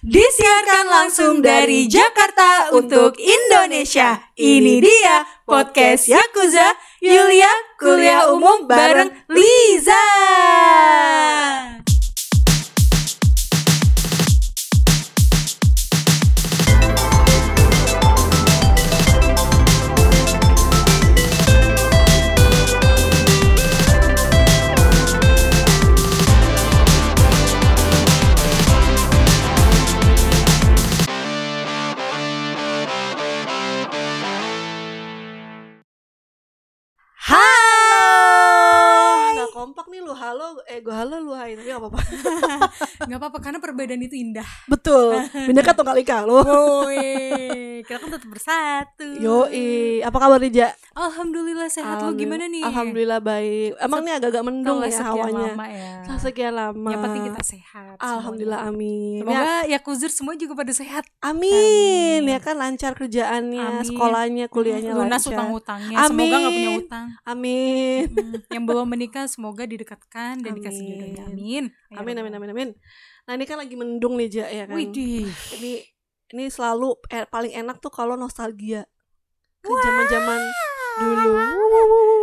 Disiarkan 0.00 0.88
langsung 0.88 1.44
dari 1.44 1.84
Jakarta 1.84 2.72
untuk 2.72 3.20
Indonesia. 3.20 4.16
Ini 4.32 4.80
dia 4.80 5.28
podcast 5.44 6.08
Yakuza 6.08 6.64
Yulia 7.04 7.52
Kuliah 7.76 8.32
Umum 8.32 8.64
bareng 8.64 9.12
Liza. 9.28 10.06
Halo, 40.30 40.62
eh 40.64 40.78
gue 40.78 40.94
halo 40.94 41.18
lu 41.18 41.32
hai 41.34 41.58
tapi 41.58 41.66
gak 41.66 41.82
apa-apa. 41.82 42.00
Gak 43.10 43.18
apa-apa 43.18 43.38
karena 43.42 43.58
perbedaan 43.58 43.98
itu 43.98 44.14
indah. 44.14 44.46
Betul. 44.70 45.18
Bineka 45.50 45.74
tunggal 45.74 45.98
ika 45.98 46.22
lu. 46.22 46.38
Woi, 46.38 47.82
kita 47.82 47.98
kan 47.98 48.08
tetap 48.14 48.30
bersatu. 48.30 49.06
Yoi, 49.18 49.98
apa 49.98 50.14
kabar 50.14 50.38
Rija? 50.38 50.70
Alhamdulillah 50.94 51.66
sehat. 51.66 52.06
Lu 52.06 52.14
gimana 52.14 52.46
nih? 52.46 52.62
Alhamdulillah 52.62 53.18
baik. 53.18 53.74
Emang 53.82 54.06
nih 54.06 54.14
agak-agak 54.16 54.42
mendung 54.46 54.78
ya 54.80 55.02
hawanya. 55.02 55.50
lama 55.50 55.66
ya. 55.66 55.90
Setelah 56.06 56.20
sekian 56.22 56.54
lama. 56.54 56.88
Yang 56.88 57.00
penting 57.02 57.22
kita 57.26 57.42
sehat. 57.42 57.94
Alhamdulillah 57.98 58.60
semuanya. 58.62 58.78
amin. 58.78 59.18
Ya, 59.18 59.24
Semoga 59.26 59.54
Yakuzur 59.66 60.10
semua 60.14 60.34
juga 60.38 60.54
pada 60.54 60.70
sehat. 60.70 61.04
amin. 61.18 61.50
Amin. 61.50 62.22
Ya 62.30 62.38
kan 62.38 62.54
lancar 62.54 62.92
kerjaannya, 62.94 63.82
Amin. 63.82 63.86
sekolahnya, 63.88 64.44
kuliahnya 64.46 64.94
Lunas 64.94 65.18
lancar. 65.18 65.32
utang-utangnya. 65.34 65.96
Semoga 66.06 66.36
nggak 66.38 66.54
punya 66.54 66.70
utang. 66.78 67.06
Amin. 67.24 68.04
Hmm, 68.06 68.32
Yang 68.46 68.64
belum 68.64 68.86
menikah 68.86 69.26
semoga 69.26 69.64
didekatkan 69.64 70.19
dan 70.38 70.52
dikasih 70.52 70.82
Amin. 70.82 70.90
jodohnya. 70.90 71.24
Amin. 71.26 71.64
Ya 71.90 71.96
Amin 71.96 72.14
amin 72.16 72.32
amin 72.34 72.50
amin. 72.50 72.70
Nah, 73.20 73.32
ini 73.34 73.44
kan 73.44 73.56
lagi 73.56 73.74
mendung 73.74 74.14
nih, 74.14 74.28
Ja, 74.28 74.46
ya 74.46 74.64
kan. 74.64 74.74
Widih. 74.74 75.28
Ini 75.54 75.72
ini 76.30 76.44
selalu 76.46 76.94
eh, 77.08 77.24
paling 77.24 77.52
enak 77.52 77.78
tuh 77.78 77.90
kalau 77.90 78.14
nostalgia 78.14 78.86
ke 79.60 79.68
zaman-zaman 79.68 80.40
dulu. 80.96 81.32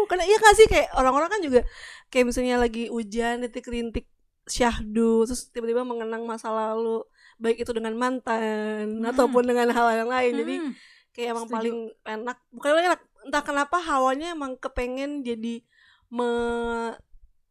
Karena 0.05 0.23
iya 0.23 0.37
gak 0.37 0.55
sih 0.55 0.65
kayak 0.65 0.89
orang-orang 0.93 1.29
kan 1.29 1.41
juga 1.41 1.61
kayak 2.07 2.25
misalnya 2.25 2.55
lagi 2.57 2.87
hujan 2.87 3.43
rintik-rintik 3.43 4.07
syahdu 4.47 5.27
terus 5.27 5.51
tiba-tiba 5.51 5.83
mengenang 5.83 6.23
masa 6.23 6.47
lalu 6.49 7.03
baik 7.35 7.61
itu 7.61 7.71
dengan 7.71 7.93
mantan 7.93 8.97
Hmm. 8.97 9.05
ataupun 9.05 9.43
dengan 9.43 9.69
hal 9.69 9.87
yang 9.97 10.09
lain. 10.09 10.33
Jadi 10.35 10.55
Hmm. 10.57 10.71
kayak 11.11 11.27
emang 11.31 11.45
setuju. 11.45 11.55
paling 11.55 11.77
enak. 12.07 12.37
Bukan 12.49 12.69
enak, 12.79 13.01
entah 13.23 13.43
kenapa 13.43 13.77
hawanya 13.77 14.31
emang 14.31 14.55
kepengen 14.55 15.21
jadi 15.21 15.61
me 16.07 16.29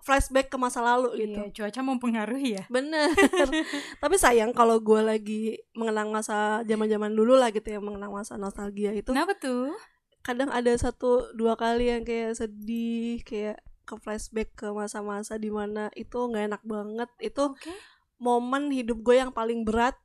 flashback 0.07 0.47
ke 0.47 0.55
masa 0.55 0.79
lalu 0.79 1.27
gitu. 1.27 1.41
Iya, 1.41 1.51
cuaca 1.53 1.81
mempengaruhi 1.83 2.55
ya. 2.55 2.65
Bener. 2.69 3.11
Tapi 4.03 4.15
sayang 4.15 4.55
kalau 4.55 4.79
gue 4.79 5.03
lagi 5.03 5.43
mengenang 5.73 6.09
masa 6.09 6.63
zaman-zaman 6.63 7.11
dulu 7.11 7.35
lah 7.35 7.51
gitu 7.51 7.67
ya, 7.67 7.83
mengenang 7.83 8.15
masa 8.15 8.39
nostalgia 8.39 8.95
itu. 8.95 9.11
Kenapa 9.11 9.35
tuh? 9.35 9.75
Kadang 10.23 10.49
ada 10.49 10.71
satu 10.73 11.35
dua 11.35 11.55
kali 11.55 11.91
yang 11.91 12.03
kayak 12.03 12.35
sedih, 12.35 13.19
kayak 13.21 13.59
ke 13.83 13.95
flashback 13.97 14.55
ke 14.55 14.67
masa-masa 14.69 15.35
di 15.35 15.51
mana 15.51 15.91
itu 15.93 16.15
nggak 16.17 16.45
enak 16.49 16.63
banget. 16.63 17.11
Itu 17.21 17.51
Oke. 17.53 17.75
momen 18.17 18.71
hidup 18.71 18.99
gue 19.01 19.17
yang 19.17 19.31
paling 19.31 19.63
berat, 19.63 19.99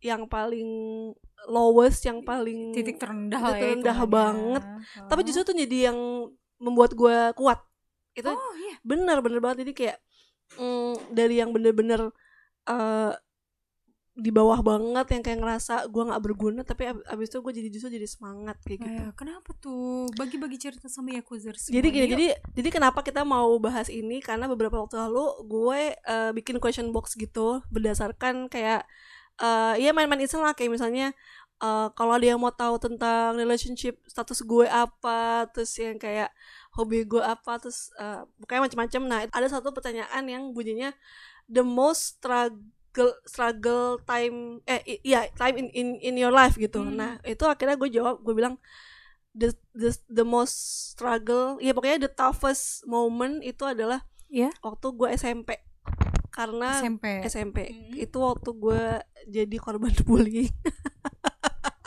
yang 0.00 0.26
paling 0.26 0.66
lowest, 1.44 2.02
yang 2.02 2.22
paling 2.22 2.72
Titik 2.72 2.96
terendah 2.96 3.38
titik 3.40 3.52
ya. 3.52 3.60
terendah 3.60 3.96
hitungannya. 3.96 4.10
banget. 4.10 4.62
Tapi 5.04 5.20
Oh. 5.20 5.26
justru 5.26 5.42
tuh 5.44 5.56
jadi 5.56 5.90
yang 5.90 5.98
membuat 6.56 6.90
gue 6.92 7.16
kuat. 7.34 7.60
Itu 8.14 8.30
Oh 8.30 8.54
iya. 8.56 8.74
bener 8.82 9.18
bener 9.20 9.40
banget 9.42 9.66
jadi 9.66 9.72
kayak 9.74 9.98
mm, 10.56 10.94
dari 11.12 11.34
yang 11.38 11.50
bener-bener 11.50 12.10
eh 12.64 13.12
di 14.14 14.30
bawah 14.30 14.62
banget 14.62 15.10
yang 15.10 15.22
kayak 15.26 15.38
ngerasa 15.42 15.90
gue 15.90 16.02
nggak 16.06 16.22
berguna 16.22 16.62
tapi 16.62 16.86
ab- 16.86 17.02
abis 17.10 17.34
itu 17.34 17.42
gue 17.42 17.52
jadi 17.58 17.66
justru 17.66 17.90
jadi 17.98 18.06
semangat 18.06 18.62
kayak 18.62 18.86
gitu 18.86 19.00
Eh, 19.02 19.10
kenapa 19.18 19.50
tuh? 19.58 20.06
Bagi-bagi 20.14 20.54
cerita 20.54 20.86
sama 20.86 21.10
Yakuzer 21.10 21.58
semua. 21.58 21.74
jadi 21.74 21.88
gini 21.90 22.06
Yuk. 22.06 22.12
jadi 22.14 22.26
jadi 22.54 22.68
kenapa 22.70 23.02
kita 23.02 23.26
mau 23.26 23.50
bahas 23.58 23.90
ini 23.90 24.22
karena 24.22 24.46
beberapa 24.46 24.78
waktu 24.78 25.02
lalu 25.02 25.26
gue 25.50 25.80
eh, 25.98 26.30
bikin 26.30 26.62
question 26.62 26.94
box 26.94 27.18
gitu 27.18 27.58
berdasarkan 27.74 28.46
kayak 28.46 28.86
ya 29.74 29.90
main-main 29.90 30.22
iseng 30.22 30.46
lah 30.46 30.54
kayak 30.54 30.70
misalnya 30.70 31.10
eh, 31.58 31.88
kalau 31.92 32.12
ada 32.12 32.26
yang 32.26 32.38
mau 32.38 32.50
tahu 32.50 32.78
tentang 32.78 33.34
relationship 33.34 34.00
status 34.04 34.40
gue 34.40 34.64
apa 34.64 35.46
terus 35.50 35.70
yang 35.76 35.96
kayak 35.96 36.30
hobi 36.72 37.02
gue 37.02 37.20
apa 37.20 37.58
terus 37.58 37.92
eh, 37.94 38.22
pokoknya 38.38 38.62
macam-macam 38.66 39.02
nah 39.04 39.18
ada 39.24 39.46
satu 39.46 39.70
pertanyaan 39.70 40.24
yang 40.24 40.42
bunyinya 40.50 40.90
the 41.46 41.60
most 41.60 42.18
struggle 42.18 42.62
struggle 43.24 43.98
time 44.02 44.58
eh 44.64 44.80
iya 45.02 45.26
time 45.32 45.58
in 45.58 45.66
in 45.70 45.88
in 45.98 46.14
your 46.14 46.30
life 46.30 46.54
gitu 46.54 46.80
Hmm. 46.80 46.94
nah 46.94 47.12
itu 47.22 47.42
akhirnya 47.44 47.74
gue 47.74 47.90
jawab 47.90 48.18
gue 48.20 48.32
bilang 48.32 48.56
the 49.32 49.50
the 49.74 49.90
the 50.08 50.22
most 50.22 50.54
struggle 50.94 51.58
ya 51.58 51.74
pokoknya 51.74 52.06
the 52.06 52.12
toughest 52.12 52.86
moment 52.86 53.42
itu 53.42 53.62
adalah 53.62 54.06
Iya. 54.30 54.50
waktu 54.62 54.86
gue 54.90 55.08
SMP 55.12 55.58
karena 56.30 56.74
SMP. 56.76 57.04
SMP 57.24 57.58
Hmm. 57.66 57.94
itu 57.94 58.18
waktu 58.18 58.50
gue 58.52 58.82
jadi 59.26 59.56
korban 59.58 59.94
bullying 60.06 60.50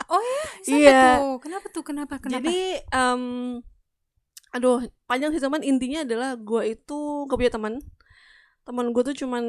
Oh 0.08 0.18
ya, 0.18 0.42
SMP 0.62 0.82
Iya. 0.82 1.00
tuh. 1.18 1.36
Kenapa 1.38 1.66
tuh? 1.68 1.82
Kenapa? 1.82 2.14
Kenapa? 2.16 2.40
jadi 2.40 2.58
em, 2.82 3.22
aduh 4.48 4.80
panjang 5.04 5.28
sih 5.30 5.38
teman 5.38 5.60
intinya 5.60 6.00
adalah 6.00 6.32
gue 6.34 6.72
itu 6.72 6.98
gak 7.24 7.36
punya 7.36 7.52
teman 7.52 7.72
teman 8.64 8.92
gue 8.92 9.02
tuh 9.02 9.16
cuman 9.18 9.44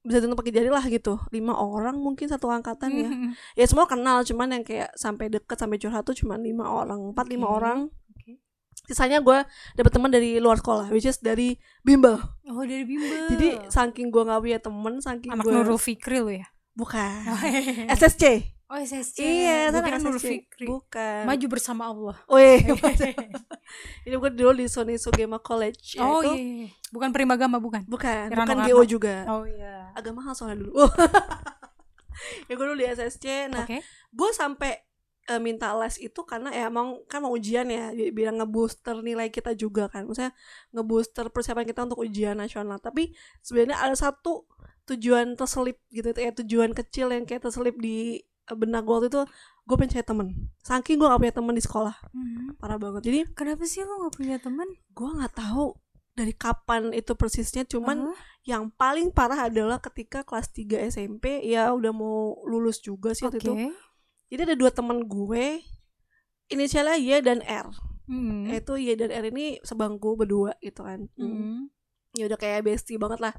bisa 0.00 0.16
dihitung 0.18 0.32
pakai 0.34 0.48
jari 0.50 0.68
lah 0.68 0.80
gitu 0.82 1.16
lima 1.30 1.52
orang 1.54 1.96
mungkin 1.96 2.28
satu 2.28 2.48
angkatan 2.48 2.92
ya 2.94 3.08
Hmm. 3.08 3.32
ya 3.54 3.64
semua 3.64 3.84
kenal 3.84 4.20
cuman 4.22 4.48
yang 4.50 4.62
kayak 4.62 4.92
sampai 4.94 5.28
deket 5.28 5.56
sampai 5.56 5.76
curhat 5.76 6.02
tuh 6.02 6.12
cuman 6.14 6.40
lima 6.40 6.64
orang 6.66 7.12
empat 7.12 7.24
lima 7.26 7.44
Oke. 7.46 7.52
orang 7.54 7.78
Oke. 8.10 8.40
sisanya 8.82 9.20
gue 9.20 9.44
dapet 9.74 9.88
teman 9.90 10.08
dari 10.08 10.36
luar 10.36 10.56
sekolah 10.56 10.88
which 10.88 11.04
is 11.04 11.16
dari 11.18 11.56
bimbel 11.80 12.16
Oh 12.46 12.60
dari 12.62 12.84
bimbel. 12.84 13.28
jadi 13.28 13.48
saking 13.66 14.08
gue 14.08 14.22
nggak 14.22 14.40
punya 14.40 14.58
temen 14.58 14.94
saking 15.00 15.30
anak 15.30 15.40
gue 15.42 15.52
Nurul 15.54 15.76
Fikri 15.76 16.18
lo 16.18 16.28
ya? 16.30 16.48
bukan 16.74 17.24
Oh, 17.26 17.36
hehehe. 17.38 17.88
SSC 17.88 18.53
oh 18.64 18.78
SSC. 18.80 19.18
iya 19.20 19.68
kira 19.68 19.98
Nurul 20.00 20.16
SSC 20.18 20.28
Fikri. 20.30 20.66
bukan 20.66 21.22
Maju 21.28 21.46
bersama 21.52 21.82
Allah. 21.88 22.16
Wih, 22.26 22.64
ini 24.06 24.14
gue 24.14 24.30
dulu 24.32 24.52
di 24.56 24.66
Sony 24.66 24.96
Sugema 24.96 25.36
College 25.38 25.96
ya 25.96 26.02
oh 26.02 26.20
itu 26.20 26.32
iya. 26.34 26.68
Bukan 26.90 27.10
Primagama 27.10 27.58
bukan? 27.58 27.82
bukan 27.84 28.30
Kira 28.30 28.44
bukan 28.44 28.56
GO 28.70 28.82
juga 28.86 29.26
Oh 29.26 29.44
iya. 29.44 29.90
agak 29.92 30.14
mahal 30.14 30.32
soalnya 30.32 30.64
dulu 30.64 30.84
ya 32.48 32.52
gue 32.54 32.66
dulu 32.66 32.78
di 32.78 32.86
SSC 32.86 33.50
nah 33.50 33.66
Oke. 33.66 33.82
gue 34.10 34.30
sampai 34.32 34.72
eh, 35.26 35.40
minta 35.42 35.72
les 35.74 35.98
itu 35.98 36.20
karena 36.22 36.52
ya 36.54 36.70
emang 36.70 37.02
kan 37.10 37.20
mau 37.24 37.34
ujian 37.34 37.66
ya 37.66 37.90
bilang 38.14 38.38
ngebooster 38.38 39.00
nilai 39.02 39.28
kita 39.28 39.52
juga 39.56 39.90
kan 39.90 40.06
maksudnya 40.06 40.32
ngebooster 40.70 41.28
persiapan 41.34 41.66
kita 41.66 41.84
untuk 41.84 42.00
ujian 42.04 42.38
nasional 42.38 42.78
tapi 42.78 43.12
sebenarnya 43.42 43.80
ada 43.82 43.96
satu 43.98 44.46
tujuan 44.84 45.32
terselip 45.34 45.80
gitu 45.88 46.12
ya 46.12 46.30
tujuan 46.30 46.76
kecil 46.76 47.08
yang 47.08 47.24
kayak 47.24 47.48
terselip 47.48 47.74
di 47.80 48.20
benak 48.50 48.82
gue 48.82 48.92
waktu 48.92 49.08
itu 49.08 49.22
gue 49.64 49.74
pengen 49.74 49.90
cari 49.90 50.04
temen 50.04 50.26
saking 50.60 50.96
gue 50.96 51.06
gak 51.06 51.16
punya 51.18 51.34
temen 51.34 51.52
di 51.52 51.62
sekolah 51.62 51.96
Hmm. 52.12 52.52
parah 52.56 52.76
banget 52.76 53.00
jadi 53.02 53.18
Kenapa 53.32 53.64
sih 53.64 53.80
lo 53.80 54.04
gak 54.04 54.14
punya 54.14 54.36
teman? 54.36 54.68
gue 54.68 55.08
nggak 55.10 55.32
tahu 55.32 55.72
dari 56.12 56.30
kapan 56.30 56.92
itu 56.92 57.12
persisnya 57.12 57.64
cuman 57.64 58.06
Oh, 58.06 58.16
yang 58.42 58.68
paling 58.70 59.08
parah 59.08 59.48
adalah 59.48 59.80
ketika 59.80 60.22
kelas 60.22 60.46
3 60.48 60.78
SMP 60.84 61.42
ya 61.42 61.72
udah 61.72 61.90
mau 61.90 62.16
lulus 62.44 62.78
juga 62.78 63.10
sih 63.10 63.24
waktu 63.24 63.40
Oke. 63.40 63.48
itu 63.48 63.54
jadi 64.28 64.40
ada 64.44 64.54
dua 64.54 64.70
temen 64.70 65.02
gue 65.02 65.64
inisialnya 66.46 66.96
Y 66.96 67.10
dan 67.20 67.40
R 67.40 67.68
Hmm. 68.04 68.44
itu 68.46 68.76
Y 68.76 68.92
dan 68.94 69.08
R 69.08 69.24
ini 69.26 69.56
sebangku 69.60 70.12
berdua 70.14 70.52
gitu 70.60 70.84
kan 70.84 71.08
Hmm. 71.16 71.72
ya 72.12 72.28
udah 72.28 72.36
kayak 72.36 72.62
bestie 72.62 72.94
banget 72.94 73.18
lah 73.18 73.32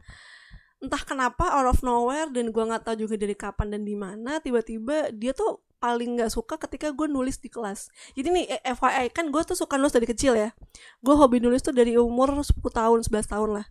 entah 0.85 1.01
kenapa 1.01 1.49
out 1.49 1.73
of 1.73 1.79
nowhere 1.81 2.29
dan 2.29 2.53
gue 2.53 2.63
nggak 2.63 2.85
tahu 2.85 2.95
juga 3.05 3.17
dari 3.17 3.33
kapan 3.33 3.73
dan 3.73 3.81
di 3.81 3.97
mana 3.97 4.37
tiba-tiba 4.37 5.09
dia 5.09 5.33
tuh 5.33 5.65
paling 5.81 6.17
nggak 6.17 6.31
suka 6.31 6.55
ketika 6.61 6.93
gue 6.93 7.09
nulis 7.09 7.41
di 7.41 7.49
kelas 7.49 7.89
jadi 8.13 8.29
nih 8.31 8.45
eh, 8.57 8.73
FYI 8.73 9.09
kan 9.11 9.33
gue 9.33 9.41
tuh 9.43 9.57
suka 9.57 9.75
nulis 9.75 9.93
dari 9.93 10.07
kecil 10.07 10.37
ya 10.37 10.53
gue 11.01 11.15
hobi 11.17 11.41
nulis 11.41 11.61
tuh 11.61 11.73
dari 11.73 11.97
umur 11.97 12.31
10 12.31 12.45
tahun 12.53 12.99
11 13.05 13.33
tahun 13.33 13.49
lah 13.61 13.65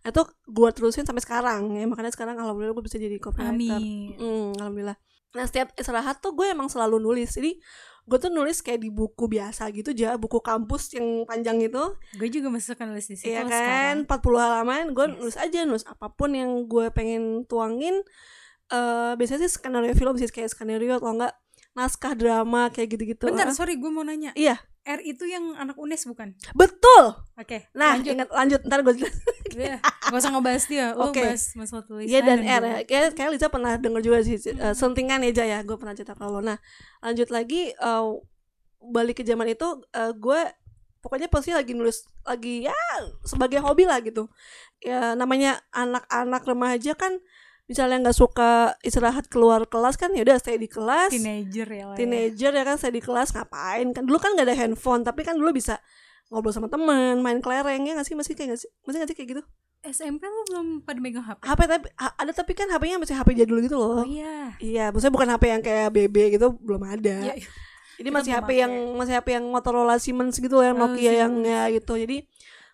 itu 0.00 0.22
gue 0.48 0.68
terusin 0.72 1.04
sampai 1.04 1.20
sekarang 1.20 1.76
ya 1.76 1.84
makanya 1.84 2.10
sekarang 2.14 2.40
alhamdulillah 2.40 2.72
gue 2.72 2.84
bisa 2.88 2.96
jadi 2.96 3.20
copywriter 3.20 3.76
Amin. 3.76 4.16
Hmm, 4.16 4.56
alhamdulillah. 4.56 4.96
Nah 5.36 5.44
setiap 5.46 5.70
istirahat 5.78 6.18
tuh 6.18 6.34
gue 6.34 6.48
emang 6.50 6.66
selalu 6.66 6.98
nulis. 6.98 7.30
Jadi 7.36 7.60
gue 8.10 8.18
tuh 8.18 8.28
nulis 8.28 8.58
kayak 8.58 8.80
di 8.80 8.90
buku 8.90 9.24
biasa 9.24 9.70
gitu 9.70 9.94
aja, 9.94 10.18
buku 10.18 10.38
kampus 10.40 10.90
yang 10.92 11.22
panjang 11.24 11.62
itu. 11.62 11.94
Gue 12.12 12.26
juga 12.26 12.50
masih 12.50 12.74
suka 12.74 12.82
nulis 12.82 13.06
di 13.06 13.14
situ 13.14 13.30
lah 13.30 13.46
kan, 13.46 14.02
sekarang. 14.02 14.34
40 14.34 14.42
halaman 14.42 14.82
gue 14.90 15.06
Yes. 15.06 15.14
nulis 15.16 15.36
aja 15.38 15.58
nulis 15.62 15.84
apa 15.84 16.10
pun 16.10 16.30
yang 16.32 16.66
gue 16.66 16.90
pengen 16.90 17.22
tuangin 17.44 18.02
eh 18.68 19.12
biasanya 19.14 19.40
sih 19.40 19.52
skenario 19.52 19.90
film 19.92 20.14
sih 20.14 20.26
kayak 20.26 20.46
skenario 20.48 20.94
atau 20.96 21.10
enggak 21.12 21.34
naskah 21.70 22.12
drama 22.12 22.66
kayak 22.68 22.90
gitu-gitu 22.92 23.24
Bentar, 23.24 23.46
Ah. 23.46 23.54
sorry 23.54 23.74
gue 23.74 23.88
mau 23.88 24.02
nanya. 24.02 24.34
Iya. 24.34 24.58
R 24.80 24.98
itu 25.02 25.22
yang 25.24 25.54
anak 25.54 25.76
UNES 25.76 26.08
bukan? 26.08 26.34
betul 26.52 27.14
Oke. 27.36 27.68
nah 27.72 27.94
lanjut. 27.94 28.10
ingat 28.10 28.28
lanjut 28.28 28.60
ntar 28.64 28.80
gue 28.80 28.94
Iya. 29.56 29.78
Gak 29.82 30.18
usah 30.18 30.30
ngebahas 30.34 30.64
dia. 30.66 30.86
Oke. 30.94 31.22
bahas 31.22 31.42
masalah 31.56 31.84
tulisan. 31.86 32.10
Iya 32.10 32.20
dan 32.22 32.40
R 32.42 32.62
ya. 32.62 32.76
Kayak, 32.86 33.08
kayak 33.18 33.30
Liza 33.34 33.48
pernah 33.50 33.72
denger 33.78 34.00
juga 34.02 34.18
sih 34.22 34.36
Hmm. 34.38 34.58
uh, 34.60 34.74
sentingan 34.74 35.22
ya 35.26 35.32
Jaya. 35.42 35.58
Gue 35.66 35.76
pernah 35.78 35.94
cerita 35.94 36.14
kalau. 36.14 36.42
Nah 36.42 36.58
lanjut 37.02 37.28
lagi 37.30 37.74
uh, 37.78 38.18
balik 38.80 39.20
ke 39.20 39.24
zaman 39.26 39.50
itu 39.52 39.66
uh, 39.94 40.12
gue 40.16 40.40
pokoknya 41.00 41.32
pasti 41.32 41.52
lagi 41.56 41.72
nulis 41.72 42.04
lagi 42.28 42.68
ya 42.68 42.76
sebagai 43.24 43.60
hobi 43.64 43.88
lah 43.88 44.00
gitu. 44.04 44.28
Ya 44.80 45.14
namanya 45.16 45.60
anak-anak 45.72 46.42
remaja 46.44 46.92
kan 46.96 47.20
misalnya 47.70 48.02
nggak 48.02 48.18
suka 48.18 48.74
istirahat 48.82 49.30
keluar 49.30 49.62
kelas 49.62 49.94
kan 49.94 50.10
ya 50.10 50.26
udah 50.26 50.42
stay 50.42 50.58
di 50.58 50.66
kelas. 50.66 51.14
Teenager 51.14 51.68
ya 51.70 51.84
lah 51.86 51.94
ya. 51.94 51.98
Teenager 52.02 52.52
ya 52.52 52.64
kan 52.66 52.76
stay 52.76 52.90
di 52.90 52.98
kelas 52.98 53.30
ngapain 53.30 53.94
kan 53.94 54.02
dulu 54.02 54.18
kan 54.18 54.34
nggak 54.34 54.46
ada 54.50 54.56
handphone 54.58 55.06
tapi 55.06 55.22
kan 55.22 55.38
dulu 55.38 55.54
bisa 55.54 55.78
ngobrol 56.30 56.50
sama 56.50 56.66
teman 56.66 57.18
main 57.18 57.38
kelereng 57.38 57.82
ya 57.82 57.92
nggak 57.92 58.06
sih 58.06 58.14
masih 58.14 58.32
kayak 58.32 58.54
nggak 58.54 58.60
sih 58.60 58.70
masih 58.82 58.96
nggak 58.98 59.10
sih 59.10 59.16
kayak 59.16 59.30
gitu 59.30 59.42
SMP 59.80 60.22
lo 60.22 60.44
belum 60.46 60.66
pada 60.80 61.00
megang 61.00 61.24
HP? 61.24 61.40
HP 61.40 61.60
tapi 61.64 61.86
ada 61.96 62.32
tapi 62.32 62.52
kan 62.52 62.68
HP-nya 62.68 62.96
masih 62.96 63.16
HP 63.16 63.28
jadul 63.34 63.58
gitu 63.60 63.74
loh 63.74 64.00
Oh 64.00 64.06
iya. 64.06 64.52
Iya, 64.56 64.84
maksudnya 64.88 65.10
bukan 65.10 65.28
HP 65.30 65.44
yang 65.48 65.62
kayak 65.62 65.88
BB 65.88 66.16
gitu 66.36 66.52
belum 66.54 66.84
ada. 66.84 67.16
Iya, 67.24 67.34
Jadi 67.96 68.04
kita 68.04 68.12
masih 68.12 68.30
HP 68.30 68.44
pakai. 68.44 68.56
yang 68.58 68.72
masih 68.92 69.14
HP 69.16 69.28
yang 69.34 69.44
Motorola 69.46 69.96
Siemens 69.96 70.36
gitu 70.36 70.52
loh, 70.52 70.64
yang 70.64 70.76
Oh, 70.76 70.84
Nokia 70.84 71.12
yang 71.18 71.32
Siemens. 71.34 71.48
ya 71.48 71.62
gitu. 71.72 71.92
Jadi 71.96 72.16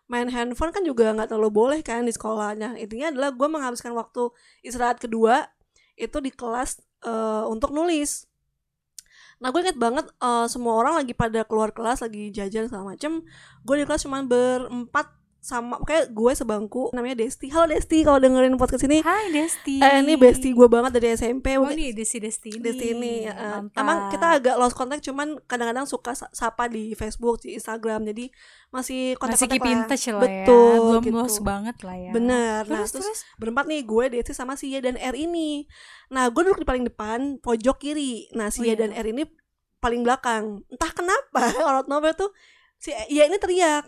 main 0.07 0.27
handphone 0.27 0.71
kan 0.71 0.83
juga 0.83 1.11
nggak 1.13 1.31
terlalu 1.31 1.51
boleh 1.53 1.79
kan 1.81 2.03
di 2.03 2.11
sekolahnya. 2.11 2.75
Intinya 2.75 3.15
adalah 3.15 3.31
gue 3.31 3.49
menghabiskan 3.49 3.91
waktu 3.93 4.27
istirahat 4.61 4.99
kedua 4.99 5.47
itu 5.95 6.19
di 6.19 6.31
kelas 6.31 6.83
eh, 7.03 7.45
untuk 7.47 7.71
nulis. 7.71 8.27
Nah 9.41 9.49
gue 9.53 9.61
inget 9.61 9.79
banget 9.81 10.07
eh, 10.21 10.47
semua 10.49 10.77
orang 10.81 11.01
lagi 11.01 11.13
pada 11.13 11.45
keluar 11.49 11.73
kelas 11.73 12.05
lagi 12.05 12.29
jajan 12.33 12.69
segala 12.69 12.97
macem. 12.97 13.25
Gue 13.65 13.75
di 13.81 13.85
kelas 13.85 14.05
cuman 14.05 14.29
berempat 14.29 15.16
sama 15.47 15.79
kayak 15.87 16.11
gue 16.11 16.33
sebangku 16.35 16.91
namanya 16.91 17.23
Desti. 17.23 17.47
Halo 17.55 17.71
Desti 17.71 18.03
kalau 18.03 18.19
dengerin 18.19 18.59
podcast 18.59 18.83
ini. 18.91 18.99
Hai 19.07 19.31
Desti. 19.31 19.79
Eh, 19.79 20.03
ini 20.03 20.19
bestie 20.19 20.51
gue 20.51 20.67
banget 20.67 20.99
dari 20.99 21.15
SMP. 21.15 21.55
Oh 21.55 21.71
ini 21.71 21.95
Desti 21.95 22.19
Desti 22.19 22.59
ini. 22.59 22.63
Desti 22.67 22.87
ini 22.91 23.13
uh, 23.31 23.63
emang 23.79 24.11
kita 24.11 24.43
agak 24.43 24.59
lost 24.59 24.75
contact 24.75 25.07
cuman 25.07 25.39
kadang-kadang 25.47 25.87
suka 25.87 26.19
sa- 26.19 26.27
sapa 26.35 26.67
di 26.67 26.99
Facebook 26.99 27.39
di 27.47 27.55
Instagram 27.55 28.11
jadi 28.11 28.27
masih 28.75 29.15
kontak 29.23 29.39
masih 29.39 29.49
keep 29.55 29.71
in 29.71 29.87
touch 29.87 30.11
lah 30.11 30.27
betul 30.27 30.67
ya. 30.67 30.83
Belum 30.83 31.05
gitu. 31.07 31.15
lost 31.15 31.39
banget 31.47 31.77
lah 31.87 31.95
ya. 31.95 32.11
bener 32.11 32.61
nah 32.67 32.83
Terus, 32.83 32.91
terus, 32.99 33.07
terus 33.07 33.21
berempat 33.39 33.65
nih 33.71 33.87
gue 33.87 34.05
Desti 34.19 34.35
sama 34.35 34.59
Sia 34.59 34.83
dan 34.83 34.99
R 34.99 35.15
ini 35.15 35.71
nah 36.11 36.27
gue 36.27 36.43
duduk 36.43 36.59
di 36.59 36.67
paling 36.67 36.91
depan 36.91 37.39
pojok 37.39 37.79
kiri 37.79 38.35
nah 38.35 38.51
Sia 38.51 38.75
iya. 38.75 38.83
dan 38.83 38.91
R 38.91 39.07
ini 39.07 39.23
paling 39.79 40.03
belakang 40.03 40.67
entah 40.67 40.91
kenapa 40.91 41.55
orang 41.71 41.87
novel 41.87 42.19
tuh 42.19 42.31
si 42.83 42.91
Ia 42.91 43.31
ini 43.31 43.39
teriak 43.39 43.87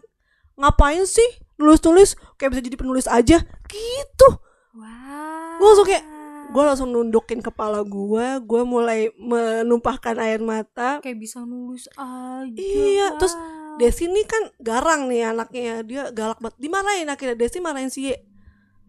ngapain 0.59 1.07
sih 1.07 1.27
nulis-nulis? 1.57 2.19
Kayak 2.37 2.59
bisa 2.59 2.63
jadi 2.67 2.77
penulis 2.77 3.07
aja. 3.07 3.39
Gitu. 3.71 4.29
Wah. 4.75 5.57
Gua 5.57 5.67
langsung 5.73 5.87
kayak, 5.87 6.05
gue 6.49 6.63
langsung 6.63 6.89
nundukin 6.91 7.41
kepala 7.41 7.85
gue 7.87 8.27
gue 8.43 8.63
mulai 8.67 9.15
menumpahkan 9.17 10.19
air 10.19 10.43
mata. 10.43 10.99
Kayak 10.99 11.19
bisa 11.23 11.39
nulis 11.47 11.87
aja. 11.95 12.59
Iya, 12.59 13.15
terus. 13.17 13.39
Desi 13.79 14.11
ini 14.11 14.27
kan 14.27 14.51
garang 14.59 15.07
nih 15.07 15.31
anaknya 15.31 15.87
dia 15.87 16.03
galak 16.11 16.43
banget. 16.43 16.59
Dimarahin 16.59 17.07
akhirnya 17.07 17.39
Desi 17.39 17.63
marahin 17.63 17.95
si 17.95 18.11
Ye 18.11 18.19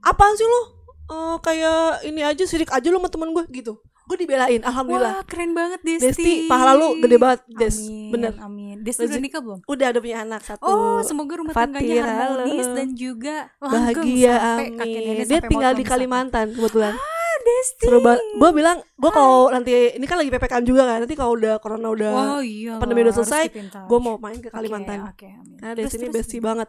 apaan 0.01 0.33
sih 0.33 0.49
lo 0.49 0.79
Eh, 1.09 1.37
kayak 1.41 2.05
ini 2.05 2.21
aja 2.21 2.45
sirik 2.45 2.69
aja 2.69 2.85
lo 2.93 3.01
sama 3.01 3.09
temen 3.09 3.33
gue 3.33 3.41
gitu. 3.49 3.81
Gue 4.05 4.17
dibelain 4.17 4.61
alhamdulillah. 4.61 5.21
Wah, 5.21 5.25
keren 5.25 5.57
banget 5.57 5.81
Desti. 5.81 6.05
Desti 6.05 6.33
pahala 6.45 6.77
lu 6.77 7.01
gede 7.01 7.17
banget 7.17 7.41
Des. 7.49 7.77
Amin, 7.81 8.09
bener. 8.13 8.33
Amin. 8.37 8.68
Desti 8.89 9.01
udah 9.01 9.11
Lezi- 9.11 9.23
nikah 9.23 9.39
belum? 9.39 9.59
udah 9.63 9.85
ada 9.87 9.99
punya 9.99 10.17
anak 10.19 10.41
satu 10.41 10.63
Oh, 10.63 10.99
semoga 11.01 11.33
rumah 11.35 11.53
tangganya 11.53 12.01
harmonis 12.01 12.67
dan 12.67 12.89
juga 12.91 13.35
bahagia 13.55 14.35
kakek 14.35 14.69
amin 14.75 15.23
dia 15.23 15.39
tinggal 15.43 15.71
di. 15.71 15.83
Kalimantan 15.83 16.51
kebetulan 16.51 16.93
Ah, 16.93 17.35
Desti. 17.39 17.85
seru 17.85 17.99
banget 17.99 18.19
gue 18.31 18.49
bilang 18.51 18.77
gue 18.93 19.11
kalau 19.11 19.47
nanti 19.47 19.71
ini 19.91 20.03
kan 20.03 20.17
lagi 20.17 20.27
ppkm 20.27 20.63
juga 20.63 20.83
kan 20.85 20.97
nanti 20.99 21.13
kalau 21.13 21.33
udah 21.33 21.55
corona 21.57 21.87
udah 21.87 22.11
Oh 22.35 22.41
iya. 22.41 22.75
pandemi 22.77 23.01
udah 23.01 23.15
selesai, 23.15 23.53
gue 23.61 23.99
mau 23.99 24.17
main 24.17 24.37
ke 24.37 24.49
Kalimantan 24.49 25.07
Oke, 25.07 25.29
amin. 25.29 25.55
Karena 25.55 25.73
Terus, 25.73 25.87
Desi 25.89 25.97
ini 25.97 26.07
bestie 26.09 26.39
banget. 26.39 26.67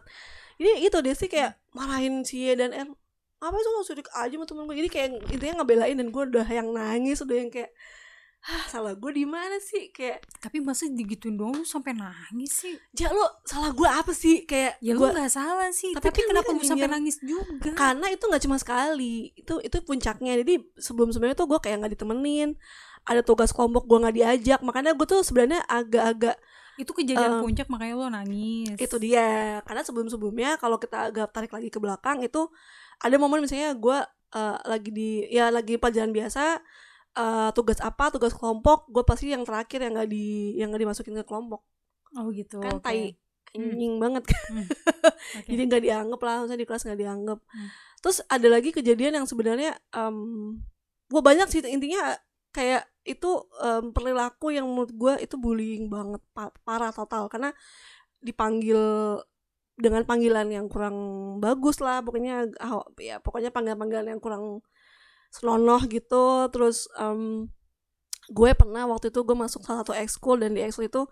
Ini 0.55 0.83
itu 0.83 0.97
Desi 0.99 1.25
kayak 1.25 1.57
marahin 1.71 2.21
si 2.21 2.45
Ye 2.45 2.53
dan 2.53 2.71
R. 2.71 2.87
Apa 3.39 3.57
sih 3.57 3.67
lo 3.67 3.81
sudik 3.81 4.05
aja 4.11 4.29
sama 4.29 4.45
temen 4.45 4.63
gue. 4.63 4.77
Jadi 4.77 4.89
kayak 4.89 5.07
intinya 5.27 5.53
ngebelain 5.59 5.95
dan 5.95 6.07
gue 6.07 6.23
udah 6.29 6.45
yang 6.45 6.69
nangis, 6.69 7.17
udah 7.19 7.35
yang 7.35 7.49
kayak 7.49 7.73
Hah, 8.41 8.65
salah 8.65 8.97
gue 8.97 9.11
di 9.13 9.21
mana 9.21 9.57
sih? 9.57 9.93
Kayak, 9.93 10.25
Tapi 10.35 10.59
masa 10.59 10.89
digituin 10.89 11.37
doang 11.37 11.53
lu 11.53 11.61
sampai 11.61 11.93
nangis 11.93 12.65
sih? 12.65 12.73
ja 12.91 13.13
lo 13.13 13.21
salah 13.45 13.69
gue 13.69 13.85
apa 13.85 14.09
sih? 14.11 14.49
Kayak 14.49 14.81
Ya 14.81 14.97
lu 14.97 14.99
gue 14.99 15.13
nggak 15.13 15.29
salah 15.29 15.69
sih. 15.69 15.93
Tapi 15.93 16.09
Tapi, 16.09 16.19
kan 16.19 16.29
kenapa 16.33 16.49
dia 16.49 16.53
lu 16.53 16.59
kan 16.59 16.67
sampai 16.67 16.89
nangis 16.89 17.15
juga? 17.21 17.69
karena 17.71 18.05
itu 18.09 18.23
nggak 18.25 18.41
cuma 18.41 18.57
sekali. 18.57 19.13
Itu 19.35 19.61
itu 19.61 19.77
puncaknya. 19.81 20.33
Jadi 20.35 20.57
sebelum 20.75 21.13
sebelumnya 21.13 21.37
tuh 21.37 21.45
gue 21.47 21.59
kayak 21.59 21.77
nggak 21.79 21.93
ditemenin. 21.93 22.57
Ada 23.01 23.21
tugas 23.21 23.49
kelompok 23.49 23.85
gue 23.85 23.97
nggak 23.99 24.15
diajak. 24.15 24.59
Makanya 24.61 24.97
gue 24.97 25.05
tuh 25.05 25.21
sebenarnya 25.21 25.61
agak-agak 25.63 26.41
Itu 26.75 26.97
kejadian 26.97 27.37
Eh, 27.37 27.41
puncak 27.45 27.69
makanya 27.69 27.93
lo 27.95 28.09
nangis. 28.09 28.73
itu 28.73 28.95
dia 28.97 29.61
karena 29.61 29.85
sebelum 29.85 30.09
sebelumnya 30.09 30.57
kalau 30.57 30.81
kita 30.81 31.13
agak 31.13 31.29
tarik 31.29 31.51
lagi 31.51 31.69
ke 31.69 31.77
belakang 31.77 32.25
itu 32.25 32.49
ada 32.97 33.15
momen 33.15 33.45
misalnya 33.45 33.77
gue 33.77 33.97
eh, 34.31 34.57
lagi 34.65 34.89
di 34.89 35.09
ya 35.29 35.53
lagi 35.53 35.77
pelajaran 35.77 36.09
biasa 36.09 36.57
eh, 37.13 37.49
tugas 37.51 37.79
apa 37.79 38.09
tugas 38.09 38.31
kelompok 38.31 38.87
gue 38.87 39.03
pasti 39.03 39.29
yang 39.29 39.43
terakhir 39.43 39.81
yang 39.81 39.93
nggak 39.93 40.09
di 40.09 40.55
yang 40.55 40.71
nggak 40.71 40.83
dimasukin 40.83 41.15
ke 41.19 41.25
kelompok 41.25 41.61
Oh 42.11 42.27
gitu. 42.29 42.59
kan 42.59 42.77
oke. 42.77 42.83
tai 42.83 43.15
Hmm. 43.51 43.67
anjing 43.67 43.93
banget 43.99 44.23
Hmm. 44.47 44.63
Oke. 45.43 45.47
jadi 45.47 45.61
nggak 45.67 45.83
dianggap 45.83 46.19
lah 46.23 46.35
misalnya 46.39 46.61
di 46.63 46.67
kelas 46.67 46.83
nggak 46.87 46.99
dianggap 46.99 47.39
Hmm. 47.43 47.67
terus 47.99 48.17
ada 48.25 48.47
lagi 48.47 48.69
kejadian 48.71 49.13
yang 49.13 49.27
sebenarnya 49.27 49.75
gue 51.07 51.21
banyak 51.21 51.47
sih 51.51 51.59
intinya 51.67 52.15
kayak 52.51 52.87
itu 53.03 53.27
em, 53.59 53.91
perilaku 53.91 54.55
yang 54.55 54.67
menurut 54.67 54.91
gue 54.91 55.13
itu 55.19 55.35
bullying 55.35 55.91
banget 55.91 56.23
pa- 56.31 56.55
parah 56.63 56.95
total 56.95 57.27
karena 57.27 57.51
dipanggil 58.19 58.79
dengan 59.75 60.05
panggilan 60.05 60.47
yang 60.47 60.67
kurang 60.69 60.95
bagus 61.41 61.81
lah 61.81 61.99
pokoknya 61.99 62.47
ah, 62.61 62.85
ya 63.01 63.17
pokoknya 63.17 63.49
panggilan-panggilan 63.49 64.15
yang 64.15 64.21
kurang 64.21 64.61
senonoh 65.31 65.81
gitu. 65.87 66.51
Terus 66.51 66.91
em, 66.99 67.47
gue 68.29 68.49
pernah 68.53 68.85
waktu 68.91 69.09
itu 69.09 69.23
gue 69.23 69.35
masuk 69.35 69.63
salah 69.63 69.81
satu 69.81 69.95
ekskul 69.95 70.43
dan 70.43 70.53
di 70.53 70.61
ekskul 70.61 70.85
itu 70.91 71.07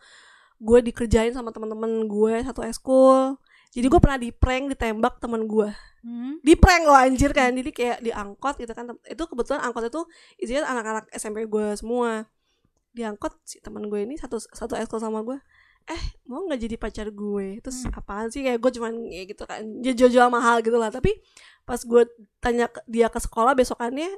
gue 0.60 0.80
dikerjain 0.92 1.32
sama 1.32 1.56
teman-teman 1.56 2.06
gue 2.06 2.36
satu 2.44 2.62
ekskul. 2.62 3.40
Jadi 3.72 3.86
gue 3.88 4.00
pernah 4.02 4.20
di 4.20 4.30
prank 4.36 4.76
ditembak 4.76 5.18
teman 5.24 5.48
gue. 5.48 5.72
Hmm. 6.00 6.40
di 6.40 6.56
prank 6.56 6.88
loh 6.88 6.96
anjir 6.96 7.36
kan. 7.36 7.52
Jadi 7.52 7.76
kayak 7.76 8.00
diangkot 8.00 8.56
gitu 8.60 8.72
kan. 8.72 8.96
Itu 9.04 9.28
kebetulan 9.28 9.64
angkot 9.64 9.88
itu 9.88 10.02
isinya 10.40 10.68
anak-anak 10.72 11.06
SMP 11.12 11.44
gue 11.48 11.76
semua. 11.76 12.28
Diangkot 12.96 13.36
si 13.44 13.60
teman 13.60 13.88
gue 13.88 14.08
ini 14.08 14.16
satu 14.16 14.40
satu 14.40 14.80
ekskul 14.80 15.04
sama 15.04 15.24
gue 15.28 15.40
eh 15.90 16.04
mau 16.24 16.46
nggak 16.46 16.62
jadi 16.62 16.76
pacar 16.78 17.08
gue? 17.10 17.60
Terus 17.60 17.84
Hmm. 17.84 17.98
apaan 17.98 18.30
sih? 18.30 18.42
Kayak 18.42 18.62
gue 18.62 18.72
cuman 18.78 18.94
ya 19.06 19.24
gitu 19.26 19.44
kan 19.44 19.62
dia 19.82 19.92
jual-jual 19.92 20.30
mahal 20.30 20.62
gitu 20.62 20.78
lah. 20.78 20.90
Tapi 20.90 21.18
pas 21.64 21.82
gue 21.82 22.06
tanya 22.40 22.66
dia 22.86 23.08
ke 23.08 23.18
sekolah 23.18 23.54
besokannya 23.54 24.10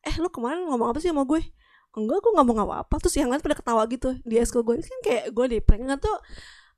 eh 0.00 0.14
lu 0.16 0.28
kemarin 0.28 0.64
ngomong 0.64 0.88
apa 0.88 0.98
sih 0.98 1.08
sama 1.08 1.22
gue? 1.22 1.44
Enggak 1.92 2.20
gue 2.20 2.32
ngomong 2.32 2.58
apa-apa 2.62 2.94
terus 2.98 3.14
yang 3.14 3.28
lain 3.28 3.38
pada 3.38 3.54
ketawa 3.54 3.82
gitu 3.86 4.16
di 4.22 4.36
ekskul 4.36 4.62
gue 4.62 4.78
kan 4.78 5.00
kayak 5.02 5.24
gue 5.30 5.46
di 5.46 5.58
prank 5.58 5.82
nggak 5.82 6.00
tuh 6.00 6.16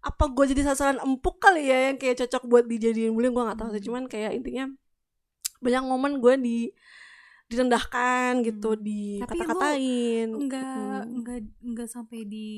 apa 0.00 0.24
gue 0.26 0.44
jadi 0.48 0.62
sasaran 0.64 0.96
empuk 0.98 1.36
kali 1.36 1.68
ya 1.68 1.92
yang 1.92 1.96
kayak 1.96 2.16
cocok 2.18 2.42
buat 2.44 2.64
dijadiin 2.64 3.12
bullying 3.12 3.30
gue 3.30 3.44
nggak 3.44 3.58
tahu 3.58 3.68
sih. 3.70 3.78
Hmm. 3.78 3.86
cuman 3.86 4.02
kayak 4.06 4.32
intinya 4.32 4.64
banyak 5.60 5.82
momen 5.84 6.12
gue 6.18 6.34
di 6.36 6.56
direndahkan 7.46 8.46
gitu 8.46 8.70
Hmm. 8.72 8.80
di 8.80 9.18
kata-katain. 9.20 10.28
Enggak, 10.30 11.02
Mm. 11.02 11.10
enggak, 11.18 11.38
enggak 11.60 11.88
sampai 11.90 12.22
di 12.22 12.48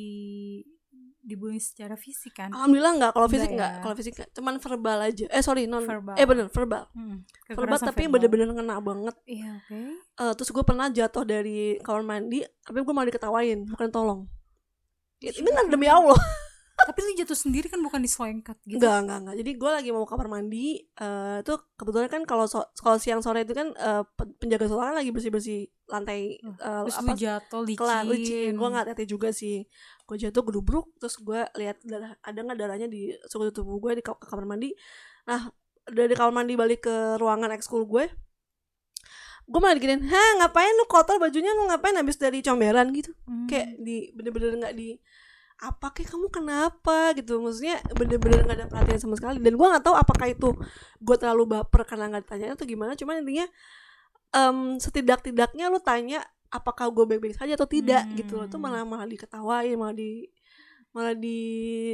dibully 1.23 1.57
secara 1.57 1.95
fisik 1.95 2.35
kan? 2.35 2.51
alhamdulillah 2.51 2.93
nggak 2.93 3.13
kalau 3.13 3.27
fisik 3.27 3.47
Enggak 3.47 3.57
nggak 3.57 3.73
ya. 3.73 3.81
kalau 3.81 3.95
fisik 3.95 4.13
nggak 4.13 4.31
cuman 4.33 4.55
verbal 4.59 4.99
aja 5.01 5.25
eh 5.29 5.39
sorry 5.39 5.65
non 5.65 5.83
Verbal. 5.83 6.15
eh 6.15 6.25
bener 6.25 6.47
verbal 6.49 6.85
Hmm, 6.91 7.23
verbal 7.49 7.79
tapi 7.81 8.03
verbal. 8.03 8.13
bener-bener 8.19 8.47
kena 8.53 8.77
banget 8.79 9.17
Iya, 9.25 9.51
oke. 9.57 9.79
Eh, 10.19 10.33
terus 10.35 10.51
gue 10.51 10.63
pernah 10.63 10.87
jatuh 10.89 11.23
dari 11.23 11.59
kamar 11.79 12.03
mandi 12.03 12.43
tapi 12.59 12.79
gue 12.79 12.91
malah 12.91 13.07
diketawain 13.07 13.59
bukan 13.65 13.89
tolong 13.89 14.21
Ya, 15.17 15.31
ini 15.33 15.47
bener 15.47 15.67
demi 15.69 15.87
Allah 15.87 16.19
Tapi 16.85 16.99
lu 17.01 17.13
jatuh 17.15 17.35
sendiri 17.37 17.67
kan 17.67 17.79
bukan 17.79 17.99
diselengkat 17.99 18.59
gitu. 18.63 18.77
Enggak, 18.77 18.97
enggak, 19.01 19.19
enggak. 19.21 19.37
Jadi 19.37 19.51
gue 19.55 19.71
lagi 19.71 19.91
mau 19.91 20.03
kamar 20.03 20.27
mandi. 20.29 20.67
eh 20.93 21.37
itu 21.39 21.55
kebetulan 21.73 22.09
kan 22.09 22.23
kalau 22.23 22.45
so- 22.45 22.67
kalau 22.77 22.97
siang 22.97 23.19
sore 23.19 23.43
itu 23.43 23.53
kan 23.53 23.71
pen- 24.11 24.35
penjaga 24.37 24.67
sekolah 24.67 24.85
kan 24.89 24.97
lagi 24.97 25.11
bersih 25.11 25.29
bersih 25.29 25.61
lantai 25.87 26.37
eh, 26.37 26.83
Terus 26.83 26.97
apa 26.97 27.13
jatuh 27.15 27.63
licin. 27.63 27.79
kelar 27.79 28.03
licin. 28.05 28.53
Gue 28.53 28.69
nggak 28.69 28.87
hati 28.89 29.05
juga 29.05 29.31
sih. 29.31 29.63
Gue 30.03 30.17
jatuh 30.17 30.43
gedubruk. 30.43 30.91
Terus 30.97 31.15
gue 31.17 31.41
lihat 31.57 31.79
darah 31.83 32.19
ada 32.19 32.39
nggak 32.41 32.59
darahnya 32.59 32.87
di 32.87 33.15
sekujur 33.23 33.53
tubuh 33.53 33.79
gue 33.79 33.97
di 33.97 34.03
kamar 34.03 34.43
mandi. 34.45 34.75
Nah 35.25 35.55
dari 35.85 36.13
kamar 36.13 36.35
mandi 36.37 36.55
balik 36.55 36.83
ke 36.83 36.95
ruangan 37.17 37.51
ekskul 37.53 37.85
gue. 37.85 38.07
gue 39.43 39.59
malah 39.59 39.75
diginin 39.75 40.07
hah 40.07 40.31
ngapain 40.39 40.71
lu 40.73 40.87
kotor 40.87 41.19
bajunya 41.19 41.51
lu 41.51 41.67
ngapain 41.67 41.93
habis 41.93 42.15
dari 42.15 42.39
comberan 42.41 42.95
gitu 42.95 43.11
Hmm. 43.27 43.51
kayak 43.51 43.75
di 43.77 44.15
bener-bener 44.15 44.55
nggak 44.57 44.71
di 44.73 44.95
apa 45.63 45.95
kayak 45.95 46.11
kamu 46.11 46.27
kenapa? 46.27 47.15
Gitu. 47.15 47.39
Maksudnya 47.39 47.79
bener-bener 47.95 48.43
nggak 48.43 48.57
ada 48.59 48.67
perhatian 48.67 48.99
sama 48.99 49.15
sekali. 49.15 49.39
Dan 49.39 49.55
gue 49.55 49.67
nggak 49.71 49.85
tahu 49.87 49.95
apakah 49.95 50.27
itu 50.27 50.51
gue 50.99 51.17
terlalu 51.17 51.45
baper 51.55 51.87
karena 51.87 52.11
nggak 52.11 52.23
ditanya 52.27 52.47
atau 52.59 52.67
gimana. 52.67 52.99
Cuman 52.99 53.23
intinya 53.23 53.47
em, 54.35 54.59
setidak-tidaknya 54.83 55.71
lu 55.71 55.79
tanya 55.79 56.27
apakah 56.51 56.91
gue 56.91 57.05
baik-baik 57.07 57.39
saja 57.39 57.55
atau 57.55 57.71
tidak 57.71 58.03
gitu 58.19 58.43
loh. 58.43 58.51
Itu 58.51 58.59
Hmm. 58.59 58.67
malah 58.67 58.83
malah 58.83 59.07
diketawain 59.07 59.79
malah 59.79 59.95
di 59.95 60.27
malah 60.91 61.15
di 61.15 61.39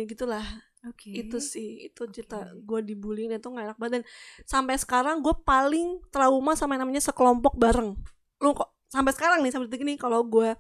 gitulah. 0.08 0.42
Oke. 0.87 1.10
itu 1.10 1.42
sih 1.42 1.90
itu 1.90 2.06
cerita 2.06 2.38
Oke. 2.38 2.62
gue 2.62 2.80
dibully 2.94 3.26
dan 3.26 3.42
itu 3.42 3.50
gak 3.50 3.66
enak 3.66 3.78
banget. 3.82 3.92
Dan 4.00 4.04
sampai 4.46 4.78
sekarang 4.78 5.20
gue 5.20 5.34
paling 5.42 6.00
trauma 6.08 6.54
sama 6.54 6.78
yang 6.78 6.87
namanya 6.87 7.02
sekelompok 7.02 7.58
bareng. 7.58 7.98
Lu 8.38 8.54
kok 8.54 8.78
sampai 8.87 9.12
sekarang 9.12 9.38
nih 9.44 9.52
sampai 9.52 9.66
detik 9.68 9.82
ini 9.84 9.98
kalau 9.98 10.22
gue 10.25 10.54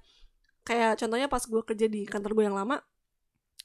kayak 0.66 1.00
contohnya 1.00 1.30
pas 1.30 1.40
gue 1.40 1.62
kerja 1.64 1.86
di 1.88 2.04
kantor 2.04 2.34
gue 2.36 2.44
yang 2.44 2.58
lama 2.58 2.76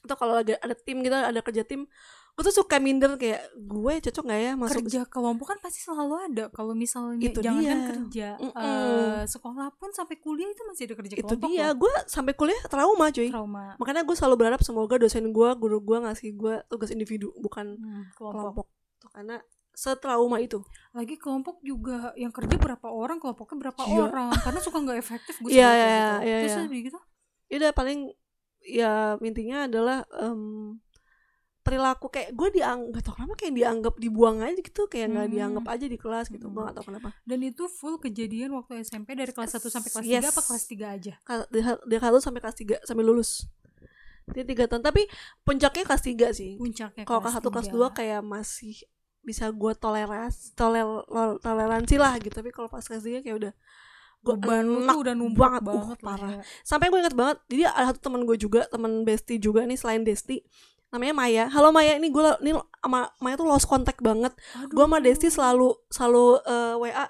atau 0.04 0.14
kalau 0.14 0.34
lagi 0.34 0.52
ada 0.54 0.74
tim 0.74 1.00
gitu 1.00 1.12
ada 1.12 1.40
kerja 1.40 1.62
tim 1.62 1.88
gue 2.30 2.42
tuh 2.42 2.56
suka 2.56 2.76
minder 2.76 3.14
kayak 3.14 3.40
gue 3.54 3.92
cocok 4.02 4.24
nggak 4.24 4.40
ya 4.40 4.52
masuk 4.54 4.82
kerja 4.82 5.00
kelompok 5.06 5.46
kan 5.46 5.58
pasti 5.60 5.78
selalu 5.80 6.14
ada 6.20 6.44
kalau 6.48 6.74
misalnya 6.74 7.22
Itu 7.22 7.38
jangan 7.38 7.62
kan 7.62 7.62
dia. 7.62 7.86
kerja 7.88 8.28
Mm-mm. 8.36 8.58
eh, 8.58 9.20
sekolah 9.24 9.66
pun 9.72 9.90
sampai 9.90 10.18
kuliah 10.18 10.48
itu 10.48 10.62
masih 10.64 10.82
ada 10.84 10.94
kerja 10.96 11.14
itu 11.14 11.22
kelompok 11.24 11.46
dia 11.48 11.66
gue 11.72 11.92
sampai 12.04 12.32
kuliah 12.32 12.58
trauma 12.64 13.06
cuy 13.08 13.30
trauma 13.30 13.64
makanya 13.76 14.02
gue 14.02 14.12
selalu 14.12 14.34
berharap 14.36 14.60
semoga 14.60 14.94
dosen 14.96 15.30
gue 15.30 15.48
guru 15.54 15.78
gue 15.80 15.98
ngasih 16.00 16.30
gue 16.32 16.54
tugas 16.66 16.90
individu 16.90 17.30
bukan 17.36 17.74
Hmm, 17.74 18.02
kelompok. 18.12 18.34
kelompok 18.34 18.66
Tuh, 18.98 19.10
karena 19.10 19.36
setrauma 19.72 20.38
itu 20.38 20.58
lagi 20.90 21.14
kelompok 21.14 21.58
juga 21.60 22.14
yang 22.14 22.30
kerja 22.30 22.54
berapa 22.56 22.86
orang 22.88 23.18
kelompoknya 23.18 23.56
berapa 23.64 23.82
Iya. 23.84 24.00
orang 24.04 24.30
karena 24.36 24.58
suka 24.58 24.78
nggak 24.80 24.98
efektif 24.98 25.34
gue 25.36 25.48
gitu. 25.48 25.54
iya, 25.54 25.70
terus 26.40 26.50
iya. 26.52 26.62
udah 26.64 26.80
gitu 26.82 26.98
ya 27.44 27.56
udah 27.60 27.70
paling 27.72 27.98
ya 28.64 28.92
intinya 29.20 29.64
adalah 29.64 30.02
em, 30.16 30.80
perilaku 31.60 32.12
kayak 32.12 32.32
gue 32.32 32.48
dianggap 32.54 33.00
tau 33.00 33.16
kenapa 33.16 33.40
kayak 33.40 33.56
dianggap 33.56 33.94
dibuang 33.96 34.40
aja 34.40 34.52
gitu 34.54 34.84
kayak 34.84 35.08
nggak 35.10 35.26
Hmm. 35.26 35.34
dianggap 35.34 35.64
aja 35.66 35.86
di 35.86 35.96
kelas 35.96 36.28
gitu 36.28 36.46
gue 36.46 36.56
Hmm. 36.56 36.68
gak 36.68 36.76
tau 36.76 36.84
kenapa 36.84 37.08
dan 37.24 37.38
itu 37.40 37.64
full 37.68 37.96
kejadian 37.96 38.52
waktu 38.52 38.80
SMP 38.80 39.12
dari 39.12 39.32
kelas 39.32 39.56
1 39.56 39.72
sampai 39.72 39.88
kelas 39.88 40.04
Yes. 40.04 40.20
3 40.20 40.28
apa 40.28 40.42
kelas 40.42 40.64
3 40.66 40.86
aja 40.90 41.12
dari 41.80 41.98
kelas 41.98 42.10
satu 42.10 42.20
sampai 42.20 42.40
kelas 42.40 42.56
tiga 42.58 42.76
sampai 42.82 43.00
lulus 43.02 43.48
dia 44.26 44.40
tiga 44.40 44.64
tahun 44.64 44.80
tapi 44.82 45.04
puncaknya 45.40 45.84
kelas 45.84 46.02
tiga 46.02 46.28
sih 46.32 46.56
puncaknya 46.56 47.04
kalau 47.04 47.20
kelas 47.20 47.34
satu 47.34 47.48
kelas 47.48 47.68
dua 47.68 47.92
kayak 47.92 48.20
masih 48.20 48.76
bisa 49.20 49.48
gue 49.48 49.72
toleras 49.74 50.52
toler 50.52 50.84
toleransi 51.40 51.96
lah 51.96 52.12
gitu 52.16 52.32
tapi 52.34 52.48
kalau 52.48 52.68
pas 52.68 52.80
kelas 52.80 53.00
tiga 53.00 53.20
kayak 53.20 53.36
udah 53.40 53.52
gue 53.52 53.64
beban 54.24 54.64
lu 54.64 54.88
tuh 54.88 55.00
udah 55.04 55.14
numpuk 55.14 55.44
banget, 55.44 55.62
banget, 55.62 55.84
uh, 55.84 55.88
lah 55.92 55.98
parah. 56.00 56.30
ya. 56.32 56.40
sampai 56.64 56.86
gue 56.88 56.98
inget 57.04 57.16
banget 57.16 57.38
jadi 57.52 57.62
ada 57.68 57.84
satu 57.92 58.00
teman 58.08 58.24
gue 58.24 58.36
juga 58.40 58.64
teman 58.72 59.04
Besti 59.04 59.36
juga 59.36 59.68
nih 59.68 59.76
selain 59.76 60.02
Desti 60.02 60.40
namanya 60.94 61.14
Maya. 61.18 61.44
Halo 61.50 61.74
Maya. 61.74 61.98
Ini 61.98 62.06
gue 62.06 62.22
ini 62.46 62.54
sama 62.54 63.10
Maya 63.18 63.34
tuh 63.34 63.50
lost 63.50 63.66
contact 63.66 63.98
banget. 63.98 64.30
Aduh. 64.54 64.78
gue 64.78 64.84
sama 64.86 64.98
Desti 65.02 65.26
selalu 65.26 65.74
selalu 65.90 66.38
eh, 66.46 66.74
WA 66.78 67.06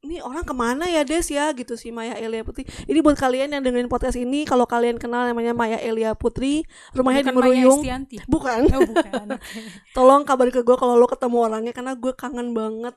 ini 0.00 0.16
orang 0.24 0.48
ke 0.48 0.56
mana 0.56 0.88
ya 0.88 1.04
Des 1.04 1.28
ya? 1.28 1.52
Gitu 1.52 1.76
sih 1.76 1.92
Maya 1.92 2.16
Elia 2.16 2.40
Putri. 2.40 2.64
Ini 2.64 2.98
buat 3.04 3.20
kalian 3.20 3.52
yang 3.52 3.62
dengerin 3.62 3.86
podcast 3.86 4.16
ini 4.16 4.48
kalau 4.48 4.64
kalian 4.64 4.96
kenal 4.96 5.28
namanya 5.28 5.52
Maya 5.52 5.76
Elia 5.76 6.16
Putri 6.16 6.64
rumahnya 6.96 7.28
Bukan 7.28 7.30
di 7.30 7.36
Meruyung. 7.36 7.80
Bukan. 8.26 8.60
Oh 8.72 8.82
bukan. 8.88 9.26
Tolong 9.96 10.22
kabarin 10.24 10.52
ke 10.56 10.64
gue 10.64 10.76
kalau 10.80 10.96
lo 10.96 11.06
ketemu 11.06 11.36
orangnya 11.52 11.72
karena 11.76 11.92
gue 11.94 12.12
kangen 12.16 12.56
banget. 12.56 12.96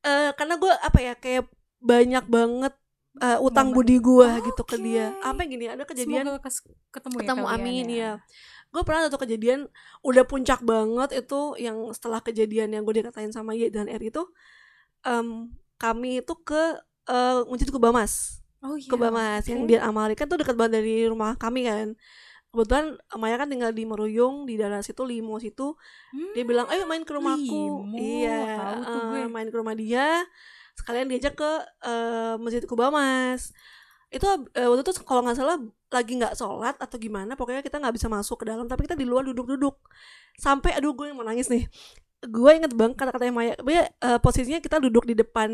Eh 0.00 0.32
karena 0.34 0.54
gue 0.56 0.72
apa 0.72 0.98
ya 0.98 1.14
kayak 1.14 1.44
banyak 1.84 2.24
banget 2.26 2.74
eh, 3.16 3.38
utang 3.38 3.70
Momen. 3.70 3.76
budi 3.76 3.96
gue 4.00 4.28
gitu 4.42 4.62
ke 4.64 4.76
dia 4.76 5.12
apa 5.20 5.44
gini 5.44 5.68
ada 5.68 5.84
kejadian 5.84 6.24
Semoga 6.26 6.40
ketemu, 6.90 7.16
ketemu 7.20 7.44
ya 7.44 7.46
kalian 7.46 7.60
amin 7.60 7.86
ya. 7.86 7.94
ya 7.94 8.12
gue 8.72 8.82
pernah 8.82 9.06
satu 9.06 9.18
kejadian 9.20 9.70
udah 10.02 10.24
puncak 10.24 10.64
banget 10.64 11.22
itu 11.22 11.40
yang 11.56 11.76
setelah 11.92 12.18
kejadian 12.18 12.72
yang 12.72 12.82
gue 12.82 12.94
dikatain 12.98 13.30
sama 13.30 13.54
Y 13.54 13.70
dan 13.70 13.86
R 13.86 14.02
itu 14.02 14.24
em, 15.02 15.52
kami 15.76 16.20
itu 16.20 16.34
ke 16.40 16.62
eh 17.04 17.38
Masjid 17.46 17.68
Kubamas 17.68 18.40
oh 18.60 18.74
iya 18.74 18.88
Kubamas 18.88 19.44
yang 19.44 19.62
oke. 19.62 19.68
di 19.68 19.76
Amari 19.76 20.14
kan 20.16 20.26
tuh 20.26 20.40
dekat 20.40 20.56
banget 20.56 20.80
dari 20.80 21.04
rumah 21.04 21.36
kami 21.36 21.68
kan 21.68 21.92
kebetulan 22.48 22.94
Maya 23.12 23.36
kan 23.36 23.46
tinggal 23.46 23.70
di 23.70 23.82
Meruyung 23.82 24.42
di 24.44 24.54
daerah 24.54 24.80
situ 24.80 25.02
Limo 25.02 25.36
situ 25.36 25.74
Hmm, 26.10 26.30
dia 26.32 26.42
bilang 26.42 26.66
ayo 26.66 26.86
main 26.86 27.02
ke 27.02 27.10
rumahku 27.10 27.62
Limo, 27.82 27.98
iya 27.98 28.54
tahu 28.56 28.80
tuh 28.86 29.00
gue. 29.12 29.22
main 29.28 29.46
ke 29.46 29.56
rumah 29.56 29.74
dia 29.74 30.22
sekalian 30.74 31.06
diajak 31.10 31.34
ke 31.38 31.52
eh, 31.86 32.34
masjid 32.38 32.62
Kubamas 32.66 33.54
itu 34.14 34.26
eh, 34.54 34.68
waktu 34.70 34.82
itu 34.86 35.02
kalau 35.02 35.26
nggak 35.26 35.34
salah 35.34 35.58
lagi 35.90 36.12
nggak 36.14 36.38
sholat 36.38 36.78
atau 36.78 36.96
gimana 37.02 37.34
pokoknya 37.34 37.66
kita 37.66 37.82
nggak 37.82 37.94
bisa 37.98 38.06
masuk 38.06 38.42
ke 38.42 38.46
dalam 38.46 38.70
tapi 38.70 38.86
kita 38.86 38.94
di 38.94 39.02
luar 39.02 39.26
duduk-duduk. 39.26 39.74
Sampai 40.38 40.70
aduh 40.78 40.94
gue 40.94 41.10
mau 41.10 41.26
nangis 41.26 41.50
nih. 41.50 41.66
Gue 42.30 42.50
inget 42.54 42.70
banget 42.78 42.94
kata-katanya 42.94 43.34
Maya. 43.34 43.54
Dia, 43.58 43.90
eh, 43.90 44.18
posisinya 44.22 44.62
kita 44.62 44.78
duduk 44.78 45.02
di 45.10 45.18
depan 45.18 45.50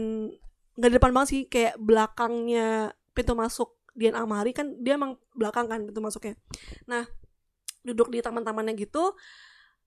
nggak 0.77 0.91
di 0.93 0.97
depan 1.01 1.13
banget 1.17 1.29
sih 1.33 1.41
kayak 1.49 1.81
belakangnya 1.81 2.93
pintu 3.17 3.33
masuk 3.33 3.81
Dian 3.97 4.13
Amari. 4.13 4.53
Kan 4.53 4.77
dia 4.85 5.01
emang 5.01 5.17
belakang 5.33 5.65
kan 5.65 5.81
pintu 5.89 6.05
masuknya. 6.05 6.37
Nah 6.85 7.09
duduk 7.81 8.13
di 8.13 8.21
taman-tamannya 8.21 8.77
gitu 8.77 9.17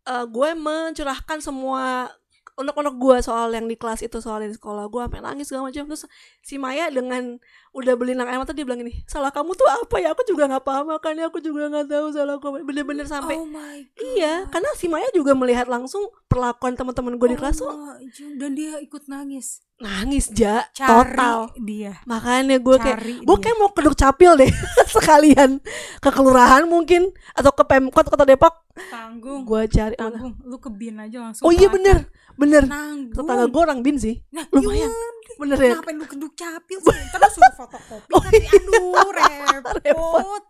eh, 0.09 0.25
gue 0.25 0.49
mencurahkan 0.57 1.45
semua 1.45 2.09
unek-unek 2.53 2.95
gue 3.01 3.17
soal 3.25 3.49
yang 3.53 3.65
di 3.65 3.73
kelas 3.73 4.05
itu 4.05 4.21
soal 4.21 4.45
yang 4.45 4.53
di 4.53 4.57
sekolah 4.57 4.85
gue 4.89 5.01
sampai 5.09 5.21
nangis 5.25 5.49
segala 5.49 5.69
macam. 5.69 5.83
Terus 5.89 6.03
si 6.45 6.55
Maya 6.61 6.89
dengan 6.93 7.41
udah 7.73 7.93
beli 7.97 8.13
air 8.13 8.37
mata 8.37 8.53
dia 8.53 8.61
bilang 8.61 8.85
gini 8.85 9.01
salah 9.09 9.33
kamu 9.33 9.57
tuh 9.57 9.65
apa 9.65 9.97
ya? 9.97 10.13
Aku 10.13 10.21
juga 10.29 10.45
nggak 10.45 10.61
paham 10.61 10.93
makanya 10.93 11.27
aku 11.27 11.41
juga 11.41 11.67
nggak 11.73 11.89
tahu 11.89 12.07
salah 12.13 12.37
apa." 12.37 12.61
bener-bener 12.61 13.09
sampai 13.09 13.35
oh 13.35 13.49
my 13.49 13.81
god. 13.81 14.05
iya 14.13 14.45
karena 14.53 14.69
si 14.77 14.85
Maya 14.85 15.09
juga 15.09 15.33
melihat 15.33 15.65
langsung 15.65 16.13
perlakuan 16.29 16.77
teman-teman 16.77 17.17
gue 17.17 17.33
di 17.33 17.37
kelas 17.37 17.57
tuh 17.57 17.69
Oh 17.73 17.93
dan 18.37 18.53
dia 18.53 18.77
ikut 18.81 19.09
nangis. 19.09 19.63
Nangis 19.81 20.29
ja 20.31 20.69
cari 20.71 21.17
total. 21.17 21.49
dia. 21.59 21.99
Makanya 22.05 22.61
gue 22.61 22.77
kayak 22.77 22.99
gue 23.25 23.37
kayak 23.41 23.57
mau 23.57 23.69
keduk 23.73 23.97
capil 23.97 24.37
deh 24.37 24.51
sekalian. 24.95 25.59
Ke 25.99 26.09
kelurahan 26.13 26.63
mungkin 26.69 27.09
atau 27.33 27.51
ke 27.51 27.63
pemkot 27.65 28.05
kota 28.07 28.23
Depok. 28.23 28.53
Tanggung. 28.89 29.43
Gue 29.43 29.65
cari 29.67 29.95
mana? 29.97 30.17
Tanggung. 30.17 30.33
Lu 30.45 30.57
ke 30.61 30.69
bin 30.69 30.97
aja 31.01 31.29
langsung 31.29 31.43
oh 31.45 31.51
iya 31.53 31.67
bener 31.69 32.09
bener. 32.37 32.63
Nanggung 32.65 33.13
tetangga 33.13 33.45
gue 33.49 33.61
orang 33.61 33.79
bin 33.81 33.97
sih. 33.97 34.21
Nah, 34.33 34.45
lumayan. 34.49 34.89
iya, 34.89 35.12
bener 35.35 35.57
ya 35.57 35.73
Ngapain 35.75 35.95
lu 35.95 36.05
keduk 36.05 36.33
capil 36.33 36.77
sih? 36.77 36.97
Terus 37.07 37.31
suruh 37.31 37.53
fotokopi 37.55 38.09
Oh, 38.09 38.19
tapi 38.19 38.43
aduh 38.43 39.09
repot. 39.11 40.43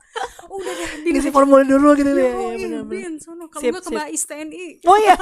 Udah 0.50 0.74
deh 0.74 0.90
ngisi 1.06 1.28
aja. 1.28 1.34
formulir 1.34 1.66
dulu 1.68 1.94
gitu 1.94 2.10
Ya, 2.10 2.20
ya, 2.20 2.32
iya, 2.52 2.58
bener, 2.60 2.82
bener. 2.84 3.12
sono 3.18 3.48
kalau 3.48 3.60
Sip, 3.60 3.72
enggak 3.72 3.82
ke 3.82 3.90
sip. 3.90 3.98
Bais 3.98 4.24
TNI 4.24 4.66
oh 4.84 4.98
iya 4.98 5.16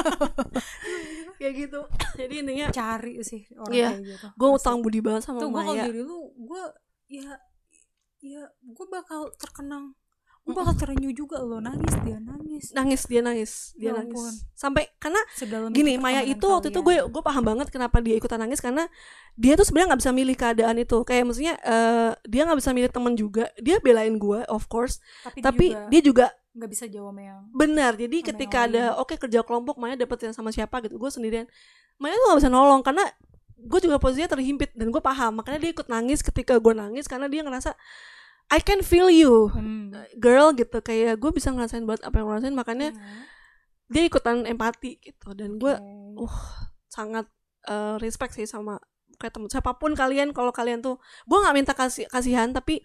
kayak 1.39 1.53
gitu 1.58 1.80
jadi 2.15 2.34
intinya 2.38 2.65
cari 2.70 3.13
sih 3.22 3.41
orang 3.56 3.72
Iya. 3.72 3.89
kayak 3.89 4.03
gitu. 4.06 4.27
gue 4.32 4.50
utang 4.51 4.77
budi 4.80 5.00
banget 5.00 5.22
sama 5.24 5.39
Tuh 5.39 5.50
gue 5.50 5.58
kalau 5.60 5.75
jadi 5.75 6.00
lu 6.00 6.20
gue 6.36 6.63
ya 7.10 7.32
ya 8.20 8.41
gue 8.46 8.86
bakal 8.88 9.34
terkenang 9.34 9.96
gue 10.41 10.57
bakal 10.57 10.74
terenyuh 10.74 11.13
juga 11.13 11.38
lo 11.38 11.62
nangis 11.62 11.93
dia 12.01 12.17
nangis. 12.17 12.63
Nangis 12.74 13.01
dia 13.05 13.21
nangis 13.21 13.51
dia 13.77 13.93
Ya 13.93 14.01
nangis. 14.01 14.17
ampun. 14.17 14.33
sampai 14.57 14.83
karena 14.98 15.21
sedalam 15.38 15.69
gini 15.69 16.01
Maya 16.01 16.25
itu 16.25 16.41
waktu 16.41 16.74
itu 16.74 16.81
gue 16.81 16.98
gue 17.05 17.21
paham 17.21 17.45
banget 17.45 17.69
kenapa 17.69 18.01
dia 18.01 18.17
ikutan 18.17 18.41
nangis 18.41 18.57
karena 18.57 18.89
dia 19.38 19.53
tuh 19.53 19.69
sebenarnya 19.69 19.93
nggak 19.93 20.01
bisa 20.01 20.12
milih 20.12 20.36
keadaan 20.36 20.75
itu. 20.81 20.98
Kayak 21.05 21.24
maksudnya 21.29 21.55
eh, 21.62 22.12
dia 22.25 22.41
nggak 22.50 22.57
bisa 22.57 22.71
milih 22.74 22.89
temen 22.89 23.13
juga. 23.13 23.45
Dia 23.62 23.77
belain 23.77 24.17
gue 24.17 24.41
of 24.50 24.65
course 24.65 24.98
tapi, 25.21 25.39
tapi 25.45 25.65
dia 25.93 26.01
juga 26.01 26.25
nggak 26.51 26.67
bisa 26.67 26.83
jawab 26.91 27.15
yang 27.15 27.48
benar 27.55 27.95
jadi 27.95 28.17
ketika 28.27 28.67
yang 28.67 28.75
ada 28.75 28.83
oke 29.00 29.15
kerja 29.15 29.39
kelompok 29.39 29.79
Maya 29.79 29.95
dapet 29.95 30.19
yang 30.27 30.36
sama 30.36 30.51
siapa 30.51 30.81
gitu 30.83 30.98
gue 30.98 31.07
sendirian. 31.07 31.48
Maya 31.95 32.17
tuh 32.17 32.33
gak 32.33 32.39
bisa 32.43 32.50
nolong 32.50 32.81
karena 32.81 33.05
gue 33.62 33.79
juga 33.79 34.01
posisinya 34.01 34.25
terhimpit 34.25 34.74
dan 34.74 34.89
gue 34.89 34.98
paham. 34.98 35.38
Makanya 35.38 35.62
dia 35.62 35.69
ikut 35.69 35.86
nangis 35.86 36.25
ketika 36.25 36.57
gue 36.57 36.74
nangis 36.74 37.05
karena 37.05 37.29
dia 37.29 37.45
ngerasa 37.45 37.77
I 38.51 38.60
can 38.60 38.84
feel 38.84 39.08
you 39.08 39.48
hmm. 39.48 39.96
girl 40.20 40.51
gitu 40.51 40.84
kayak 40.84 41.17
gue 41.24 41.31
bisa 41.31 41.55
ngerasain 41.55 41.88
buat 41.88 42.03
apa 42.03 42.20
yang 42.20 42.27
gue 42.27 42.36
rasain 42.36 42.55
makanya 42.55 42.91
Iya. 42.91 43.24
dia 43.91 44.03
ikutan 44.08 44.43
empati 44.43 45.00
gitu 45.00 45.31
dan 45.31 45.55
gue 45.55 45.74
Oke. 46.20 46.27
uh, 46.27 46.38
sangat 46.91 47.25
eh, 47.72 47.96
respect 48.03 48.36
sih 48.36 48.43
sama 48.43 48.79
kayak 49.15 49.31
temen 49.38 49.48
siapa 49.48 49.79
pun 49.79 49.96
kalian 49.96 50.36
kalau 50.36 50.51
kalian 50.51 50.84
tuh 50.84 51.00
gue 51.24 51.38
nggak 51.39 51.55
minta 51.55 51.74
kasih 51.77 52.10
kasihan 52.12 52.51
tapi 52.51 52.84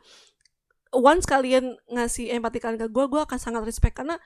once 0.94 1.26
kalian 1.26 1.74
ngasih 1.90 2.30
empati 2.30 2.62
kalian 2.62 2.78
ke 2.78 2.88
gue 2.90 3.04
gue 3.10 3.20
akan 3.26 3.38
sangat 3.42 3.66
respect 3.66 3.98
karena 3.98 4.20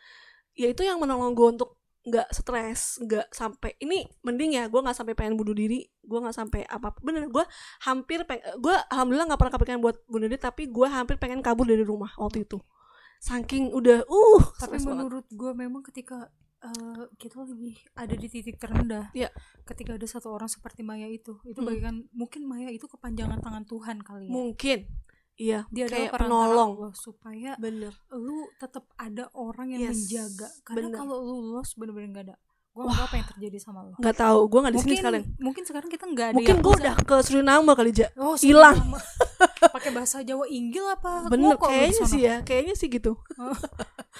ya 0.52 0.68
itu 0.68 0.84
yang 0.84 1.00
menolong 1.00 1.32
gue 1.32 1.48
untuk 1.56 1.79
nggak 2.00 2.32
stres 2.32 2.96
nggak 2.98 3.28
sampai 3.28 3.76
ini 3.78 4.08
mending 4.20 4.56
ya 4.56 4.64
gue 4.66 4.80
nggak 4.80 4.96
sampai 4.96 5.12
pengen 5.12 5.36
bunuh 5.36 5.52
diri 5.52 5.84
gue 6.00 6.18
nggak 6.18 6.32
sampai 6.32 6.64
apa 6.64 6.96
bener 6.98 7.28
gue 7.28 7.44
hampir 7.82 8.24
peng 8.24 8.40
gue 8.56 8.72
alhamdulillah 8.88 9.28
nggak 9.28 9.36
pernah 9.36 9.52
kepikiran 9.52 9.80
buat 9.80 9.96
bunuh 10.06 10.24
diri 10.24 10.40
tapi 10.40 10.64
gue 10.66 10.88
hampir 10.88 11.16
pengen 11.16 11.44
kabur 11.44 11.68
dari 11.68 11.84
rumah 11.84 12.08
waktu 12.16 12.48
itu 12.48 12.56
saking 13.18 13.68
udah 13.70 14.08
uh 14.08 14.42
tapi 14.56 14.80
menurut 14.80 15.28
gue 15.28 15.52
memang 15.52 15.84
ketika 15.84 16.32
eh, 16.60 17.04
kita 17.16 17.44
lagi 17.44 17.76
ada 17.92 18.14
di 18.14 18.26
titik 18.26 18.56
terendah 18.56 19.12
Iya. 19.12 19.28
ketika 19.64 19.92
ada 19.92 20.06
satu 20.06 20.32
orang 20.32 20.48
seperti 20.48 20.80
Maya 20.80 21.04
itu 21.04 21.36
itu 21.44 21.60
Mm. 21.60 21.68
bagikan 21.68 21.96
mungkin 22.12 22.48
Maya 22.48 22.72
itu 22.72 22.84
kepanjangan 22.84 23.40
tangan 23.40 23.64
Tuhan 23.64 24.00
kali 24.00 24.28
ya 24.28 24.32
mungkin 24.32 24.88
iya 25.40 25.64
dia 25.72 25.88
adalah 25.88 25.96
kayak 25.96 26.10
perantara 26.12 26.28
penolong. 26.28 26.70
Allah 26.76 26.92
supaya 26.92 27.50
bener. 27.56 27.92
lu 28.12 28.38
tetap 28.56 28.84
ada 28.94 29.24
orang 29.32 29.72
yang 29.72 29.80
Yes, 29.88 29.96
menjaga. 29.96 30.48
Karena 30.62 30.88
kalau 30.92 31.16
lu 31.18 31.56
lost 31.56 31.72
bener-bener 31.74 32.08
nggak 32.12 32.26
ada. 32.28 32.36
Gue 32.70 32.86
nggak 32.86 32.94
tahu 32.94 33.08
apa 33.10 33.16
yang 33.18 33.28
terjadi 33.34 33.58
sama 33.58 33.80
lo 33.82 33.98
nggak 33.98 34.14
tahu. 34.14 34.40
Gue 34.46 34.58
nggak 34.62 34.74
di 34.76 34.80
sini 34.80 34.94
sekalian. 34.94 35.24
mungkin 35.42 35.62
sekarang 35.66 35.88
kita 35.90 36.04
nggak 36.06 36.26
ada 36.30 36.36
mungkin 36.38 36.56
gue 36.56 36.70
Yakuza. 36.70 36.82
udah 36.84 36.94
ke 37.02 37.14
Suriname 37.26 37.72
kali 37.74 37.90
ja. 37.90 38.08
Oh, 38.14 38.36
hilang. 38.38 38.78
Pakai 39.74 39.90
bahasa 39.90 40.22
Jawa 40.22 40.46
Inggil 40.46 40.84
apa? 40.86 41.26
Bener. 41.26 41.56
Ngoko 41.56 41.66
lu 41.66 41.72
di 41.72 41.74
kayaknya 41.74 42.04
sih 42.06 42.20
ya. 42.22 42.36
Kayaknya 42.44 42.74
sih 42.76 42.88
gitu. 42.88 43.12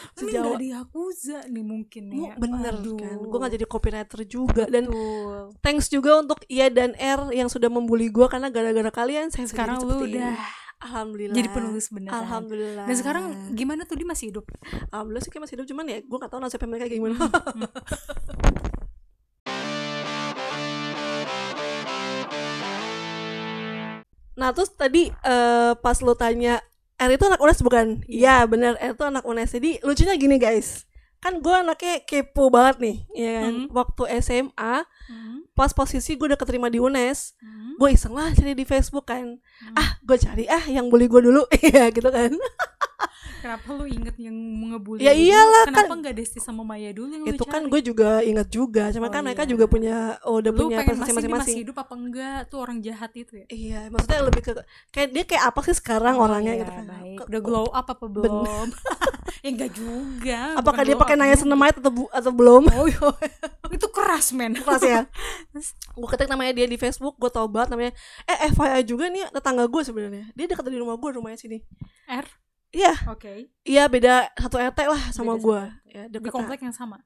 Oh. 0.00 0.22
ini 0.22 0.30
nggak 0.32 0.54
ada 0.54 0.68
Yakuza 0.80 1.38
nih 1.50 1.64
mungkin 1.66 2.04
ya. 2.14 2.38
bener 2.38 2.78
Aduh. 2.78 2.94
kan. 2.94 3.16
Gue 3.20 3.38
nggak 3.38 3.54
jadi 3.54 3.66
copywriter 3.66 4.20
juga. 4.22 4.64
Dan 4.66 4.86
Betul. 4.86 5.50
thanks 5.60 5.90
juga 5.90 6.14
untuk 6.16 6.38
Ia 6.46 6.70
dan 6.70 6.94
R 6.94 7.34
yang 7.34 7.50
sudah 7.50 7.66
membuli 7.66 8.06
gue 8.06 8.26
karena 8.26 8.48
gara-gara 8.48 8.86
kalian 8.88 9.34
saya 9.34 9.50
sekarang 9.50 9.82
lu 9.82 10.06
udah 10.06 10.38
alhamdulillah. 10.80 11.36
Jadi 11.36 11.48
penulis 11.52 11.86
beneran 11.92 12.24
alhamdulillah. 12.24 12.84
Dan 12.88 12.96
sekarang 12.96 13.24
gimana 13.52 13.84
tuh? 13.84 13.96
Dia 14.00 14.08
masih 14.08 14.32
hidup? 14.32 14.44
Alhamdulillah 14.90 15.22
sih 15.22 15.30
kayak 15.30 15.42
masih 15.46 15.54
hidup. 15.60 15.66
Cuman 15.68 15.84
ya 15.86 15.98
gue 16.00 16.18
gak 16.18 16.32
tahu 16.32 16.40
nasibnya 16.40 16.68
mereka 16.68 16.86
kayak 16.88 16.98
gimana. 16.98 17.16
Nah 24.40 24.56
terus 24.56 24.72
tadi 24.72 25.12
eh, 25.12 25.72
pas 25.76 26.00
lo 26.00 26.16
tanya 26.16 26.64
R 26.96 27.12
itu 27.12 27.24
anak 27.28 27.40
UNES 27.44 27.60
bukan? 27.60 27.86
Iya. 28.08 28.48
Bener. 28.48 28.76
R 28.80 28.96
itu 28.96 29.04
anak 29.04 29.24
UNES 29.28 29.52
Jadi 29.52 29.84
lucunya 29.84 30.16
gini 30.16 30.40
guys 30.40 30.89
Kan 31.20 31.38
gue 31.38 31.52
anaknya 31.52 32.00
kepo 32.02 32.48
banget 32.48 32.76
nih 32.80 32.96
ya 33.14 33.30
kan? 33.38 33.52
Hmm. 33.54 33.66
Waktu 33.70 34.02
SMA 34.20 34.74
Hmm. 35.10 35.42
Pas 35.52 35.70
posisi 35.70 36.14
gue 36.14 36.26
udah 36.26 36.38
keterima 36.38 36.66
di 36.66 36.78
UNES 36.78 37.36
Hmm. 37.38 37.74
Gue 37.76 37.92
iseng 37.92 38.12
lah 38.12 38.30
cari 38.30 38.52
di 38.52 38.64
Facebook 38.64 39.04
kan 39.04 39.36
Hmm. 39.36 39.74
Ah 39.74 40.00
gue 40.00 40.16
cari 40.16 40.44
ah 40.46 40.64
yang 40.64 40.88
bully 40.88 41.06
gue 41.06 41.20
dulu 41.20 41.44
Iya 41.60 41.88
gitu 41.90 42.08
kan 42.08 42.32
kenapa 43.38 43.68
lu 43.70 43.84
inget 43.84 44.16
yang 44.16 44.36
ngebully 44.66 45.00
Ya 45.00 45.12
iyalah, 45.12 45.64
kenapa 45.66 45.86
kan- 45.86 45.98
nggak 46.00 46.14
Desti 46.14 46.38
sama 46.38 46.60
Maya 46.60 46.90
dulu 46.90 47.08
yang 47.08 47.22
lu 47.22 47.30
Itu 47.30 47.44
kan 47.44 47.62
gue 47.64 47.80
juga 47.80 48.20
ingat 48.20 48.48
juga 48.48 48.88
Cuma 48.90 49.06
Oh, 49.06 49.10
kan 49.10 49.20
mereka 49.20 49.42
iya. 49.42 49.50
juga 49.50 49.64
punya 49.64 49.96
Oh 50.22 50.38
udah 50.38 50.50
lu 50.50 50.58
punya 50.66 50.78
prestasi 50.78 50.92
masih 50.92 51.00
dia 51.00 51.12
masih 51.14 51.28
masing-masing. 51.30 51.58
hidup 51.58 51.76
apa 51.78 51.94
enggak? 51.94 52.38
Tuh 52.46 52.58
orang 52.58 52.78
jahat 52.80 53.10
itu 53.14 53.32
ya? 53.34 53.46
Iya 53.48 53.80
maksudnya 53.88 54.20
lebih 54.22 54.42
ke 54.42 54.52
Kayak 54.90 55.08
dia 55.10 55.24
kayak 55.26 55.44
apa 55.46 55.60
sih 55.62 55.74
sekarang 55.74 56.14
Oh, 56.14 56.24
orangnya 56.24 56.52
iya, 56.52 56.60
gitu 56.60 56.72
kan? 56.72 56.84
baik. 56.86 57.18
Udah 57.26 57.40
glow 57.40 57.66
up 57.66 57.86
apa 57.86 58.04
belum? 58.04 58.66
Ya 59.40 59.48
enggak 59.48 59.72
juga 59.72 60.40
Apakah 60.54 60.82
dia 60.82 60.94
pakai 60.94 61.14
nanya 61.14 61.32
juga. 61.32 61.42
senemait 61.42 61.72
atau, 61.72 61.88
bu- 61.90 62.12
atau 62.12 62.28
belum? 62.30 62.62
Oh 62.68 62.84
iya. 62.84 63.00
Itu 63.70 63.88
keras 63.88 64.30
men. 64.30 64.52
Kelas 64.52 64.82
ya? 64.82 65.00
Gue 65.90 66.08
ketik 66.08 66.26
namanya 66.26 66.52
dia 66.52 66.66
di 66.66 66.74
Facebook 66.74 67.16
gue 67.16 67.30
tau 67.30 67.46
banget 67.46 67.70
namanya. 67.70 67.92
Eh 68.24 68.50
FYI 68.50 68.82
juga 68.84 69.06
nih 69.06 69.30
tetangga 69.30 69.64
gue 69.64 69.80
sebenarnya. 69.80 70.28
Dia 70.30 70.46
dekat 70.46 70.66
di 70.66 70.76
rumah 70.76 70.94
gue 70.94 71.10
rumahnya 71.10 71.38
sini. 71.38 71.62
R 72.06 72.26
iya. 72.70 72.94
Oke. 73.10 73.50
Iya 73.66 73.84
beda 73.86 74.30
satu 74.38 74.56
RT 74.58 74.78
lah 74.86 75.02
sama 75.10 75.34
Beda 75.36 75.44
gue 75.44 75.60
satu 75.60 75.90
ya 75.90 76.02
di 76.06 76.18
komplek 76.30 76.60
yang 76.62 76.74
sama? 76.74 76.98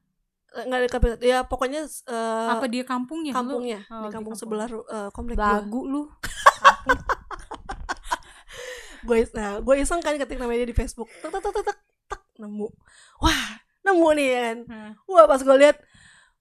Nggak 0.55 0.81
dekat 0.87 1.01
ya 1.25 1.43
pokoknya 1.43 1.83
eh, 1.89 2.49
apa 2.55 2.67
dia 2.71 2.85
kampungnya? 2.87 3.33
Lu- 3.35 3.39
kampungnya. 3.43 3.81
Oh, 3.91 4.07
di 4.07 4.09
di 4.09 4.15
kampung 4.15 4.35
kampung. 4.37 4.39
sebelah 4.39 4.69
eh, 4.71 5.09
komplek 5.11 5.37
gue 5.37 5.45
lagu 5.45 5.81
lu? 5.85 6.03
Gue 9.05 9.29
nah 9.37 9.61
gue 9.61 9.75
iseng 9.85 10.01
kan 10.01 10.17
ketik 10.17 10.41
namanya 10.41 10.65
dia 10.65 10.73
di 10.73 10.77
Facebook. 10.77 11.13
Tek 11.21 11.29
tek 11.29 11.45
tek 11.45 11.53
tek 11.61 11.77
tek, 12.09 12.21
nemu. 12.41 12.73
Wah 13.21 13.61
nemu 13.85 14.09
nih 14.17 14.27
ya 14.33 14.41
kan? 14.41 14.59
Nah. 14.65 14.91
wah 15.05 15.29
pas 15.29 15.45
gue 15.45 15.57
lihat 15.61 15.77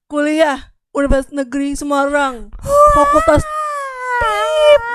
kuliah 0.07 0.71
Universitas 0.95 1.35
Negeri 1.35 1.75
Semarang. 1.75 2.47
Fakultas 2.95 3.43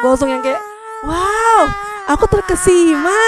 gue 0.00 0.08
langsung 0.08 0.30
yang 0.32 0.40
kayak 0.40 0.62
wow 1.04 1.62
aku 2.08 2.25
terkesima 2.30 3.20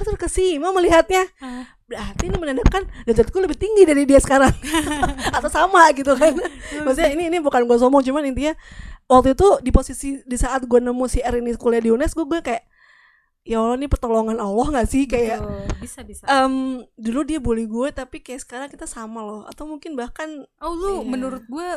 aku 0.00 0.16
terkesima 0.16 0.72
melihatnya. 0.72 1.28
Berarti 1.84 2.32
ini 2.32 2.40
menandakan 2.40 2.88
derajatku 3.04 3.36
lebih 3.36 3.60
tinggi 3.60 3.84
dari 3.84 4.08
dia 4.08 4.16
sekarang. 4.16 4.48
Atau 5.36 5.52
sama 5.52 5.92
gitu 5.92 6.16
kan. 6.16 6.32
Maksudnya 6.80 7.12
ini 7.12 7.28
ini 7.28 7.36
bukan 7.36 7.68
gue 7.68 7.76
sombong 7.76 8.00
cuman 8.00 8.24
intinya 8.24 8.56
waktu 9.04 9.36
itu 9.36 9.60
di 9.60 9.68
posisi 9.68 10.16
di 10.24 10.36
saat 10.40 10.64
gue 10.64 10.80
nemu 10.80 11.04
si 11.04 11.20
R 11.20 11.36
ini 11.36 11.52
kuliah 11.60 11.84
di 11.84 11.92
UNESCO 11.92 12.24
gue 12.24 12.40
kayak 12.40 12.64
ya 13.40 13.56
Allah 13.58 13.76
ini 13.76 13.88
pertolongan 13.90 14.40
Allah 14.40 14.66
nggak 14.72 14.88
sih? 14.88 15.04
Kayak 15.04 15.44
Betul. 15.44 15.76
bisa 15.82 16.00
bisa. 16.00 16.22
Em 16.24 16.80
dulu 16.96 17.20
dia 17.28 17.36
bully 17.36 17.68
gue 17.68 17.92
tapi 17.92 18.24
kayak 18.24 18.40
sekarang 18.40 18.68
kita 18.72 18.88
sama 18.88 19.20
loh. 19.20 19.42
Atau 19.44 19.68
mungkin 19.68 19.92
bahkan 19.92 20.48
oh 20.64 20.72
lu 20.72 21.04
Iya. 21.04 21.08
menurut 21.10 21.44
gue 21.44 21.68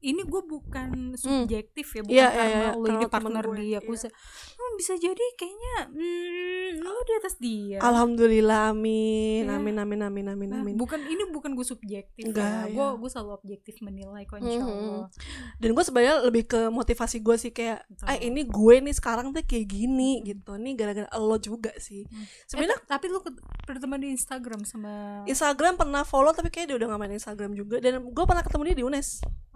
ini 0.00 0.22
gue 0.22 0.42
bukan 0.42 0.88
subjektif 1.12 1.86
ya 1.90 2.02
bukan 2.02 2.14
Iya, 2.14 2.26
iya, 2.26 2.30
karena 2.30 2.46
iya, 2.48 2.70
lu 2.72 2.84
karena 2.84 2.96
ini 2.96 3.06
partner 3.08 3.44
gue, 3.44 3.56
dia 3.58 3.76
aku 3.76 3.86
iya. 3.86 3.96
bisa 3.96 4.08
oh, 4.54 4.70
bisa 4.74 4.92
jadi 4.94 5.24
kayaknya 5.34 5.74
hmm, 5.88 6.68
lu 6.78 7.00
di 7.00 7.14
atas 7.14 7.34
dia 7.36 7.78
alhamdulillah 7.78 8.70
amin 8.70 9.42
Iya. 9.44 9.54
amin 9.54 9.76
amin 9.76 10.00
amin 10.00 10.26
amin 10.28 10.48
Nah, 10.48 10.60
amin 10.60 10.74
bukan 10.74 11.00
ini 11.02 11.26
bukan 11.28 11.52
gue 11.52 11.62
subjektif 11.62 12.22
Enggak, 12.24 12.46
ya. 12.64 12.70
Gue 12.70 12.86
iya. 12.86 12.94
gue 12.96 13.10
selalu 13.10 13.30
objektif 13.34 13.74
menilai 13.80 14.22
kok 14.22 14.38
insya 14.38 14.60
Mhm. 14.60 14.70
Allah. 14.70 15.06
dan 15.56 15.70
gue 15.70 15.84
sebenarnya 15.84 16.14
lebih 16.22 16.44
ke 16.46 16.60
motivasi 16.68 17.16
gue 17.18 17.36
sih 17.36 17.50
kayak 17.50 17.78
ah 18.02 18.16
ini 18.16 18.42
gue 18.44 18.74
nih 18.80 18.94
sekarang 18.94 19.30
tuh 19.30 19.42
kayak 19.42 19.66
gini 19.66 20.22
gitu 20.22 20.54
nih 20.54 20.74
gara-gara 20.74 21.08
lo 21.16 21.36
juga 21.36 21.74
sih 21.76 22.04
Hmm. 22.04 22.24
sebenarnya 22.46 22.78
Eh, 22.78 22.86
tapi 22.86 23.06
ket- 23.10 23.38
berteman 23.64 23.98
di 23.98 24.08
Instagram 24.10 24.62
sama 24.62 25.22
Instagram 25.24 25.74
pernah 25.74 26.02
follow 26.02 26.30
tapi 26.30 26.48
kayak 26.48 26.66
dia 26.66 26.76
udah 26.76 26.88
gak 26.88 27.00
main 27.00 27.12
Instagram 27.12 27.52
juga 27.52 27.76
dan 27.78 28.00
gue 28.00 28.24
pernah 28.24 28.40
ketemu 28.40 28.62
dia 28.64 28.76
di 28.76 28.84
UNES 28.84 29.08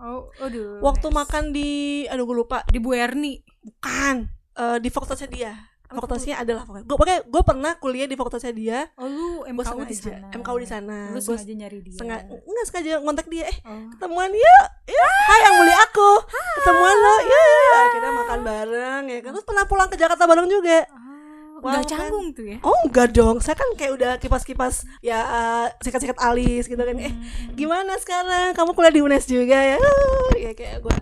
oh 0.02 0.28
aduh 0.42 0.82
waktu 0.82 1.06
nice. 1.08 1.16
makan 1.16 1.44
di 1.54 1.70
aduh 2.10 2.26
gue 2.26 2.36
lupa. 2.36 2.66
Di 2.66 2.82
Bu 2.82 2.92
Erni? 2.92 3.38
Bukan. 3.62 4.26
Eh, 4.52 4.78
di 4.82 4.88
fakultasnya 4.90 5.30
dia. 5.30 5.52
Oh, 5.92 6.00
fakultasnya 6.00 6.40
adalah 6.40 6.64
gue 6.64 6.88
pokoknya 6.88 7.20
gue 7.28 7.42
pernah 7.44 7.72
kuliah 7.76 8.08
di 8.08 8.16
fakultasnya 8.16 8.52
dia. 8.56 8.88
Oh 8.96 9.04
lu 9.04 9.44
MKU 9.44 9.84
di 9.84 9.96
sana. 9.96 10.28
MKU 10.32 10.56
di 10.56 10.68
sana. 10.68 10.98
Lu 11.12 11.20
gue 11.20 11.36
sengaja 11.36 11.52
nyari 11.52 11.78
dia. 11.84 11.96
sengaja 12.00 12.24
nggak 12.32 12.64
sengaja 12.64 12.92
ngontak 13.04 13.26
dia. 13.28 13.44
Eh 13.44 13.56
oh. 13.68 13.92
ketemuan 13.92 14.32
yuk 14.32 14.64
ya 14.88 15.08
hai 15.28 15.40
yang 15.44 15.54
mulia 15.60 15.76
aku. 15.84 16.10
Ketemuan 16.60 16.96
lo 16.96 17.16
ya 17.28 17.44
akhirnya 17.76 18.12
makan 18.24 18.40
bareng 18.40 19.02
ya 19.12 19.18
kan. 19.20 19.30
Terus 19.36 19.44
pernah 19.44 19.64
pulang 19.68 19.88
ke 19.92 19.96
Jakarta 20.00 20.24
bareng 20.24 20.48
juga. 20.48 20.88
Oh, 20.88 21.01
Wow, 21.62 21.70
nggak 21.78 21.84
kan. 21.86 21.90
canggung 21.94 22.26
tuh 22.34 22.44
ya? 22.50 22.58
Oh 22.66 22.74
enggak 22.84 23.14
dong. 23.14 23.38
Saya 23.38 23.54
kan 23.54 23.68
kayak 23.78 23.92
udah 23.94 24.12
kipas-kipas 24.18 24.82
ya 24.98 25.18
eh, 25.22 25.66
sikat-sikat 25.78 26.18
alis 26.18 26.66
gitu 26.66 26.82
kan. 26.82 26.96
Eh 26.98 27.14
Hmm. 27.14 27.54
gimana 27.54 27.94
sekarang? 28.02 28.50
Kamu 28.58 28.74
kuliah 28.74 28.90
di 28.90 29.00
UNES 29.00 29.30
juga 29.30 29.56
ya? 29.56 29.78
Ya 30.42 30.50
kayak 30.58 30.82
gue 30.82 30.96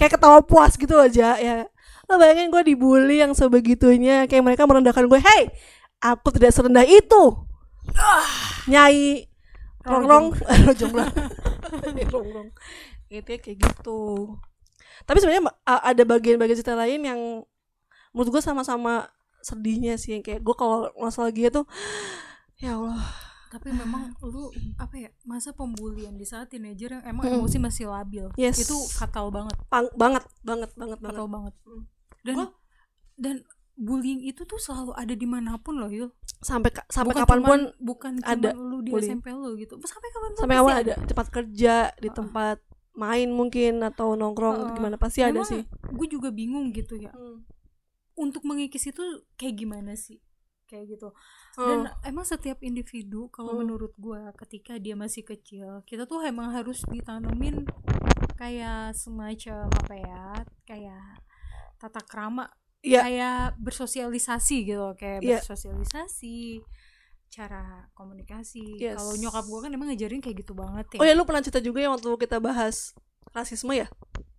kayak 0.00 0.16
ketawa 0.16 0.40
puas 0.40 0.72
gitu 0.80 0.96
aja 0.96 1.36
ya. 1.36 1.68
Lo 2.08 2.16
bayangin 2.16 2.48
gue 2.48 2.62
dibully 2.64 3.20
yang 3.20 3.36
sebegitunya 3.36 4.24
kayak 4.24 4.40
mereka 4.40 4.64
merendahkan 4.64 5.04
gue. 5.04 5.20
Hey 5.20 5.52
aku 6.00 6.32
tidak 6.32 6.56
serendah 6.56 6.88
itu. 6.88 7.36
Nyai. 8.72 9.28
Rongrong. 9.84 10.34
Jomblo 10.80 11.04
rongrong. 12.10 12.48
Itu 13.12 13.28
ya 13.30 13.38
kayak 13.38 13.58
gitu. 13.62 14.34
Tapi 15.06 15.18
sebenarnya 15.22 15.46
uh, 15.46 15.82
ada 15.86 16.02
bagian-bagian 16.02 16.58
cerita 16.58 16.74
lain 16.74 17.00
yang 17.06 17.20
menurut 18.10 18.30
gue 18.32 18.42
sama-sama 18.42 19.06
sedihnya 19.46 19.94
sih 19.94 20.10
yang 20.10 20.20
kayak 20.20 20.40
gue 20.40 20.54
kalau 20.54 20.90
masalah 20.96 21.30
gitu 21.30 21.62
ya 22.56 22.74
Allah 22.74 22.98
tapi 23.46 23.70
memang 23.70 24.10
lu 24.20 24.50
apa 24.76 24.98
ya 24.98 25.08
masa 25.22 25.52
pembulian 25.52 26.12
di 26.12 26.26
saat 26.26 26.50
teenager 26.50 26.90
yang 26.90 27.04
emang 27.06 27.24
Hmm. 27.24 27.38
emosi 27.38 27.58
masih 27.58 27.86
labil 27.86 28.26
Yes. 28.34 28.58
itu 28.58 28.74
fatal 28.90 29.30
banget 29.30 29.54
Pang- 29.66 29.94
banget 29.94 30.26
banget 30.42 30.74
banget 30.74 30.98
banget 30.98 31.14
fatal 31.14 31.28
banget 31.30 31.54
Hmm. 31.62 31.82
dan 32.20 32.34
Gua- 32.34 32.54
dan 33.16 33.36
bullying 33.76 34.20
itu 34.20 34.42
tuh 34.42 34.58
selalu 34.58 34.92
ada 34.94 35.14
di 35.14 35.24
mana 35.24 35.56
pun 35.56 35.76
loh 35.76 35.86
Yul 35.86 36.10
sampai 36.38 36.68
ka- 36.70 36.88
sampai 36.88 37.12
bukan 37.12 37.22
kapan 37.22 37.38
pun 37.38 37.46
cuman, 37.46 37.60
bukan 37.78 38.12
ada 38.20 38.50
cuman 38.50 38.66
lu 38.66 38.78
di 38.80 38.90
bullying. 38.90 39.14
SMP 39.14 39.26
lu 39.30 39.50
gitu 39.54 39.74
sampai 39.80 40.08
kapan 40.10 40.28
pun 40.28 40.38
sampai 40.38 40.56
kapan 40.58 40.74
ada 40.74 40.94
di 40.94 41.06
tempat 41.06 41.26
kerja 41.30 41.74
di 41.94 42.08
tempat 42.10 42.56
main 42.94 43.28
mungkin 43.30 43.72
atau 43.80 44.08
nongkrong 44.12 44.56
Uh-uh. 44.58 44.74
gimana 44.74 44.96
pasti 44.96 45.20
ada 45.22 45.40
sih 45.42 45.62
gue 45.86 46.06
juga 46.10 46.28
bingung 46.30 46.72
gitu 46.72 46.96
ya 46.96 47.12
Hmm. 47.12 47.44
Untuk 48.16 48.42
mengikis 48.42 48.88
itu 48.88 49.04
kayak 49.36 49.56
gimana 49.56 49.92
sih 49.94 50.18
kayak 50.66 50.98
gitu 50.98 51.14
Hmm. 51.54 51.68
dan 51.68 51.78
emang 52.02 52.24
setiap 52.24 52.58
individu 52.60 53.30
kalau 53.30 53.54
Hmm. 53.54 53.62
menurut 53.62 53.94
gua 53.96 54.34
ketika 54.34 54.76
dia 54.76 54.92
masih 54.92 55.22
kecil 55.22 55.80
kita 55.84 56.04
tuh 56.04 56.20
emang 56.20 56.50
harus 56.50 56.82
ditanemin 56.86 57.62
kayak 58.34 58.92
semacam 58.92 59.70
apa 59.70 59.94
ya 59.94 60.24
kayak 60.64 61.06
tata 61.78 62.02
krama 62.02 62.50
Iya. 62.82 63.00
kayak 63.02 63.40
bersosialisasi 63.58 64.56
gitu 64.66 64.92
kayak 64.94 65.20
Iya. 65.22 65.38
bersosialisasi 65.38 66.60
cara 67.26 67.88
komunikasi 67.92 68.78
Yes. 68.78 68.96
kalau 68.96 69.14
nyokap 69.16 69.44
gua 69.46 69.60
kan 69.62 69.70
emang 69.70 69.88
ngajarin 69.90 70.20
kayak 70.20 70.42
gitu 70.42 70.52
banget 70.52 70.86
ya 70.94 70.98
oh 70.98 71.06
ya 71.06 71.14
lu 71.14 71.24
pernah 71.24 71.42
cerita 71.42 71.58
juga 71.58 71.78
ya 71.80 71.90
waktu 71.90 72.10
kita 72.16 72.36
bahas 72.38 72.90
rasisme 73.30 73.70
ya 73.72 73.86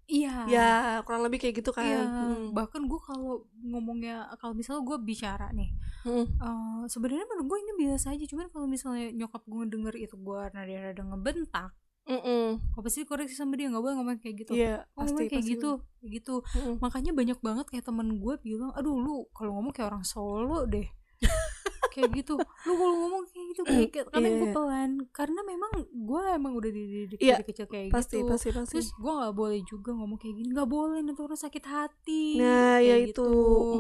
iya 0.08 0.48
ya 0.48 0.68
kurang 1.04 1.22
lebih 1.22 1.38
kayak 1.38 1.56
gitu 1.58 1.70
kan 1.70 1.84
Iya, 1.84 2.00
Hmm. 2.00 2.52
bahkan 2.52 2.84
gue 2.84 2.96
kalau 2.98 3.44
ngomongnya 3.60 4.16
kalau 4.36 4.52
misalnya 4.52 4.82
gue 4.82 4.98
bicara 5.02 5.52
nih, 5.52 5.76
Hmm. 6.02 6.26
eh, 6.26 6.82
sebenarnya 6.88 7.28
menurut 7.28 7.48
gue 7.48 7.60
ini 7.60 7.74
biasa 7.78 8.12
aja. 8.12 8.26
Cuman 8.26 8.48
kalau 8.48 8.66
misalnya 8.66 9.12
nyokap 9.12 9.44
gue 9.44 9.64
denger 9.68 9.94
itu 9.98 10.16
gue 10.16 10.42
nada-nada 10.50 11.04
ngebentak, 11.04 11.72
Mm-mm. 12.06 12.56
gue 12.72 12.82
pasti 12.82 13.04
koreksi 13.04 13.36
sama 13.36 13.54
dia 13.54 13.68
nggak 13.68 13.84
boleh 13.84 13.96
ngomong 13.96 14.18
kayak 14.18 14.36
gitu. 14.42 14.52
Iya, 14.54 14.88
Oh, 14.90 15.04
pasti 15.04 15.12
ngomong 15.12 15.28
kayak 15.28 15.44
pasti. 15.44 15.54
gitu, 15.54 15.72
gitu. 16.02 16.36
Mm-mm. 16.56 16.76
Makanya 16.80 17.12
banyak 17.12 17.40
banget 17.40 17.66
kayak 17.68 17.84
temen 17.84 18.08
gue 18.18 18.34
bilang, 18.40 18.72
aduh 18.72 18.96
lu 18.96 19.28
kalau 19.32 19.52
ngomong 19.54 19.72
kayak 19.72 19.92
orang 19.92 20.04
Solo 20.04 20.64
deh. 20.66 20.88
kayak 21.98 22.12
gitu 22.14 22.34
lu 22.38 22.72
kalau 22.72 22.96
ngomong 22.96 23.24
kayak 23.26 23.46
gitu 23.48 23.62
kayak 23.64 23.90
kayak- 23.92 24.08
karena 24.08 24.28
Iya, 24.28 24.38
gue 24.38 24.46
iya. 24.46 24.54
pelan 24.54 24.92
karena 25.10 25.40
memang 25.42 25.72
gue 25.90 26.22
emang 26.32 26.54
udah 26.54 26.70
dididik 26.70 27.18
dari 27.18 27.44
kecil 27.44 27.66
kayak 27.66 27.90
Pasti, 27.90 28.18
gitu 28.18 28.30
pasti, 28.30 28.50
pasti. 28.52 28.72
terus 28.72 28.90
gue 28.94 29.12
nggak 29.12 29.34
boleh 29.34 29.60
juga 29.64 29.90
ngomong 29.92 30.16
kayak 30.16 30.36
gini 30.36 30.50
nggak 30.52 30.70
boleh 30.70 31.00
nanti 31.00 31.18
orang 31.18 31.40
sakit 31.40 31.64
hati 31.64 32.24
Nah, 32.38 32.78
ya 32.78 32.96
gitu. 33.02 33.26
itu. 33.26 33.28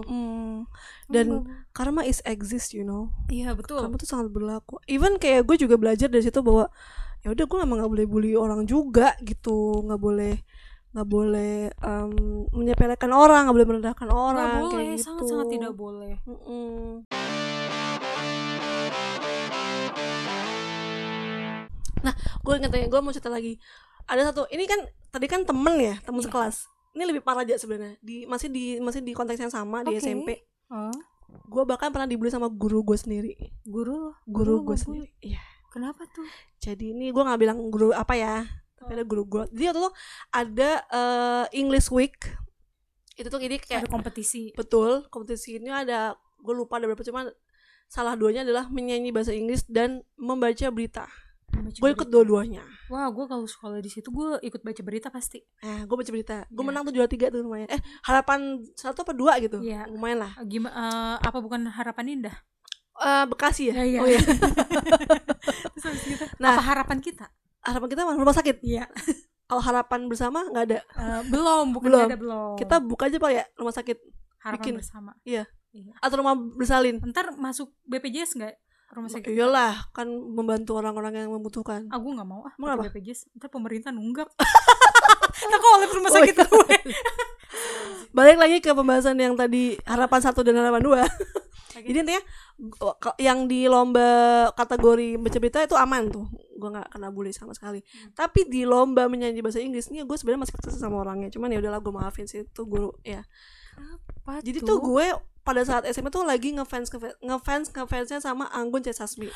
Mm-mm. 0.01 0.65
Dan 1.05 1.25
Nggak- 1.39 1.69
karma 1.71 2.01
is 2.03 2.19
exist, 2.23 2.73
you 2.73 2.81
know. 2.81 3.13
iya 3.27 3.53
betul 3.53 3.77
Karma 3.79 3.95
tuh 3.95 4.07
sangat 4.07 4.27
berlaku. 4.27 4.81
Even 4.85 5.15
kayak 5.15 5.45
gue 5.45 5.55
juga 5.57 5.75
belajar 5.75 6.07
dari 6.07 6.21
situ 6.21 6.41
bahwa 6.41 6.67
ya 7.19 7.29
udah 7.29 7.45
gue 7.45 7.59
emang 7.59 7.77
nggak 7.77 7.91
boleh 7.91 8.05
bully 8.05 8.31
orang 8.33 8.63
juga 8.63 9.13
gitu, 9.21 9.81
nggak 9.83 9.97
boleh 9.97 10.35
nggak 10.87 11.03
boleh 11.05 11.55
em, 11.69 12.11
menyepelekan 12.49 13.11
orang, 13.11 13.45
nggak 13.45 13.55
boleh 13.55 13.67
merendahkan 13.67 14.07
nggak 14.07 14.17
orang 14.23 14.49
boleh 14.57 14.71
kayak 14.73 14.87
gitu. 14.93 15.05
sangat 15.05 15.23
sangat 15.27 15.47
tidak 15.51 15.73
boleh 15.73 16.13
Mm-mm. 16.25 17.05
Nah, 21.99 22.13
gue 22.15 22.53
inget 22.55 22.71
gue 22.87 22.99
mau 22.99 23.09
cerita 23.09 23.27
lagi. 23.27 23.57
Ada 24.05 24.31
satu, 24.31 24.47
ini 24.49 24.63
kan 24.63 24.79
tadi 25.09 25.25
kan 25.25 25.43
temen 25.43 25.75
ya, 25.77 25.95
temen 26.01 26.19
Iya. 26.19 26.27
sekelas. 26.27 26.55
Ini 26.91 27.03
lebih 27.05 27.21
parah 27.21 27.41
aja 27.41 27.55
sebenarnya. 27.55 27.99
Di 27.99 28.25
masih 28.25 28.47
di 28.47 28.77
masih 28.77 29.01
di 29.01 29.11
konteks 29.11 29.37
yang 29.37 29.49
sama 29.49 29.81
di 29.81 29.93
Oke. 29.93 30.01
SMP. 30.01 30.29
oh 30.69 30.93
Gue 31.43 31.63
bahkan 31.63 31.91
pernah 31.91 32.07
dibully 32.07 32.31
sama 32.31 32.47
guru 32.47 32.81
gue 32.83 32.95
sendiri. 32.95 33.35
guru 33.63 34.15
Guru 34.23 34.63
Guru 34.63 34.65
gue 34.65 34.77
sendiri. 34.77 35.09
Iya. 35.21 35.43
kenapa 35.67 36.07
tuh 36.07 36.23
Jadi 36.57 36.89
ini 36.89 37.11
gue 37.11 37.19
nggak 37.19 37.37
bilang 37.37 37.59
guru 37.67 37.91
apa 37.91 38.15
ya, 38.15 38.47
tapi 38.73 38.95
ada 38.95 39.03
guru 39.03 39.27
gue. 39.27 39.43
Jadi 39.51 39.63
waktu 39.67 39.79
itu 39.79 39.91
ada 40.31 40.69
eh, 40.87 41.45
English 41.53 41.91
Week. 41.91 42.15
Itu 43.13 43.27
tuh 43.27 43.37
jadi 43.37 43.57
kayak 43.57 43.79
ada 43.83 43.89
kompetisi 43.89 44.53
betul 44.53 45.05
kompetisi 45.09 45.57
ini 45.57 45.67
ada 45.67 46.13
gue 46.37 46.53
lupa 46.53 46.77
ada 46.77 46.85
berapa 46.85 47.01
cuman 47.01 47.27
salah 47.85 48.13
duanya 48.13 48.41
adalah 48.41 48.69
menyanyi 48.69 49.09
bahasa 49.09 49.33
Inggris 49.33 49.65
dan 49.65 50.05
membaca 50.15 50.69
berita 50.69 51.05
gue 51.49 51.89
ikut 51.89 52.07
dua-duanya. 52.07 52.63
Wah 52.87 53.07
gue 53.07 53.25
kalau 53.25 53.43
sekolah 53.43 53.79
di 53.79 53.87
situ 53.87 54.07
gue 54.07 54.39
ikut 54.41 54.61
baca 54.61 54.81
berita 54.81 55.07
pasti. 55.07 55.39
Eh 55.59 55.83
gue 55.83 55.95
baca 55.95 56.07
berita. 56.07 56.35
Gue 56.47 56.61
Iya. 56.61 56.67
menang 56.67 56.83
tuh 56.83 56.93
juara 56.93 57.07
tiga 57.07 57.27
tuh 57.27 57.41
lumayan. 57.41 57.67
Eh 57.67 57.79
harapan 58.03 58.39
satu 58.73 59.01
apa 59.01 59.11
dua 59.11 59.35
gitu? 59.37 59.59
Iya. 59.59 59.87
lumayan 59.87 60.21
lah. 60.21 60.31
Gimana 60.41 60.83
apa 61.17 61.37
bukan 61.37 61.67
harapan 61.67 62.05
indah? 62.13 62.35
Eh, 62.97 63.25
Bekasi 63.25 63.69
ya? 63.69 63.73
Ya, 63.77 63.85
iya. 63.85 63.99
oh 63.99 64.07
iya. 64.07 64.17
Terus 65.77 66.01
gitu, 66.03 66.23
Nah. 66.37 66.57
apa 66.57 66.63
harapan 66.65 66.97
kita? 66.97 67.25
Harapan 67.61 67.87
kita 67.87 68.01
rumah 68.07 68.33
sakit? 68.33 68.57
Iya. 68.61 68.85
Kalau 69.47 69.61
harapan 69.61 70.11
bersama 70.11 70.43
nggak 70.45 70.63
ada. 70.65 70.79
Eh, 70.83 71.21
belum 71.27 71.71
bukan 71.71 71.87
Belum. 71.87 72.05
ada 72.05 72.17
belum. 72.17 72.55
Kita 72.57 72.75
buka 72.79 73.07
aja 73.07 73.17
pak 73.17 73.31
ya 73.31 73.43
rumah 73.55 73.71
sakit. 73.71 73.97
Harapan 74.41 74.59
bikin. 74.61 74.73
bersama. 74.77 75.11
Iya. 75.23 75.43
Iya. 75.67 75.93
atau 76.01 76.15
rumah 76.17 76.33
bersalin. 76.33 76.97
Ntar 77.05 77.37
masuk 77.37 77.69
BPJS 77.85 78.33
nggak 78.33 78.55
rumah 78.89 79.09
sakit 79.09 79.29
iyalah 79.29 79.91
kan 79.91 80.07
membantu 80.07 80.75
orang-orang 80.75 81.13
yang 81.17 81.29
membutuhkan 81.29 81.85
aku 81.87 82.07
nggak 82.09 82.23
mau 82.23 82.41
ah 82.41 82.53
Mau 82.55 82.67
pakai 82.69 82.87
apa? 82.87 82.93
BPJS 82.93 83.35
ntar 83.35 83.49
pemerintah 83.49 83.91
nunggak 83.91 84.29
kok 85.53 85.71
oleh 85.73 85.87
rumah 85.89 86.09
Oh, 86.09 86.15
sakit 86.15 86.33
iya. 86.33 86.45
gue 86.45 86.77
balik 88.17 88.37
lagi 88.37 88.57
ke 88.57 88.71
pembahasan 88.71 89.15
yang 89.15 89.33
tadi 89.33 89.75
harapan 89.83 90.19
satu 90.21 90.41
dan 90.41 90.55
harapan 90.55 90.81
dua 90.81 91.01
Jadi 91.77 91.93
intinya 91.93 92.23
ke- 92.97 93.17
yang 93.19 93.45
di 93.45 93.69
lomba 93.69 94.09
kategori 94.51 95.13
baca 95.15 95.37
berita 95.37 95.59
itu 95.61 95.77
aman 95.77 96.09
tuh. 96.09 96.25
Gue 96.51 96.73
nggak 96.73 96.89
kena 96.89 97.13
bully 97.13 97.29
sama 97.29 97.53
sekali. 97.53 97.85
Tapi 98.11 98.49
di 98.49 98.65
lomba 98.65 99.05
menyanyi 99.05 99.39
bahasa 99.39 99.61
Inggris 99.61 99.87
nih 99.87 100.01
gue 100.01 100.17
sebenarnya 100.17 100.41
masih 100.41 100.55
kesel 100.57 100.73
sama 100.73 100.99
orangnya. 100.99 101.29
Cuman 101.29 101.47
ya 101.47 101.61
udahlah 101.61 101.77
gue 101.77 101.93
maafin 101.93 102.25
sih 102.25 102.41
itu 102.41 102.61
guru 102.65 102.97
ya. 103.03 103.21
Apa 103.77 104.41
Jadi 104.41 104.57
tuh 104.59 104.81
gue 104.81 105.05
pada 105.47 105.63
saat 105.63 105.87
SMA 105.87 106.09
tuh 106.09 106.21
lagi 106.21 106.51
ngefans 106.51 106.91
ngefa- 106.91 107.15
ngefans 107.21 107.71
ngefansnya 107.71 108.19
sama 108.19 108.51
Anggun 108.51 108.81
C 108.81 108.91
Sasmi. 108.91 109.31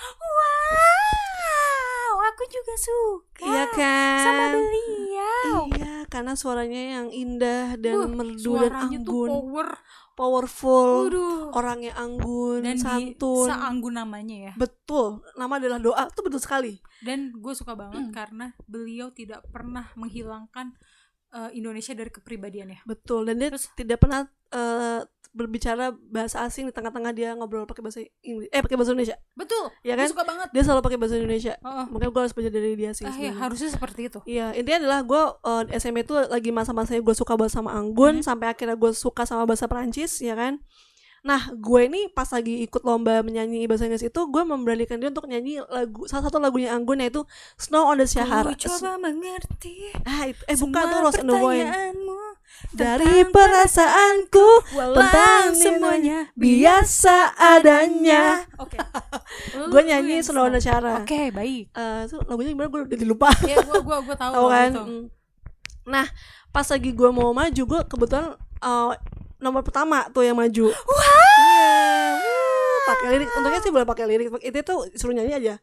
wow 0.91 2.17
aku 2.23 2.43
juga 2.47 2.73
suka 2.75 3.43
Iya 3.45 3.63
kan? 3.71 4.19
sama 4.21 4.43
beliau 4.51 5.59
Iya, 5.71 6.05
karena 6.07 6.33
suaranya 6.33 6.81
yang 6.93 7.07
indah 7.09 7.75
dan 7.75 7.93
Wuh, 7.95 8.07
merdu 8.09 8.35
dan 8.35 8.69
suaranya 8.69 8.97
tuh 8.99 9.25
anggun, 9.25 9.29
power 9.31 9.67
powerful, 10.13 11.07
Waduh. 11.07 11.49
orangnya 11.51 11.95
anggun, 11.95 12.61
dan 12.61 12.77
santun. 12.77 13.47
seanggun 13.47 13.95
namanya 13.95 14.37
ya 14.43 14.53
Betul, 14.53 15.23
nama 15.33 15.57
adalah 15.57 15.79
doa. 15.79 16.03
Itu 16.05 16.21
betul 16.21 16.37
sekali. 16.37 16.73
dan 17.01 17.33
gue 17.33 17.53
suka 17.53 17.73
banget 17.73 18.03
Hmm. 18.03 18.13
karena 18.13 18.47
beliau 18.63 19.09
tidak 19.09 19.41
pernah 19.47 19.89
menghilangkan 19.95 20.75
eh, 21.31 21.49
Indonesia 21.53 21.95
dari 21.95 22.11
kepribadiannya 22.11 22.83
Betul, 22.83 23.23
dan 23.23 23.39
dia 23.39 23.49
Terus- 23.49 23.71
tidak 23.73 23.97
pernah 23.97 24.21
eh, 24.51 25.01
berbicara 25.31 25.91
bahasa 26.05 26.41
asing 26.41 26.67
di 26.67 26.73
tengah-tengah 26.73 27.11
dia 27.11 27.31
ngobrol 27.31 27.63
pakai 27.63 27.79
bahasa 27.79 27.99
Inggris, 28.19 28.47
eh 28.47 28.59
pakai 28.59 28.75
bahasa 28.75 28.91
Indonesia, 28.91 29.15
betul 29.31 29.71
ya 29.79 29.95
kan? 29.95 30.07
suka 30.07 30.23
banget 30.23 30.47
Dia 30.51 30.61
selalu 30.61 30.81
pakai 30.81 30.97
bahasa 30.97 31.15
Indonesia. 31.15 31.53
oh, 31.61 31.85
Makanya 31.87 32.11
gue 32.11 32.21
harus 32.21 32.33
belajar 32.33 32.51
dari 32.51 32.75
dia 32.75 32.91
sih. 32.91 33.03
ah, 33.03 33.09
ya, 33.09 33.15
sebenarnya. 33.31 33.39
harusnya 33.39 33.69
seperti 33.71 34.01
itu 34.05 34.19
Iya, 34.23 34.47
intinya 34.53 34.77
adalah 34.83 34.99
gue 35.01 35.23
eh, 35.41 35.79
SMP 35.79 35.97
itu 36.01 36.13
lagi 36.13 36.49
masa-masanya 36.49 36.99
gue 36.99 37.15
suka 37.15 37.33
banget 37.33 37.53
sama 37.53 37.71
Anggun, 37.71 38.19
Hmm. 38.19 38.27
sampai 38.27 38.47
akhirnya 38.49 38.75
gue 38.75 38.91
suka 38.91 39.23
sama 39.23 39.43
bahasa 39.45 39.65
Perancis, 39.65 40.19
ya 40.19 40.35
kan? 40.35 40.59
Nah, 41.21 41.53
gue 41.53 41.81
ini 41.85 42.09
pas 42.09 42.25
lagi 42.27 42.65
ikut 42.65 42.81
lomba 42.81 43.21
menyanyi 43.21 43.63
bahasa 43.65 43.85
Inggris 43.85 44.01
itu, 44.01 44.21
gue 44.25 44.41
memberanikan 44.41 44.97
dia 44.97 45.07
untuk 45.07 45.29
nyanyi 45.29 45.61
lagu 45.63 46.03
salah 46.05 46.25
satu 46.25 46.41
lagunya 46.41 46.73
Anggun 46.73 46.97
yaitu 46.97 47.21
Snow 47.55 47.85
on 47.85 48.01
the 48.01 48.09
Sahara. 48.09 48.51
Coba 48.51 48.97
mengerti 48.97 49.93
Ah, 50.01 50.25
itu, 50.25 50.41
eh 50.43 50.57
bukan 50.57 50.81
tuh 50.83 50.99
Rose 50.99 51.21
and 51.21 51.29
the 51.29 51.37
Wine. 51.37 51.69
Dari 52.71 53.27
perasaanku 53.27 54.47
tentang 54.71 55.51
semuanya 55.57 56.31
biasa 56.37 57.35
adanya. 57.35 58.47
Oke. 58.55 58.79
Gue 59.71 59.81
nyanyi 59.83 60.23
on 60.23 60.55
the 60.55 60.61
Sahara. 60.63 61.03
Oke, 61.03 61.33
baik. 61.35 61.73
Eh, 61.73 62.01
itu 62.07 62.17
lagunya 62.29 62.55
gimana 62.55 62.69
gue 62.71 62.81
udah 62.87 63.07
lupa. 63.09 63.29
Ya, 63.43 63.59
gua 63.65 63.83
gua 63.83 63.97
gua 64.05 64.15
tahu 64.15 64.31
Tahu 64.35 64.47
lagu 64.47 64.53
kan? 64.55 64.69
itu. 64.71 64.83
Mm. 64.87 65.05
Nah, 65.89 66.05
pas 66.53 66.67
lagi 66.69 66.89
gue 66.93 67.09
mau 67.11 67.33
maju, 67.35 67.61
gue 67.65 67.81
kebetulan 67.89 68.37
eh, 68.39 68.91
nomor 69.41 69.61
pertama 69.65 70.07
tuh 70.13 70.23
yang 70.23 70.37
maju. 70.37 70.71
Wow. 70.71 72.15
pakai 72.81 73.07
lirik. 73.13 73.29
Untungnya 73.35 73.61
sih 73.61 73.71
boleh 73.71 73.87
pakai 73.87 74.05
lirik. 74.07 74.27
Itu 74.41 74.59
tuh 74.63 74.79
suruh 74.95 75.15
nyanyi 75.15 75.33
aja. 75.37 75.53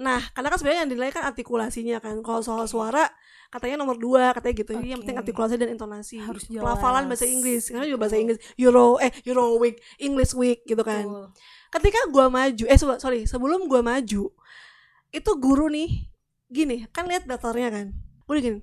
Nah, 0.00 0.20
karena 0.32 0.48
kan 0.48 0.58
sebenarnya 0.58 0.80
yang 0.86 0.90
dinilai 0.90 1.12
kan 1.12 1.24
artikulasinya 1.28 1.98
kan. 2.00 2.24
Kalau 2.24 2.40
soal 2.40 2.64
suara 2.66 3.06
katanya 3.50 3.82
nomor 3.82 3.98
dua 3.98 4.30
katanya 4.32 4.54
gitu. 4.62 4.70
Jadi 4.78 4.88
yang 4.94 5.00
penting 5.02 5.18
artikulasi 5.18 5.54
dan 5.58 5.74
intonasi. 5.74 6.22
Harus 6.22 6.46
Pelafalan 6.46 7.04
jelas. 7.04 7.18
bahasa 7.18 7.26
Inggris. 7.26 7.62
Karena 7.68 7.84
juga 7.84 7.98
bahasa 8.06 8.16
Inggris 8.16 8.38
Euro 8.56 8.96
eh 9.02 9.10
Euro 9.26 9.58
Week, 9.58 9.76
English 9.98 10.32
Week 10.38 10.62
gitu 10.64 10.80
kan 10.86 11.02
Betul. 11.04 11.26
ketika 11.70 12.00
gua 12.10 12.26
maju 12.30 12.64
eh 12.66 12.78
sorry 12.78 13.26
sebelum 13.26 13.66
gua 13.66 13.82
maju 13.82 14.30
itu 15.10 15.30
guru 15.42 15.66
nih 15.66 16.10
gini 16.50 16.86
kan 16.90 17.06
lihat 17.06 17.26
daftarnya 17.26 17.70
kan 17.70 17.86
gue 18.26 18.36
gini 18.42 18.60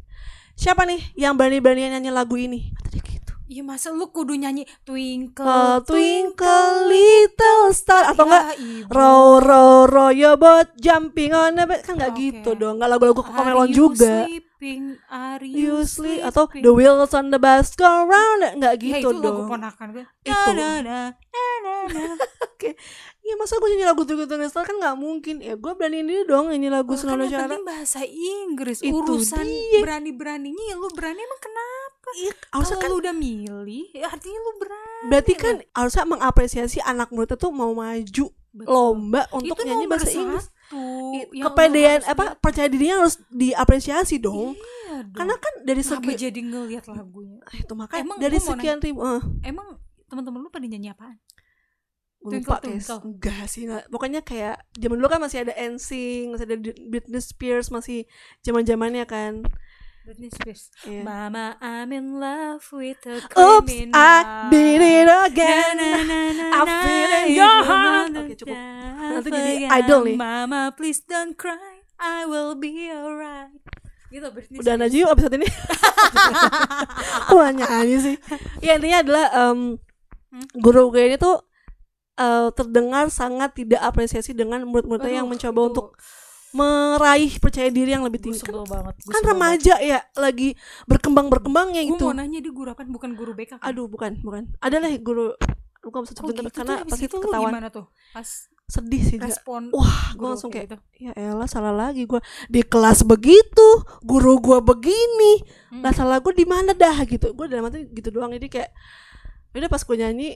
siapa 0.56 0.84
nih 0.84 1.00
yang 1.16 1.36
berani-berani 1.36 1.92
nyanyi 1.92 2.12
lagu 2.12 2.36
ini 2.40 2.72
kata 2.76 2.88
dia 2.92 3.00
gitu 3.00 3.07
Iya 3.48 3.64
masa 3.64 3.96
lu 3.96 4.12
kudu 4.12 4.36
nyanyi 4.36 4.68
Twinkle 4.84 5.48
Uh, 5.48 5.80
twinkle 5.80 6.92
little 6.92 7.72
star. 7.72 8.12
Atau 8.12 8.28
enggak 8.28 8.60
Ya, 8.60 8.84
row 8.92 9.40
row 9.40 9.88
row 9.88 10.12
your 10.12 10.36
boat 10.36 10.68
jumping 10.76 11.32
on. 11.32 11.56
The 11.56 11.64
bed 11.64 11.80
kan 11.80 11.96
nggak 11.96 12.12
Oke. 12.12 12.20
gitu 12.20 12.50
dong 12.60 12.76
nggak 12.76 12.90
lagu-lagu 12.92 13.24
komelon 13.24 13.72
juga. 13.72 14.28
sleeping? 14.28 15.00
Are 15.08 15.40
you 15.40 15.80
you 15.80 15.88
sleep 15.88 16.28
atau 16.28 16.52
the 16.52 16.72
wheels 16.76 17.16
on 17.16 17.32
the 17.32 17.40
bus 17.40 17.72
go 17.80 17.88
round. 18.04 18.60
Nggak 18.60 18.74
ya, 18.84 19.00
gitu 19.00 19.16
itu 19.16 19.20
lagu 19.24 19.24
dong. 19.24 19.48
ponakan 19.48 19.88
gue. 19.96 20.04
Itu. 20.28 20.50
Na, 20.52 20.84
na, 20.84 21.00
na, 21.16 21.44
na, 21.64 21.76
na. 21.88 22.04
Iya 23.28 23.36
masa 23.36 23.60
gue 23.60 23.68
nyanyi 23.72 23.88
lagu 23.88 24.04
Twinkle 24.04 24.28
Little 24.28 24.48
Star? 24.48 24.64
Kan 24.64 24.80
nggak 24.80 24.96
mungkin. 24.96 25.40
Ya 25.40 25.56
gue 25.56 25.72
beraniin 25.72 26.04
diri 26.04 26.24
dong 26.24 26.48
nyanyi 26.52 26.68
lagu 26.68 26.96
Oh, 26.96 27.00
kan 27.00 27.16
yang 27.20 27.32
Syara 27.32 27.44
penting 27.48 27.64
bahasa 27.64 28.00
Inggris. 28.04 28.80
Itu 28.84 29.04
urusan 29.04 29.44
berani-beraninya 29.84 30.64
ya 30.64 30.76
lu 30.76 30.88
berani 30.92 31.20
emang 31.20 31.40
kenapa 31.40 31.77
Iya, 32.10 32.32
harusnya 32.50 32.78
kalau 32.78 32.84
kan 32.84 32.90
lu 32.90 33.02
udah 33.02 33.14
milih 33.14 33.86
ya 33.92 34.08
artinya 34.08 34.40
lu 34.40 34.52
berani 34.58 35.04
berarti 35.06 35.34
kan 35.34 35.56
harusnya 35.72 36.06
mengapresiasi 36.06 36.80
anak 36.80 37.12
murid 37.12 37.32
itu 37.32 37.48
mau 37.50 37.72
maju 37.72 38.26
Betul. 38.50 38.66
lomba 38.66 39.22
untuk 39.30 39.54
itu 39.54 39.64
nyanyi 39.64 39.86
bahasa 39.86 40.08
Inggris 40.10 40.48
lu 40.68 41.44
kepedean 41.44 42.00
apa 42.04 42.24
lihat. 42.26 42.36
percaya 42.40 42.68
dirinya 42.68 42.96
harus 43.02 43.16
diapresiasi 43.30 44.18
dong 44.18 44.56
iya 44.56 45.04
dong. 45.04 45.14
karena 45.14 45.36
kan 45.36 45.54
dari 45.62 45.82
Kenapa 45.82 46.00
segi 46.02 46.12
jadi 46.18 46.40
ngeliat 46.42 46.86
lagunya 46.88 47.40
Ah, 47.44 47.56
itu 47.56 47.74
makanya 47.74 48.02
Emang 48.02 48.18
dari 48.18 48.38
sekian 48.40 48.80
ribu 48.80 49.00
eh 49.04 49.22
emang 49.46 49.68
teman-teman 50.08 50.40
lu 50.42 50.50
pada 50.50 50.66
nyanyi 50.66 50.90
apaan 50.90 51.20
lupa 52.18 52.58
Twinkle. 52.60 53.00
enggak 53.06 53.46
sih 53.46 53.70
nggak. 53.70 53.88
pokoknya 53.88 54.20
kayak 54.20 54.58
zaman 54.74 54.98
dulu 54.98 55.08
kan 55.08 55.22
masih 55.22 55.46
ada 55.46 55.54
NSYNC 55.54 56.34
masih 56.34 56.46
ada 56.46 56.58
Britney 56.90 57.22
Spears 57.22 57.70
masih 57.70 58.10
zaman 58.42 58.66
zamannya 58.66 59.06
kan 59.06 59.46
Britney 60.08 60.32
Spears 60.32 60.72
Iya. 60.88 61.04
Mama 61.04 61.60
I'm 61.60 61.92
in 61.92 62.16
love 62.16 62.64
with 62.72 63.04
a 63.04 63.20
Oops, 63.36 63.68
criminal 63.68 63.92
I 63.92 64.48
did 64.48 64.80
it 64.80 65.10
again. 65.28 65.76
Na, 65.76 66.00
na, 66.00 66.20
na, 66.32 66.46
I 66.48 66.60
na, 66.64 66.76
feel 66.80 67.12
in 67.12 67.26
you 67.28 67.44
your 67.44 67.58
heart. 67.68 68.12
Oke, 68.16 68.34
cukup. 68.40 68.56
die 68.56 69.12
Nanti 69.12 69.28
jadi 69.36 69.54
idol 69.84 70.00
nih. 70.08 70.16
Mama 70.16 70.62
please 70.80 71.04
don't 71.04 71.36
cry 71.36 71.84
I 72.00 72.24
will 72.24 72.56
be 72.56 72.88
alright 72.88 73.52
gitu 74.08 74.32
Britney 74.32 74.64
Udah 74.64 74.80
Spears 74.80 74.88
aja 74.88 74.96
yuk 74.96 75.10
episode 75.12 75.36
ini. 75.36 75.48
Gak 77.36 77.52
nyanyi 77.60 77.96
sih? 78.00 78.16
Ya 78.64 78.80
intinya 78.80 79.04
adalah 79.04 79.28
Hmm? 80.28 80.44
guru 80.60 80.92
gue 80.92 81.08
ini 81.08 81.16
tuh 81.16 81.40
eh, 82.20 82.52
terdengar 82.52 83.08
sangat 83.08 83.56
tidak 83.56 83.80
apresiasi 83.80 84.36
dengan 84.36 84.60
murid-muridnya 84.68 85.24
yang 85.24 85.28
mencoba 85.32 85.56
itu 85.56 85.68
untuk 85.72 85.88
meraih 86.58 87.38
percaya 87.38 87.70
diri 87.70 87.92
yang 87.92 88.02
lebih 88.02 88.18
gue 88.20 88.34
tinggi. 88.34 88.42
sebel 88.42 88.66
banget 88.66 88.98
Gua 88.98 89.06
Kan 89.08 89.22
sebel 89.22 89.30
banget. 89.30 89.30
remaja 89.30 89.76
ya, 89.80 90.00
lagi 90.16 90.50
berkembang-berkembangnya 90.88 91.82
gue 91.84 91.92
gitu. 91.94 92.06
mau 92.06 92.16
nanya 92.16 92.40
dia 92.40 92.50
guru 92.52 92.70
apa 92.70 92.82
bukan 92.84 93.14
guru 93.14 93.32
BK 93.32 93.52
kan? 93.54 93.64
Aduh, 93.64 93.86
bukan, 93.86 94.18
bukan. 94.20 94.50
Ada 94.58 94.78
lah 94.80 94.90
guru 94.98 95.38
bukan 95.80 96.00
bisa 96.04 96.14
Kalau 96.14 96.28
sebentar 96.28 96.44
gitu 96.44 96.58
karena 96.58 96.76
tuh 96.84 96.98
gitu 96.98 97.16
lu 97.16 97.24
ketahuan 97.24 97.52
gimana 97.54 97.70
tuh 97.70 97.86
pas 98.12 98.28
sedih 98.68 99.00
sih 99.00 99.16
dia. 99.16 99.32
respon 99.32 99.72
Wah, 99.72 100.12
gue 100.12 100.28
langsung 100.28 100.52
kayak 100.52 100.66
gitu? 100.68 100.78
ya 101.00 101.12
elah 101.16 101.48
salah 101.48 101.72
lagi 101.72 102.04
gue 102.04 102.20
di 102.46 102.60
kelas 102.60 103.08
begitu 103.08 103.68
guru 104.02 104.36
gue 104.38 104.60
begini 104.60 105.48
Hmm. 105.68 105.80
lah 105.80 105.92
salah 105.92 106.20
gue 106.20 106.34
di 106.34 106.44
mana 106.44 106.72
dah 106.74 106.98
gitu 107.02 107.32
gue 107.32 107.46
dalam 107.46 107.64
hati 107.66 107.88
gitu 107.88 108.10
doang 108.10 108.32
jadi 108.32 108.48
kayak 108.50 108.70
udah 109.54 109.70
pas 109.70 109.80
gue 109.80 109.96
nyanyi 109.98 110.30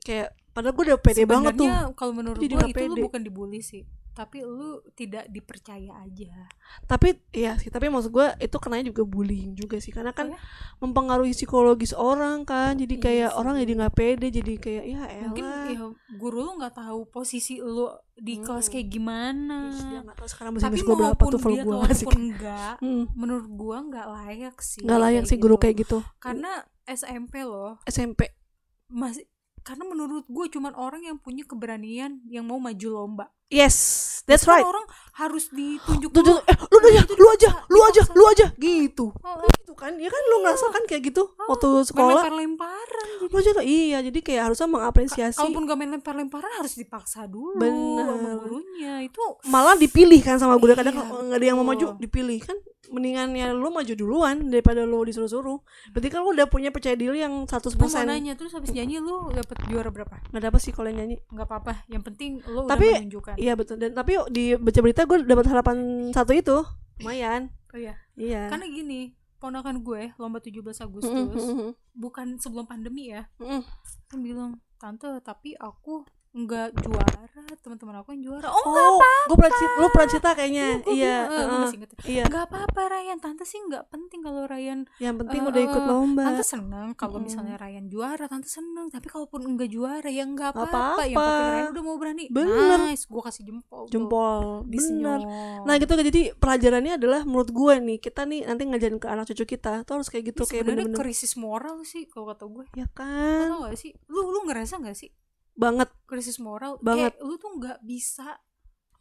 kayak 0.00 0.30
padahal 0.48 0.72
gue 0.72 0.84
udah 0.84 0.98
pede 0.98 1.22
banget 1.24 1.52
tuh 1.56 1.70
kalau 1.92 2.12
menurut 2.12 2.38
gue 2.38 2.46
itu 2.46 2.84
lu 2.84 2.96
bukan 3.00 3.20
dibully 3.20 3.58
sih 3.58 3.82
tapi 4.18 4.42
lu 4.42 4.82
tidak 4.92 5.30
dipercaya 5.30 5.94
aja. 6.00 6.50
Tapi 6.84 7.14
ya 7.30 7.54
sih 7.54 7.70
tapi 7.70 7.86
maksud 7.86 8.10
gue 8.10 8.26
itu 8.36 8.56
kenanya 8.56 8.90
juga 8.90 9.02
bullying 9.04 9.54
juga 9.54 9.78
sih. 9.78 9.88
Karena 9.88 10.10
kan 10.10 10.28
Oh 10.28 10.34
ya? 10.34 10.40
mempengaruhi 10.80 11.30
psikologis 11.30 11.94
orang 11.94 12.42
kan. 12.42 12.74
Jadi 12.74 12.94
Iya 12.94 13.04
kayak 13.04 13.30
orang 13.32 13.54
jadi 13.56 13.72
nggak 13.78 13.94
pede 13.94 14.28
jadi 14.28 14.52
kayak 14.56 14.84
ya 14.84 15.00
mungkin 15.22 15.44
elah. 15.46 15.64
ya 15.68 15.82
guru 16.12 16.38
lu 16.42 16.52
nggak 16.58 16.74
tahu 16.74 17.06
posisi 17.06 17.58
lu 17.58 17.86
di 18.12 18.34
kelas 18.36 18.66
Hmm. 18.66 18.72
kayak 18.74 18.88
gimana. 18.88 19.58
Ih, 19.70 19.82
dia 19.86 20.00
nggak 20.02 20.16
tahu 20.16 20.28
sekarang 20.28 20.50
tapi 20.58 20.78
berapa 20.80 20.98
maupun 21.06 21.30
tuh 21.30 21.38
kalau 21.38 21.54
dia 21.54 21.64
masih 21.64 22.04
ataupun 22.04 22.16
enggak 22.20 22.74
Hmm, 22.82 23.04
menurut 23.14 23.46
gua 23.48 23.76
nggak 23.80 24.06
layak 24.08 24.56
sih 24.58 24.82
nggak 24.82 24.98
layak 24.98 25.24
sih 25.24 25.38
guru 25.38 25.54
kayak 25.54 25.86
gitu. 25.86 26.02
Karena 26.18 26.50
SMP 26.82 27.46
loh. 27.46 27.78
SMP 27.84 28.26
masih 28.88 29.22
karena 29.68 29.84
menurut 29.84 30.24
gue 30.24 30.46
cuman 30.48 30.72
orang 30.80 31.04
yang 31.04 31.20
punya 31.20 31.44
keberanian 31.44 32.24
yang 32.32 32.48
mau 32.48 32.56
maju 32.56 32.88
lomba. 32.88 33.28
Yes 33.52 33.76
that's 34.24 34.48
right. 34.48 34.64
orang 34.64 34.88
harus 35.20 35.52
ditunjuk 35.52 36.08
dulu. 36.08 36.40
eh 36.48 36.56
lu 36.56 36.78
aja 36.88 37.02
lu 37.04 37.26
aja 37.28 37.50
lu 37.68 37.78
aja 37.84 38.02
lu 38.16 38.24
aja. 38.32 38.46
Gitu. 38.56 39.12
Oh, 39.12 39.36
gitu 39.68 39.76
kan. 39.76 39.92
Ya 39.94 40.08
kan 40.08 40.22
lu 40.24 40.36
ngerasakan 40.40 40.82
kayak 40.88 41.02
gitu 41.12 41.28
Oh, 41.28 41.52
waktu 41.52 41.68
main 41.68 41.84
sekolah? 41.84 42.14
lempar-lemparan 42.24 43.08
lu 43.20 43.26
aja 43.28 43.50
tuh, 43.52 43.60
iya 43.60 44.00
jadi 44.00 44.18
kayak 44.24 44.42
harusnya 44.48 44.64
mengapresiasi. 44.64 45.36
Kalaupun 45.36 45.68
gak 45.68 45.76
main 45.76 45.90
lempar-lemparan 45.92 46.50
harus 46.56 46.72
dipaksa 46.72 47.28
dulu 47.28 47.60
Bener. 47.60 48.08
sama 48.08 48.30
gurunya. 48.40 49.04
Itu 49.04 49.20
malah 49.44 49.76
dipilih 49.76 50.24
kan 50.24 50.40
sama 50.40 50.56
guru. 50.56 50.72
Kadang 50.72 50.96
Iya, 50.96 51.04
nggak 51.04 51.36
ada 51.36 51.46
yang 51.46 51.58
mau 51.60 51.68
maju 51.68 52.00
dipilih. 52.00 52.40
Kan 52.40 52.56
mendingan 52.88 53.36
ya 53.36 53.52
lu 53.52 53.68
maju 53.68 53.92
duluan 53.92 54.48
daripada 54.48 54.88
lu 54.88 55.04
disuruh-suruh. 55.04 55.60
Berarti 55.92 56.08
kan 56.08 56.24
lu 56.24 56.32
udah 56.32 56.48
punya 56.48 56.72
percaya 56.72 56.96
diri 56.96 57.20
yang 57.20 57.44
100% 57.44 57.76
gue 57.76 57.84
mau 57.84 58.08
nanya 58.08 58.32
terus 58.32 58.56
habis 58.56 58.72
nyanyi 58.72 59.04
lu 59.04 59.28
dapet 59.28 59.60
juara 59.68 59.92
berapa? 59.92 60.24
Nggak 60.32 60.42
dapet 60.48 60.60
sih 60.64 60.72
kalau 60.72 60.88
nyanyi. 60.88 61.20
Nggak 61.28 61.44
apa-apa 61.44 61.84
yang 61.92 62.00
penting 62.00 62.40
lu 62.48 62.64
Tapi, 62.64 62.88
udah 62.88 63.04
menunjukkan. 63.04 63.34
iya 63.36 63.52
betul. 63.52 63.76
Dan 63.76 63.92
tapi 63.92 64.16
di 64.32 64.56
baca 64.56 64.80
berita 64.80 65.04
gue 65.04 65.18
dapat 65.20 65.46
harapan 65.52 65.76
satu 66.16 66.32
itu. 66.32 66.56
Lumayan 67.04 67.52
oh 67.68 67.78
iya? 67.78 67.94
Iya. 68.16 68.48
Karena 68.48 68.64
gini 68.64 69.12
ponakan 69.38 69.80
gue 69.86 70.12
lomba 70.18 70.42
17 70.42 70.62
Agustus 70.82 71.14
Mm, 71.48 71.72
bukan 71.94 72.38
sebelum 72.42 72.66
pandemi 72.66 73.14
ya 73.14 73.26
mm. 73.38 73.62
kan 74.10 74.18
bilang 74.18 74.58
tante 74.78 75.06
tapi 75.22 75.54
aku 75.58 76.06
nggak 76.38 76.68
juara 76.86 77.28
teman-teman 77.58 78.00
aku 78.00 78.16
yang 78.16 78.22
juara. 78.32 78.48
Oh, 78.48 78.64
oh 78.64 78.96
gue 79.28 79.36
pernah 79.36 79.52
cerita, 79.52 79.76
lu 79.76 79.88
pernah 79.92 80.08
cerita 80.08 80.30
kayaknya. 80.32 80.66
Iya 80.88 81.16
bilang, 81.28 81.48
eh, 81.48 81.58
masih 81.60 81.76
inget. 81.76 81.90
iya. 82.06 82.24
Nggak 82.24 82.44
apa-apa 82.48 82.80
Ryan. 82.88 83.18
Tante 83.18 83.44
sih 83.44 83.60
nggak 83.60 83.84
penting 83.90 84.20
kalau 84.22 84.42
Ryan 84.46 84.78
yang 85.02 85.14
penting 85.18 85.40
Eh, 85.44 85.48
udah 85.50 85.62
ikut 85.68 85.82
eh, 85.82 85.88
lomba. 85.88 86.22
Tante 86.32 86.44
seneng 86.46 86.88
kalau 86.94 87.18
misalnya 87.20 87.56
Ryan 87.60 87.84
juara 87.90 88.24
tante 88.30 88.48
seneng. 88.48 88.86
Tapi 88.88 89.06
kalaupun 89.10 89.40
enggak 89.44 89.68
juara 89.68 90.08
ya 90.08 90.24
nggak 90.24 90.52
Nggak 90.54 90.68
apa-apa. 90.70 91.02
Yang 91.04 91.18
penting 91.18 91.48
Ryan 91.52 91.68
udah 91.68 91.82
mau 91.84 91.96
berani. 92.00 92.24
Bener. 92.30 92.78
nice. 92.88 93.04
Gue 93.04 93.22
kasih 93.24 93.42
jempol 93.44 93.84
jempol. 93.90 94.64
Bener. 94.64 95.20
Nah 95.66 95.74
gitu 95.76 95.92
jadi 95.92 96.22
pelajarannya 96.38 96.96
adalah 96.96 97.20
menurut 97.26 97.50
gue 97.52 97.74
nih 97.84 97.98
kita 98.00 98.24
nih 98.24 98.46
nanti 98.48 98.62
ngajarin 98.64 98.98
ke 99.02 99.08
anak 99.10 99.24
cucu 99.28 99.44
kita 99.44 99.82
tuh 99.84 100.00
harus 100.00 100.08
kayak 100.08 100.32
gitu 100.32 100.46
Ini 100.46 100.50
kayak 100.50 100.64
bener-bener. 100.64 100.96
krisis 100.96 101.34
moral 101.36 101.82
sih 101.84 102.06
kalau 102.08 102.32
kata 102.32 102.44
gue 102.48 102.64
ya 102.78 102.86
kan 102.94 103.50
tau 103.50 103.68
gak 103.68 103.76
sih? 103.76 103.92
Lu 104.08 104.30
lu 104.32 104.46
ngerasa 104.48 104.80
gak 104.80 104.96
sih 104.96 105.10
banget. 105.58 105.90
Krisis 106.06 106.38
moral 106.38 106.78
Banget. 106.78 107.18
kayak 107.18 107.26
lu 107.26 107.34
tuh 107.36 107.50
nggak 107.58 107.78
bisa 107.82 108.38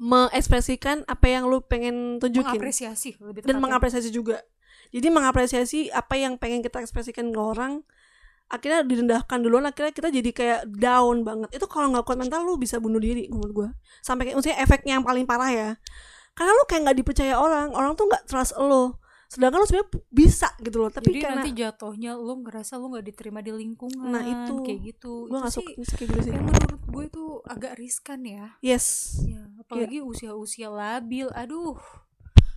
mengekspresikan 0.01 1.05
apa 1.05 1.25
yang 1.29 1.45
lu 1.45 1.61
pengen 1.61 2.17
tunjukin. 2.17 2.57
Mengapresiasi 2.57 3.09
lebih 3.21 3.45
dan 3.45 3.61
mengapresiasi 3.61 4.09
juga. 4.09 4.41
Jadi 4.89 5.07
mengapresiasi 5.13 5.79
apa 5.93 6.17
yang 6.17 6.41
pengen 6.41 6.65
kita 6.65 6.81
ekspresikan 6.81 7.29
ke 7.29 7.39
orang 7.39 7.85
akhirnya 8.47 8.79
direndahkan 8.87 9.43
duluan 9.43 9.67
akhirnya 9.67 9.91
kita 9.91 10.07
jadi 10.07 10.29
kayak 10.31 10.61
down 10.71 11.21
banget. 11.21 11.49
Itu 11.53 11.69
kalau 11.69 11.93
nggak 11.93 12.05
kuat 12.07 12.17
mental 12.17 12.45
lu 12.47 12.57
bisa 12.57 12.81
bunuh 12.81 12.97
diri 12.97 13.27
menurut 13.27 13.53
gue 13.53 13.69
sampai 14.01 14.29
kayak 14.29 14.35
maksudnya 14.39 14.57
efeknya 14.63 14.93
yang 14.97 15.05
paling 15.05 15.25
parah 15.27 15.51
ya. 15.51 15.69
Karena 16.37 16.51
lu 16.53 16.63
kayak 16.69 16.81
nggak 16.87 16.97
dipercaya 17.03 17.33
orang 17.37 17.73
orang 17.73 17.93
tuh 17.97 18.05
nggak 18.07 18.23
trust 18.29 18.55
lo 18.57 19.01
sedangkan 19.27 19.59
lu 19.59 19.65
sebenarnya 19.65 19.89
bisa 20.07 20.47
gitu 20.57 20.77
loh 20.77 20.87
tapi 20.87 21.09
jadi 21.09 21.19
karena 21.21 21.35
nanti 21.37 21.51
jatuhnya 21.53 22.11
lu 22.15 22.41
ngerasa 22.41 22.75
lu 22.75 22.89
nggak 22.89 23.05
diterima 23.05 23.39
di 23.39 23.51
lingkungan 23.51 24.07
Nah, 24.07 24.23
itu. 24.23 24.55
kayak 24.61 24.79
gitu 24.87 25.11
gue 25.23 25.29
Itu 25.29 25.35
nggak 25.35 25.51
sih 25.51 25.59
suka 25.59 25.71
kayak 25.93 26.07
gitu 26.07 26.19
sih 26.21 26.31
yang 26.31 26.45
menurut 26.45 26.81
gue 26.81 27.05
tuh 27.09 27.29
agak 27.43 27.73
riskan 27.75 28.19
ya 28.21 28.55
yes 28.59 29.19
ya 29.21 29.43
apalagi 29.57 29.99
usia-usia 29.99 30.67
labil 30.67 31.27
aduh 31.29 31.75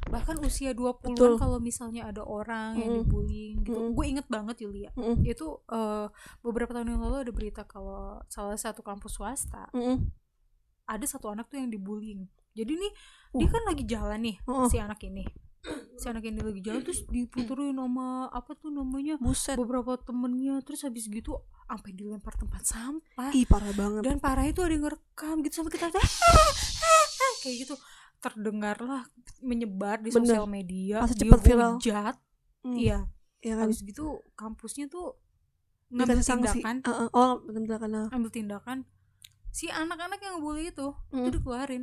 bahkan 0.06 0.34
usia 0.40 0.70
20-an 0.70 1.14
Betul. 1.14 1.38
kalau 1.38 1.58
misalnya 1.58 2.02
ada 2.04 2.22
orang 2.22 2.74
yang 2.76 2.90
Mm. 2.92 2.98
dibullying 3.00 3.56
gitu 3.62 3.78
Mm. 3.80 3.90
gue 3.92 4.04
inget 4.08 4.26
banget 4.26 4.56
Yulia 4.60 4.90
Mm-mm. 4.92 5.22
itu 5.22 5.46
eh, 5.68 6.06
beberapa 6.40 6.70
tahun 6.72 6.88
yang 6.88 7.00
lalu 7.00 7.16
ada 7.20 7.32
berita 7.32 7.62
kalau 7.62 8.18
salah 8.26 8.54
satu 8.54 8.80
kampus 8.80 9.14
swasta 9.16 9.70
Mm-mm. 9.70 10.06
ada 10.84 11.04
satu 11.04 11.30
anak 11.30 11.46
tuh 11.46 11.58
yang 11.58 11.68
dibullying 11.68 12.26
jadi 12.52 12.74
nih 12.74 12.92
Uh. 13.30 13.38
dia 13.38 13.48
kan 13.48 13.62
lagi 13.62 13.84
jalan 13.84 14.18
nih 14.20 14.36
Uh-uh. 14.42 14.66
si 14.66 14.78
anak 14.78 14.98
ini 15.02 15.22
si 16.00 16.08
anak 16.08 16.24
ini 16.24 16.40
lagi 16.40 16.64
jalan 16.64 16.80
terus 16.80 17.04
diputerin 17.04 17.76
sama 17.76 18.32
apa 18.32 18.56
tuh 18.56 18.72
namanya 18.72 19.20
buset. 19.20 19.60
beberapa 19.60 20.00
temennya 20.00 20.64
terus 20.64 20.80
habis 20.88 21.04
gitu 21.12 21.36
sampai 21.68 21.92
dilempar 21.92 22.34
tempat 22.40 22.64
sampah. 22.64 23.30
Ih 23.36 23.44
parah 23.44 23.70
banget. 23.76 24.02
Dan 24.02 24.16
parah 24.18 24.48
itu 24.48 24.64
ada 24.64 24.72
yang 24.72 24.88
ngerekam 24.88 25.44
gitu 25.44 25.60
sampai 25.60 25.72
kita. 25.76 25.86
Kayak 27.44 27.56
gitu. 27.68 27.74
Terdengarlah 28.18 29.06
menyebar 29.44 30.00
di 30.02 30.10
sosial 30.10 30.48
media 30.48 31.04
Pasti 31.04 31.20
cepet 31.20 31.40
viral. 31.44 31.78
Hmm, 32.64 32.74
iya. 32.74 33.06
Ya 33.44 33.54
kan? 33.60 33.68
Habis 33.68 33.84
gitu 33.84 34.24
kampusnya 34.34 34.88
tuh 34.88 35.20
ngambil 35.92 36.24
tindakan. 36.24 36.76
Uh-uh. 36.82 37.08
oh 37.12 37.44
tindakan 37.44 37.90
uh. 37.92 38.08
ambil 38.16 38.30
tindakan. 38.32 38.78
Si 39.52 39.68
anak-anak 39.68 40.18
yang 40.22 40.40
ngebully 40.40 40.72
itu 40.72 40.94
Mm. 41.12 41.26
itu 41.26 41.30
dikeluarin. 41.38 41.82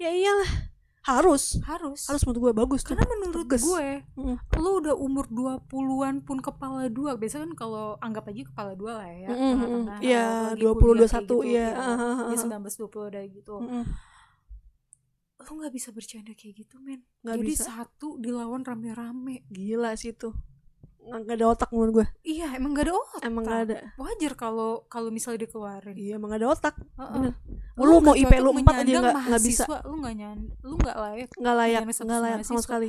Ya 0.00 0.10
iyalah 0.10 0.73
harus 1.04 1.60
harus 1.62 2.00
harus 2.06 2.22
menurut 2.24 2.40
gue 2.42 2.52
bagus 2.56 2.80
tuh 2.80 2.96
karena 2.96 3.04
menurut 3.18 3.44
tegas. 3.44 3.60
gue 3.60 3.88
Mm. 4.14 4.36
lu 4.56 4.70
udah 4.80 4.94
umur 4.94 5.28
20-an 5.28 6.20
pun 6.20 6.38
kepala 6.38 6.88
dua 6.88 7.14
biasa 7.14 7.40
kan 7.40 7.52
kalau 7.52 7.96
anggap 7.98 8.24
aja 8.26 8.42
kepala 8.42 8.72
dua 8.72 8.98
lah 8.98 9.10
ya 9.10 9.28
Mm, 9.28 9.36
mm, 9.36 9.44
mm. 9.44 9.52
tengah-tengah 9.54 9.98
Iya, 10.00 10.24
apalagi 10.24 10.62
20, 10.62 10.72
kuliah 10.74 11.04
kayak 11.04 11.12
21, 11.12 11.20
gitu, 11.20 11.36
iya. 11.46 11.68
Ah, 11.70 11.84
ah, 11.84 12.00
ah, 12.00 12.16
ya 12.24 12.34
ah. 12.34 12.40
19 12.40 12.80
20 12.80 13.04
udah 13.06 13.24
gitu 13.26 13.54
Mm-mm. 13.60 13.84
lu 15.40 15.52
nggak 15.54 15.72
bisa 15.72 15.88
bercanda 15.90 16.32
kayak 16.32 16.54
gitu 16.58 16.76
men 16.78 17.04
Nggak 17.20 17.36
jadi 17.36 17.44
bisa. 17.46 17.64
satu 17.66 18.16
dilawan 18.16 18.62
rame-rame 18.62 19.44
gila 19.46 19.92
sih 19.92 20.12
tuh 20.12 20.32
nggak 21.04 21.36
ada 21.36 21.46
otak 21.52 21.68
menurut 21.68 21.92
gue 22.00 22.06
iya 22.24 22.48
emang 22.56 22.72
gak 22.72 22.88
ada 22.88 22.94
otak. 22.96 23.20
Emang 23.20 23.42
nggak 23.44 23.62
ada. 23.68 23.76
Wajar 24.00 24.32
kalau 24.40 24.88
kalau 24.88 25.12
misalnya 25.12 25.44
dikeluarin. 25.44 25.96
Iya 25.96 26.16
emang 26.16 26.32
nggak 26.32 26.40
ada 26.40 26.48
otak. 26.50 26.74
Heeh. 26.80 27.30
bener. 27.76 27.84
lu 27.84 27.96
mau 28.00 28.14
IP 28.16 28.32
lu 28.40 28.50
4 28.56 28.64
aja 28.64 28.92
nggak 29.04 29.24
nggak 29.28 29.44
bisa. 29.44 29.64
lu 29.84 29.94
nggak 30.00 30.14
nyan 30.16 30.38
lu 30.64 30.74
nggak 30.80 30.96
layak. 30.96 31.30
Nggak 31.36 31.56
layak 31.60 31.82
status 31.84 32.06
nggak 32.08 32.20
layak 32.24 32.38
sama 32.48 32.60
sekali. 32.64 32.88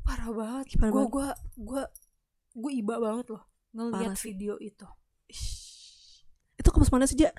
Parah 0.00 0.30
banget. 0.32 0.66
Parah 0.80 0.92
gue 0.92 1.04
gue 1.12 1.28
gue 1.60 1.82
gue 2.56 2.72
iba 2.72 2.94
banget 2.96 3.26
loh 3.36 3.42
sih. 4.16 4.32
video 4.32 4.56
itu. 4.56 4.86
Ish. 5.28 6.24
itu 6.56 6.68
kampus 6.72 6.88
mana 6.88 7.04
sih 7.04 7.18
Ja? 7.20 7.30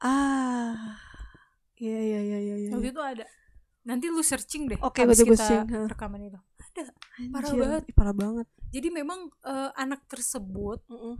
ah. 0.00 0.96
Iya 1.78 1.98
iya 2.00 2.20
iya 2.24 2.38
iya 2.40 2.56
iya. 2.66 2.70
Waktu 2.72 2.90
itu 2.90 3.02
ada. 3.02 3.26
Nanti 3.84 4.10
lu 4.10 4.20
searching 4.20 4.68
deh 4.68 4.78
Oke, 4.84 5.04
habis 5.04 5.20
gue 5.22 5.32
kita 5.32 5.64
searching, 5.64 5.88
rekaman 5.88 6.20
itu 6.28 6.40
ada 6.80 6.92
parah 7.28 7.48
Anjir, 7.48 7.60
banget. 7.60 7.82
ih, 7.84 7.94
parah 7.94 8.14
banget 8.14 8.46
jadi 8.68 8.88
memang 8.90 9.20
eh, 9.42 9.70
anak 9.74 10.04
tersebut 10.06 10.78
Mm-mm. 10.86 11.16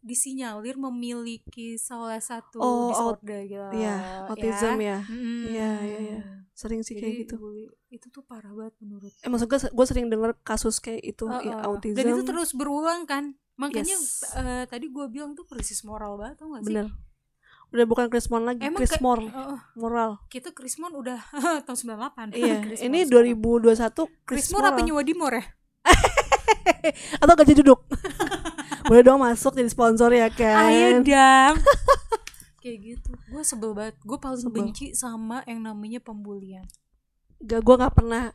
disinyalir 0.00 0.76
memiliki 0.76 1.74
salah 1.76 2.20
satu 2.20 2.58
Oh, 2.58 2.86
disorder 2.88 3.42
gitu 3.42 3.74
iya 3.74 3.96
autism 4.26 4.78
ya 4.78 4.98
Mm. 5.02 5.42
Iya, 5.46 5.70
iya, 5.82 5.98
iya. 6.00 6.20
sering 6.52 6.80
sih 6.80 6.94
kayak 6.94 7.12
Jadi 7.12 7.22
gitu 7.24 7.34
bully 7.36 7.64
itu 7.88 8.06
tuh 8.08 8.22
parah 8.22 8.50
banget 8.50 8.74
menurut 8.78 9.10
eh 9.12 9.26
maksud 9.26 9.46
gue 9.46 9.58
gue 9.66 9.86
sering 9.86 10.06
denger 10.06 10.34
kasus 10.40 10.78
kayak 10.78 11.02
itu 11.02 11.24
Heeh. 11.24 11.48
ya, 11.48 11.54
autism 11.64 11.96
dan 11.96 12.06
itu 12.08 12.22
terus 12.22 12.50
berulang 12.52 13.02
kan 13.04 13.34
makanya 13.56 13.96
Yes. 13.96 14.22
eh, 14.32 14.64
tadi 14.66 14.86
gue 14.86 15.06
bilang 15.08 15.32
tuh 15.32 15.42
krisis 15.42 15.80
moral 15.82 16.14
banget 16.16 16.38
tau 16.38 16.52
gak 16.52 16.62
sih 16.62 16.70
bener 16.70 16.86
udah 17.76 17.86
bukan 17.86 18.06
Krismon 18.08 18.42
lagi 18.42 18.62
Emang 18.62 18.80
Krismor 18.80 19.18
kayak- 19.20 19.34
Heeh. 19.34 19.58
moral 19.74 20.10
kita 20.26 20.48
Krismon 20.50 20.92
udah 20.94 21.20
tahun 21.62 21.76
98 22.32 22.32
iya 22.32 22.58
Krismon 22.58 22.86
ini 22.86 22.98
sekarang. 23.02 23.36
2021 23.36 23.68
Krismon 23.68 24.08
Krismor 24.24 24.62
apa 24.64 24.80
nyewa 24.80 25.02
Dimor 25.02 25.32
ya? 25.32 25.44
Atau 27.18 27.34
gaji 27.34 27.54
duduk. 27.56 27.80
Boleh 28.88 29.02
dong 29.02 29.18
masuk 29.18 29.52
jadi 29.52 29.66
sponsor 29.66 30.10
ya 30.10 30.28
kan 30.28 30.70
ayo 30.70 31.02
dong. 31.02 31.54
Kayak 32.62 32.78
gitu. 32.84 33.10
Gue 33.28 33.42
sebel 33.42 33.70
banget. 33.72 33.94
Gue 34.00 34.18
paling 34.18 34.38
Sebel. 34.40 34.54
benci 34.64 34.90
sama 34.92 35.42
yang 35.44 35.62
namanya 35.62 35.98
pembulian. 35.98 36.66
Gak 37.38 37.62
gue 37.62 37.74
nggak 37.76 37.94
pernah. 37.94 38.30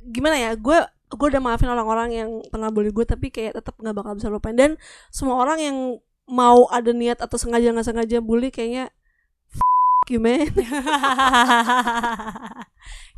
Gimana 0.00 0.34
ya? 0.34 0.50
Gue 0.54 0.78
gue 1.08 1.26
udah 1.28 1.40
maafin 1.40 1.66
orang-orang 1.66 2.08
yang 2.12 2.30
pernah 2.46 2.68
bully 2.68 2.90
gue 2.90 3.02
tapi 3.02 3.28
kayak 3.28 3.56
tetap 3.56 3.74
nggak 3.74 3.94
bakal 3.94 4.14
bisa 4.14 4.26
lupain. 4.28 4.54
Dan 4.54 4.74
semua 5.08 5.38
orang 5.38 5.58
yang 5.58 5.76
mau 6.28 6.68
ada 6.68 6.92
niat 6.92 7.18
atau 7.18 7.34
sengaja 7.34 7.68
nggak 7.68 7.84
sengaja 7.84 8.18
bully 8.20 8.48
kayaknya 8.48 8.92
you 10.06 10.16
man 10.16 10.48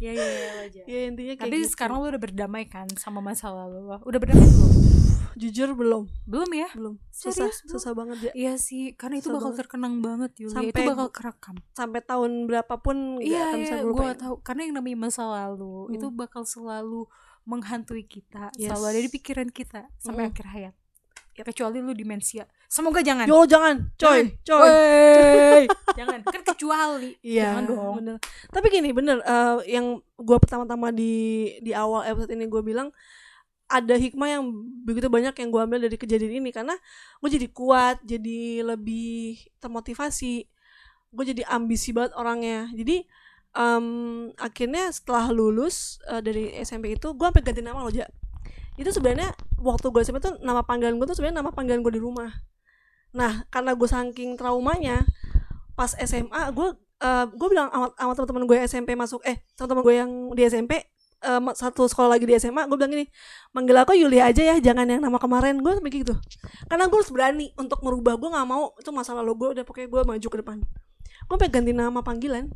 ya 0.01 0.11
ya 0.11 0.27
ya 0.27 0.51
wajar 0.59 0.85
ya 0.85 0.99
intinya 1.07 1.35
kayak 1.35 1.43
tapi 1.45 1.57
gitu. 1.61 1.71
sekarang 1.71 1.97
lu 1.99 2.09
udah 2.09 2.19
berdamai 2.21 2.65
kan 2.67 2.87
sama 2.93 3.21
masa 3.21 3.47
lalu 3.49 3.85
lo 3.85 3.99
udah 4.01 4.19
berdamai 4.19 4.43
belum 4.43 4.73
jujur 5.37 5.69
belum 5.73 6.05
belum 6.27 6.51
ya 6.53 6.69
belum 6.73 6.95
susah 7.09 7.47
Serius, 7.47 7.59
belum? 7.61 7.71
susah 7.73 7.93
banget 7.95 8.19
ya 8.21 8.33
Iya 8.35 8.53
sih, 8.57 8.93
karena 8.93 9.17
itu 9.17 9.27
Susah 9.27 9.37
bakal 9.37 9.47
banget. 9.47 9.61
terkenang 9.63 9.95
banget 10.01 10.31
Yulia. 10.37 10.51
itu 10.51 10.57
Sampai 10.59 10.83
bakal 10.85 11.07
gu- 11.07 11.15
kerekam. 11.15 11.57
sampai 11.73 12.01
tahun 12.03 12.31
berapapun 12.45 12.97
Iya, 13.21 13.41
akan 13.47 13.57
bisa 13.57 13.73
iya, 13.73 13.83
berubah 13.83 14.03
gue 14.03 14.15
tahu. 14.19 14.35
Karena 14.43 14.61
yang 14.63 14.75
namanya 14.77 14.99
masa 15.01 15.23
lalu 15.25 15.77
Hmm. 15.81 15.95
itu 15.95 16.07
bakal 16.11 16.43
selalu 16.45 17.01
menghantui 17.43 18.05
kita, 18.05 18.53
Yes. 18.53 18.69
selalu 18.69 18.85
ada 18.87 19.01
di 19.01 19.11
pikiran 19.11 19.49
kita 19.49 19.81
sampai 19.97 20.23
Mm. 20.23 20.31
akhir 20.31 20.47
hayat. 20.51 20.75
Kecuali 21.43 21.79
lu 21.81 21.93
demensia. 21.93 22.45
Semoga 22.67 23.03
jangan. 23.03 23.27
yo 23.27 23.43
jangan 23.45 23.91
coy 23.99 24.31
Jangan. 24.47 24.63
coy 24.63 24.71
Wey. 24.71 25.63
jangan, 25.99 26.19
kan 26.23 26.43
kecuali. 26.47 27.11
Iya, 27.21 27.43
Jangan 27.59 27.63
dong. 27.67 27.95
bener. 27.99 28.17
Tapi 28.49 28.67
gini, 28.71 28.91
bener. 28.95 29.19
eh, 29.21 29.57
yang 29.75 29.99
gue 30.15 30.37
pertama-tama 30.39 30.95
di 30.95 31.15
di 31.59 31.75
awal 31.75 32.07
episode 32.07 32.31
ini 32.31 32.47
gue 32.47 32.63
bilang 32.63 32.89
ada 33.71 33.95
hikmah 33.95 34.27
yang 34.27 34.43
begitu 34.83 35.07
banyak 35.07 35.31
yang 35.31 35.49
gue 35.49 35.61
ambil 35.63 35.79
dari 35.79 35.95
kejadian 35.95 36.43
ini 36.43 36.51
karena 36.51 36.75
gue 37.23 37.31
jadi 37.31 37.47
kuat, 37.51 38.03
jadi 38.03 38.67
lebih 38.67 39.47
termotivasi, 39.63 40.43
gue 41.11 41.25
jadi 41.27 41.47
ambisi 41.47 41.95
banget 41.95 42.15
orangnya. 42.19 42.67
Jadi 42.75 43.07
em, 43.51 43.87
akhirnya 44.39 44.91
setelah 44.91 45.31
lulus 45.31 45.99
eh, 46.07 46.19
dari 46.19 46.51
SMP 46.63 46.95
itu 46.95 47.15
gue 47.15 47.27
sampai 47.27 47.43
ganti 47.43 47.63
nama 47.63 47.83
loh 47.83 47.91
ja. 47.91 48.07
Itu 48.81 48.89
sebenarnya 48.97 49.37
waktu 49.61 49.87
gue 49.93 50.01
SMP 50.01 50.25
tuh 50.25 50.41
nama 50.41 50.65
panggilan 50.65 50.97
gue 50.97 51.05
tuh 51.05 51.21
sebenarnya 51.21 51.45
nama 51.45 51.53
panggilan 51.53 51.85
gue 51.85 52.01
di 52.01 52.03
rumah. 52.03 52.33
Nah 53.13 53.45
karena 53.53 53.77
gue 53.77 53.85
saking 53.85 54.41
traumanya 54.41 55.05
pas 55.77 55.93
SMA 56.01 56.49
gue 56.57 56.69
eh 57.01 57.25
gue 57.29 57.49
bilang 57.49 57.69
sama, 57.69 57.93
sama 57.97 58.13
teman-teman 58.17 58.45
gue 58.49 58.59
SMP 58.65 58.97
masuk 58.97 59.21
eh 59.29 59.41
teman-teman 59.57 59.83
gue 59.85 59.95
yang 60.01 60.11
di 60.37 60.43
SMP 60.49 60.73
eh, 61.21 61.41
ma- 61.41 61.57
satu 61.57 61.85
sekolah 61.85 62.17
lagi 62.17 62.25
di 62.25 62.37
SMA 62.41 62.65
gue 62.69 62.77
bilang 62.77 62.93
gini 62.93 63.05
manggil 63.53 63.77
aku 63.77 63.93
Yulia 63.97 64.33
aja 64.33 64.41
ya 64.41 64.57
jangan 64.65 64.89
yang 64.89 65.05
nama 65.05 65.21
kemarin. 65.21 65.61
Gue 65.61 65.77
sampai 65.77 65.93
gitu. 65.93 66.17
Karena 66.69 66.89
gue 66.89 66.97
harus 66.97 67.13
berani 67.13 67.53
untuk 67.61 67.85
merubah 67.85 68.17
gue 68.17 68.29
nggak 68.33 68.49
mau 68.49 68.73
itu 68.81 68.89
masa 68.97 69.13
lalu 69.13 69.33
gue 69.37 69.49
udah 69.61 69.65
pokoknya 69.69 69.89
gue 69.93 70.03
maju 70.09 70.29
ke 70.33 70.39
depan 70.41 70.59
gue 71.31 71.37
pengen 71.39 71.55
ganti 71.55 71.73
nama 71.73 72.01
panggilan 72.01 72.51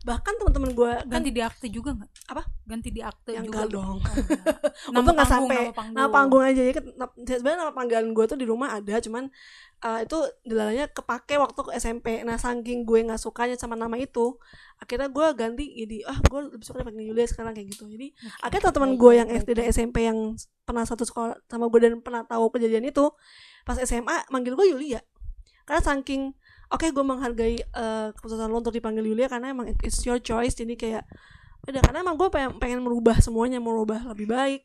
bahkan 0.00 0.32
teman-teman 0.34 0.72
gue 0.72 0.92
kan 1.04 1.08
Ganti 1.12 1.30
di 1.30 1.42
akte 1.42 1.66
juga 1.68 1.92
nggak? 1.92 2.10
Apa? 2.28 2.40
Ganti 2.64 2.88
di 2.88 2.98
akte 2.98 3.28
yang 3.30 3.44
juga. 3.44 3.60
enggak 3.60 3.68
dong 3.70 3.98
Oh, 4.88 5.02
tuh 5.04 5.12
nggak 5.12 5.28
sampai 5.28 5.60
nama 5.60 5.74
panggung. 5.74 5.92
nama 5.92 6.08
panggung 6.08 6.42
aja 6.42 6.62
ya 6.62 6.72
na- 6.96 7.12
sebenarnya 7.18 7.58
nama 7.60 7.72
panggilan 7.72 8.06
gue 8.08 8.24
tuh 8.24 8.34
di 8.34 8.46
rumah 8.46 8.72
ada 8.72 8.94
cuman 8.98 9.28
eh, 9.78 10.00
itu 10.00 10.16
dilalanya 10.42 10.88
kepake 10.88 11.36
waktu 11.36 11.60
ke 11.60 11.70
SMP 11.76 12.06
nah 12.22 12.34
saking 12.34 12.82
gue 12.82 13.04
nggak 13.04 13.20
sukanya 13.20 13.54
sama 13.54 13.76
nama 13.76 13.94
itu 13.94 14.40
akhirnya 14.78 15.06
gue 15.06 15.26
ganti 15.34 15.64
jadi 15.76 15.96
ah 16.06 16.18
gue 16.18 16.40
lebih 16.48 16.64
suka 16.64 16.80
dipanggil 16.80 17.04
Yulia 17.06 17.26
sekarang 17.26 17.52
kayak 17.52 17.68
gitu 17.68 17.84
jadi 17.86 18.08
Oke. 18.08 18.40
akhirnya 18.40 18.62
teman-teman 18.70 18.92
gue 18.96 19.12
yang 19.14 19.28
SD 19.30 19.50
dan. 19.52 19.64
SMP 19.68 19.96
yang 20.02 20.18
pernah 20.64 20.82
satu 20.82 21.04
sekolah 21.04 21.36
sama 21.44 21.68
gue 21.68 21.80
dan 21.82 22.00
pernah 22.00 22.24
tahu 22.24 22.48
kejadian 22.50 22.86
itu 22.86 23.12
pas 23.62 23.76
SMA 23.76 24.24
manggil 24.28 24.56
gue 24.56 24.66
Yulia 24.68 25.04
karena 25.62 25.84
saking 25.84 26.32
oke 26.68 26.86
gue 26.86 27.00
menghargai 27.02 27.56
eh, 27.58 28.08
keputusan 28.12 28.46
lo 28.46 28.58
untuk 28.58 28.70
dipanggil 28.70 29.02
Yulia 29.02 29.26
karena 29.26 29.50
emang 29.50 29.68
it- 29.68 29.82
it's 29.82 30.00
your 30.02 30.18
choice. 30.18 30.52
Jadi 30.52 30.74
kayak 30.74 31.04
udah 31.64 31.80
karena 31.80 32.00
emang 32.00 32.14
gue 32.14 32.28
pengen, 32.28 32.56
pengen 32.56 32.80
merubah 32.80 33.18
semuanya 33.18 33.58
merubah 33.58 34.00
lebih 34.06 34.26
baik. 34.26 34.62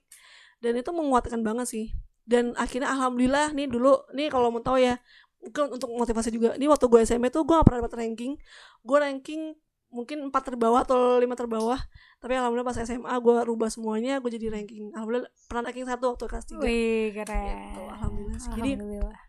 Dan 0.57 0.75
itu 0.75 0.89
menguatkan 0.89 1.41
banget 1.41 1.67
sih. 1.67 1.85
Dan 2.23 2.55
akhirnya 2.55 2.87
alhamdulillah 2.89 3.51
nih 3.51 3.67
dulu 3.67 4.07
nih 4.11 4.27
kalau 4.27 4.47
mau 4.47 4.59
tahu 4.59 4.79
ya 4.79 4.95
mungkin 5.39 5.75
untuk 5.75 5.91
motivasi 5.91 6.29
juga. 6.29 6.55
Nih 6.55 6.67
waktu 6.67 6.85
gue 6.85 6.99
SMP 7.01 7.27
tuh 7.27 7.43
gue 7.43 7.51
gak 7.53 7.67
pernah 7.67 7.83
dapat 7.83 7.99
ranking. 7.99 8.39
Gue 8.79 8.97
ranking 8.97 9.55
mungkin 9.93 10.25
empat 10.25 10.49
terbawah 10.49 10.81
atau 10.81 11.19
lima 11.19 11.35
terbawah. 11.35 11.77
Tapi 12.17 12.31
alhamdulillah 12.33 12.63
pas 12.65 12.79
SMA 12.79 13.11
gue 13.13 13.35
rubah 13.43 13.67
semuanya 13.67 14.17
gue 14.17 14.31
jadi 14.31 14.47
ranking 14.49 14.91
alhamdulillah 14.91 15.27
pernah 15.45 15.67
ranking 15.67 15.83
satu 15.83 16.05
waktu 16.09 16.23
kelas 16.25 16.45
tiga. 16.47 16.63
Wih, 16.63 17.11
keren. 17.13 17.43
Gitu, 17.43 17.81
alhamdulillah 17.85 18.39
sih. 18.39 18.49
Jadi- 18.49 18.73
Alhamdulillah. 18.73 19.19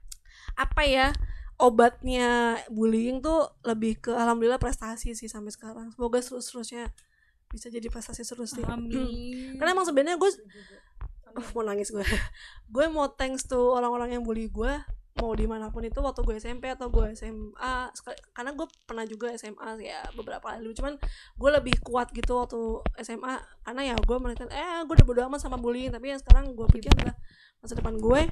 apa 0.54 0.82
ya 0.84 1.06
obatnya 1.58 2.58
bullying 2.66 3.22
tuh 3.22 3.46
lebih 3.62 4.02
ke 4.02 4.10
alhamdulillah 4.10 4.58
prestasi 4.58 5.14
sih 5.14 5.30
sampai 5.30 5.54
sekarang. 5.54 5.94
Semoga 5.94 6.18
terus 6.18 6.50
terusnya 6.50 6.90
bisa 7.50 7.70
jadi 7.70 7.86
prestasi 7.86 8.26
terus 8.26 8.58
sih. 8.58 8.64
Amin. 8.66 9.54
karena 9.58 9.70
emang 9.70 9.86
sebenarnya 9.86 10.18
gue 10.18 10.30
uh, 11.38 11.48
mau 11.54 11.62
nangis 11.62 11.94
gue 11.94 12.02
gue 12.74 12.84
mau 12.90 13.06
thanks 13.14 13.46
to 13.46 13.58
orang-orang 13.58 14.18
yang 14.18 14.22
bully 14.26 14.50
gue 14.50 14.74
mau 15.14 15.30
di 15.30 15.46
mana 15.46 15.70
pun 15.70 15.86
itu 15.86 16.02
waktu 16.02 16.26
gue 16.26 16.34
SMP 16.42 16.66
atau 16.74 16.90
gue 16.90 17.14
SMA 17.14 17.74
karena 18.34 18.50
gue 18.50 18.66
pernah 18.82 19.06
juga 19.06 19.30
SMA 19.38 19.78
ya 19.78 20.02
beberapa 20.18 20.42
kali. 20.50 20.66
Dulu 20.66 20.74
cuman 20.74 20.94
gue 21.38 21.50
lebih 21.54 21.74
kuat 21.86 22.10
gitu 22.10 22.34
waktu 22.34 22.82
SMA 23.06 23.38
karena 23.62 23.94
ya 23.94 23.94
gue 23.94 24.16
merasa 24.18 24.50
eh 24.50 24.82
gue 24.82 24.94
udah 24.98 25.06
bodo 25.06 25.20
amat 25.30 25.40
sama 25.46 25.54
bullying. 25.54 25.94
Tapi 25.94 26.10
yang 26.10 26.18
sekarang 26.18 26.58
gue 26.58 26.66
pikir 26.66 26.90
adalah 26.98 27.14
masa 27.62 27.78
depan 27.78 27.94
gue 27.94 28.26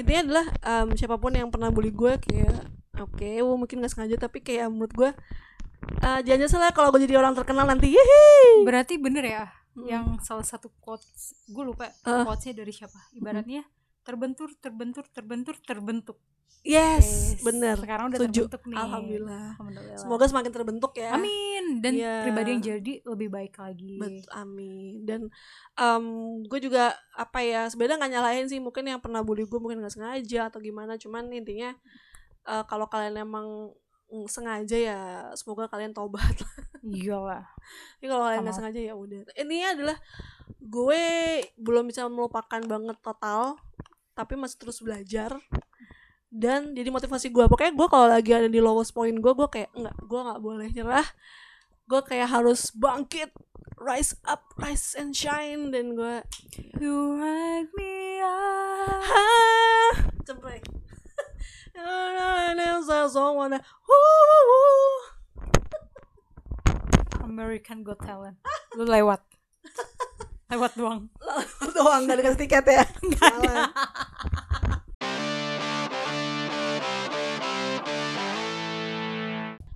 intinya 0.00 0.20
adalah 0.24 0.46
em, 0.62 0.88
siapa 0.96 1.16
pun 1.16 1.32
yang 1.32 1.48
pernah 1.48 1.68
bully 1.68 1.92
gue 1.92 2.16
kayak 2.18 2.56
oke 2.96 3.28
oh, 3.40 3.56
mungkin 3.56 3.80
nggak 3.80 3.92
sengaja 3.92 4.16
tapi 4.16 4.40
kayak 4.40 4.68
menurut 4.68 4.92
gue 4.92 5.10
eh, 6.02 6.20
jangan 6.24 6.48
ya 6.48 6.72
kalau 6.72 6.88
gue 6.90 7.04
jadi 7.04 7.16
orang 7.16 7.32
terkenal 7.32 7.64
nanti 7.64 7.92
yeay 7.92 8.64
Berarti 8.64 8.96
bener 8.96 9.24
ya 9.24 9.44
Mm. 9.70 9.86
yang 9.86 10.06
salah 10.18 10.42
satu 10.42 10.66
quotes 10.82 11.46
gue 11.46 11.62
lupa 11.62 11.86
Uh. 12.02 12.26
quotesnya 12.26 12.58
dari 12.58 12.74
siapa 12.74 12.98
ibaratnya 13.14 13.62
terbentur 14.00 14.50
terbentur 14.56 15.04
terbentur 15.08 15.56
terbentuk. 15.60 16.18
Yes, 16.60 17.08
Yes. 17.32 17.40
bener. 17.40 17.80
Sekarang 17.80 18.12
udah 18.12 18.20
Setuju. 18.20 18.40
terbentuk 18.44 18.62
nih. 18.68 18.76
Alhamdulillah. 18.76 19.46
Alhamdulillah. 19.56 19.96
semoga 19.96 20.24
semakin 20.28 20.52
terbentuk 20.52 20.92
ya. 20.92 21.10
Amin. 21.16 21.80
Dan 21.80 21.92
Iya. 21.96 22.14
pribadi 22.20 22.48
yang 22.52 22.62
jadi 22.62 22.92
lebih 23.00 23.28
baik 23.32 23.54
lagi. 23.56 23.96
Bet, 23.96 24.28
amin. 24.30 24.92
Dan 25.08 25.20
em, 25.74 26.04
gue 26.44 26.60
juga 26.60 26.92
apa 27.16 27.40
ya 27.40 27.64
sebenarnya 27.64 27.96
nggak 28.04 28.12
nyalahin 28.12 28.46
sih. 28.46 28.60
Mungkin 28.60 28.84
yang 28.84 29.00
pernah 29.00 29.24
bully 29.24 29.48
gue 29.48 29.56
mungkin 29.56 29.80
nggak 29.80 29.94
sengaja 29.94 30.52
atau 30.52 30.60
gimana. 30.60 31.00
Cuman 31.00 31.32
intinya 31.32 31.72
eh, 32.44 32.64
kalau 32.68 32.84
kalian 32.88 33.20
emang 33.20 33.72
sengaja 34.26 34.76
ya 34.76 35.00
semoga 35.38 35.70
kalian 35.70 35.94
tobat 35.94 36.34
lah. 36.34 36.54
Iyalah. 36.82 37.44
Tapi 37.98 38.06
kalau 38.10 38.24
kalian 38.26 38.42
nggak 38.42 38.56
sengaja 38.56 38.80
ya 38.80 38.94
udah. 38.98 39.22
Intinya 39.38 39.68
adalah 39.74 39.96
gue 40.60 41.04
belum 41.56 41.88
bisa 41.88 42.04
melupakan 42.10 42.60
banget 42.60 42.98
total 43.00 43.56
tapi 44.12 44.34
masih 44.34 44.58
terus 44.58 44.82
belajar. 44.82 45.38
Dan 46.30 46.74
jadi 46.74 46.90
motivasi 46.90 47.30
gue. 47.30 47.46
Pokoknya 47.46 47.74
gue 47.74 47.88
kalau 47.90 48.06
lagi 48.06 48.30
ada 48.34 48.48
di 48.50 48.60
lowest 48.62 48.94
point 48.94 49.14
gue 49.14 49.32
gue 49.34 49.48
kayak 49.50 49.70
enggak 49.74 49.96
gue 50.02 50.20
nggak 50.20 50.40
boleh 50.42 50.68
nyerah. 50.70 51.08
Gue 51.86 52.00
kayak 52.06 52.28
harus 52.30 52.70
bangkit 52.74 53.30
rise 53.80 54.14
up 54.26 54.50
rise 54.58 54.94
and 54.98 55.14
shine. 55.14 55.70
Dan 55.70 55.94
gue 55.94 56.22
you 56.78 57.18
wake 57.18 57.70
me 57.78 58.22
up. 58.22 59.06
Ah 59.06 59.94
cempreng 60.22 60.62
American 67.30 67.86
Got 67.86 68.02
Talent. 68.02 68.42
Lu 68.74 68.82
lewat 68.86 69.22
lewat 70.50 70.74
doang 70.78 71.06
doang 71.70 72.02
gak 72.10 72.18
dikasih 72.18 72.40
tiket 72.42 72.66
ya 72.66 72.82
eh. 72.82 72.88
Salah. 73.14 73.70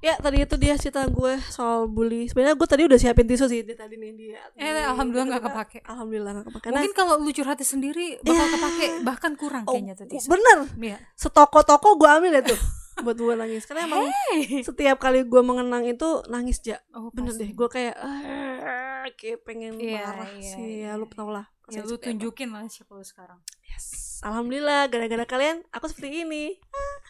Ya 0.05 0.15
tadi 0.15 0.37
itu 0.39 0.57
dia 0.57 0.77
cerita 0.77 1.01
gue 1.03 1.33
soal 1.49 1.89
bully 1.89 2.29
sebenarnya 2.29 2.53
gue 2.55 2.69
tadi 2.69 2.83
udah 2.85 2.99
siapin 2.99 3.25
tisu 3.25 3.45
sih 3.47 3.61
di 3.61 3.73
tadi 3.73 3.97
nih 3.97 4.13
dia 4.13 4.41
Eh, 4.55 4.85
alhamdulillah 4.85 5.25
nggak 5.31 5.45
kepake. 5.47 5.79
alhamdulillah 5.83 6.33
nggak 6.35 6.47
kepake 6.47 6.67
mungkin 6.69 6.93
kalau 6.93 7.15
lu 7.17 7.31
curhatnya 7.31 7.65
sendiri 7.65 8.21
bakal 8.21 8.37
Ya. 8.39 8.53
kepake 8.53 8.87
bahkan 9.03 9.33
kurang 9.35 9.65
oh, 9.65 9.73
kayaknya 9.73 9.95
tuh 9.95 10.05
tisu. 10.07 10.29
bener 10.29 10.59
Iya. 10.77 10.99
setoko-toko 11.15 11.97
gue 11.97 12.09
ambil 12.11 12.33
ya 12.35 12.45
tuh 12.45 12.61
buat 12.97 13.17
gue 13.17 13.35
nangis 13.35 13.65
karena 13.65 13.89
emang 13.89 14.07
Hey. 14.31 14.61
setiap 14.63 14.97
kali 14.99 15.25
gue 15.25 15.41
mengenang 15.41 15.83
itu 15.83 16.07
nangis 16.27 16.61
ja 16.61 16.77
Oh, 16.93 17.09
bener 17.11 17.33
pasti. 17.33 17.41
deh 17.41 17.51
gue 17.51 17.69
kayak 17.69 17.95
"Ah, 17.97 18.21
"Wah, 19.03 19.11
kayak 19.11 19.41
pengen 19.43 19.75
Iya, 19.75 19.99
marah 20.01 20.29
iya, 20.33 20.47
sih 20.47 20.69
iya. 20.79 20.91
ya 20.91 21.01
lu 21.01 21.09
tau 21.09 21.27
lah 21.29 21.49
ya 21.67 21.81
lu 21.81 21.97
tunjukin 21.97 22.53
lah 22.53 22.61
siapa 22.67 22.93
lu 22.93 23.03
sekarang 23.03 23.41
yes 23.65 24.21
alhamdulillah 24.21 24.85
gara-gara 24.87 25.25
kalian 25.25 25.65
aku 25.71 25.89
seperti 25.89 26.23
ini 26.23 26.45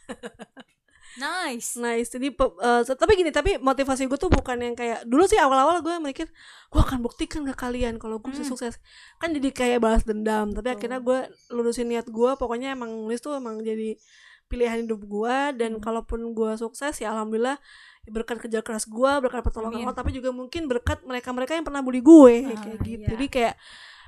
nice 1.17 1.77
Nice. 1.77 2.09
Jadi 2.09 2.29
eh, 2.31 2.83
tapi 2.85 3.12
gini, 3.15 3.31
tapi 3.31 3.57
motivasi 3.57 4.05
gue 4.05 4.17
tuh 4.17 4.29
bukan 4.29 4.57
yang 4.57 4.75
kayak 4.75 5.03
dulu 5.05 5.25
sih 5.25 5.37
awal-awal 5.37 5.79
gue 5.81 5.95
mikir 5.99 6.27
gue 6.69 6.81
akan 6.81 7.01
buktikan 7.01 7.43
ke 7.45 7.55
kalian 7.55 7.97
kalau 7.97 8.19
gue 8.19 8.31
bisa 8.31 8.43
Hmm. 8.43 8.51
sukses. 8.51 8.83
Kan 9.17 9.31
jadi 9.31 9.51
kayak 9.51 9.79
balas 9.79 10.03
dendam. 10.03 10.51
Tapi 10.51 10.65
Betul. 10.65 10.77
akhirnya 10.77 11.01
gue 11.01 11.19
lurusin 11.51 11.87
niat 11.87 12.07
gue. 12.07 12.31
Pokoknya 12.35 12.73
emang 12.73 12.91
nulis 12.91 13.19
tuh 13.19 13.35
emang 13.35 13.61
jadi 13.61 13.95
pilihan 14.45 14.83
hidup 14.83 15.01
gue. 15.01 15.37
Dan 15.55 15.79
Hmm. 15.79 15.83
kalaupun 15.83 16.33
gue 16.33 16.53
sukses 16.55 16.95
ya 16.97 17.11
alhamdulillah 17.11 17.59
berkat 18.05 18.37
kerja 18.39 18.61
keras 18.61 18.85
gue, 18.85 19.12
berkat 19.19 19.41
pertolongan. 19.41 19.81
Allah, 19.81 19.97
tapi 19.97 20.12
juga 20.12 20.29
mungkin 20.29 20.67
berkat 20.67 21.01
mereka-mereka 21.03 21.55
yang 21.55 21.65
pernah 21.65 21.81
bully 21.81 22.01
gue 22.01 22.35
Ah, 22.45 22.59
kayak 22.59 22.79
gitu. 22.83 23.01
iya. 23.01 23.09
Jadi 23.11 23.27
kayak 23.29 23.55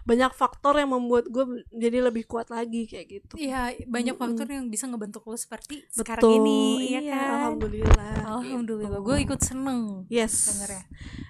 banyak 0.07 0.33
faktor 0.33 0.79
yang 0.79 0.95
membuat 0.95 1.27
gue 1.27 1.45
jadi 1.69 1.99
lebih 1.99 2.25
kuat 2.25 2.47
lagi 2.49 2.87
kayak 2.87 3.07
gitu. 3.11 3.35
Iya, 3.37 3.75
banyak 3.85 4.15
faktor 4.15 4.47
yang 4.47 4.71
bisa 4.71 4.87
ngebentuk 4.87 5.27
lo 5.27 5.35
seperti 5.35 5.83
Betul. 5.91 5.99
sekarang 5.99 6.31
ini, 6.39 6.61
ya 6.87 7.01
Iya, 7.03 7.11
kan? 7.11 7.27
Alhamdulillah. 7.35 8.13
Alhamdulillah, 8.39 9.01
gitu. 9.03 9.09
gue 9.11 9.17
ikut 9.27 9.41
seneng 9.43 9.81
Yes. 10.07 10.35
dengernya. 10.49 10.83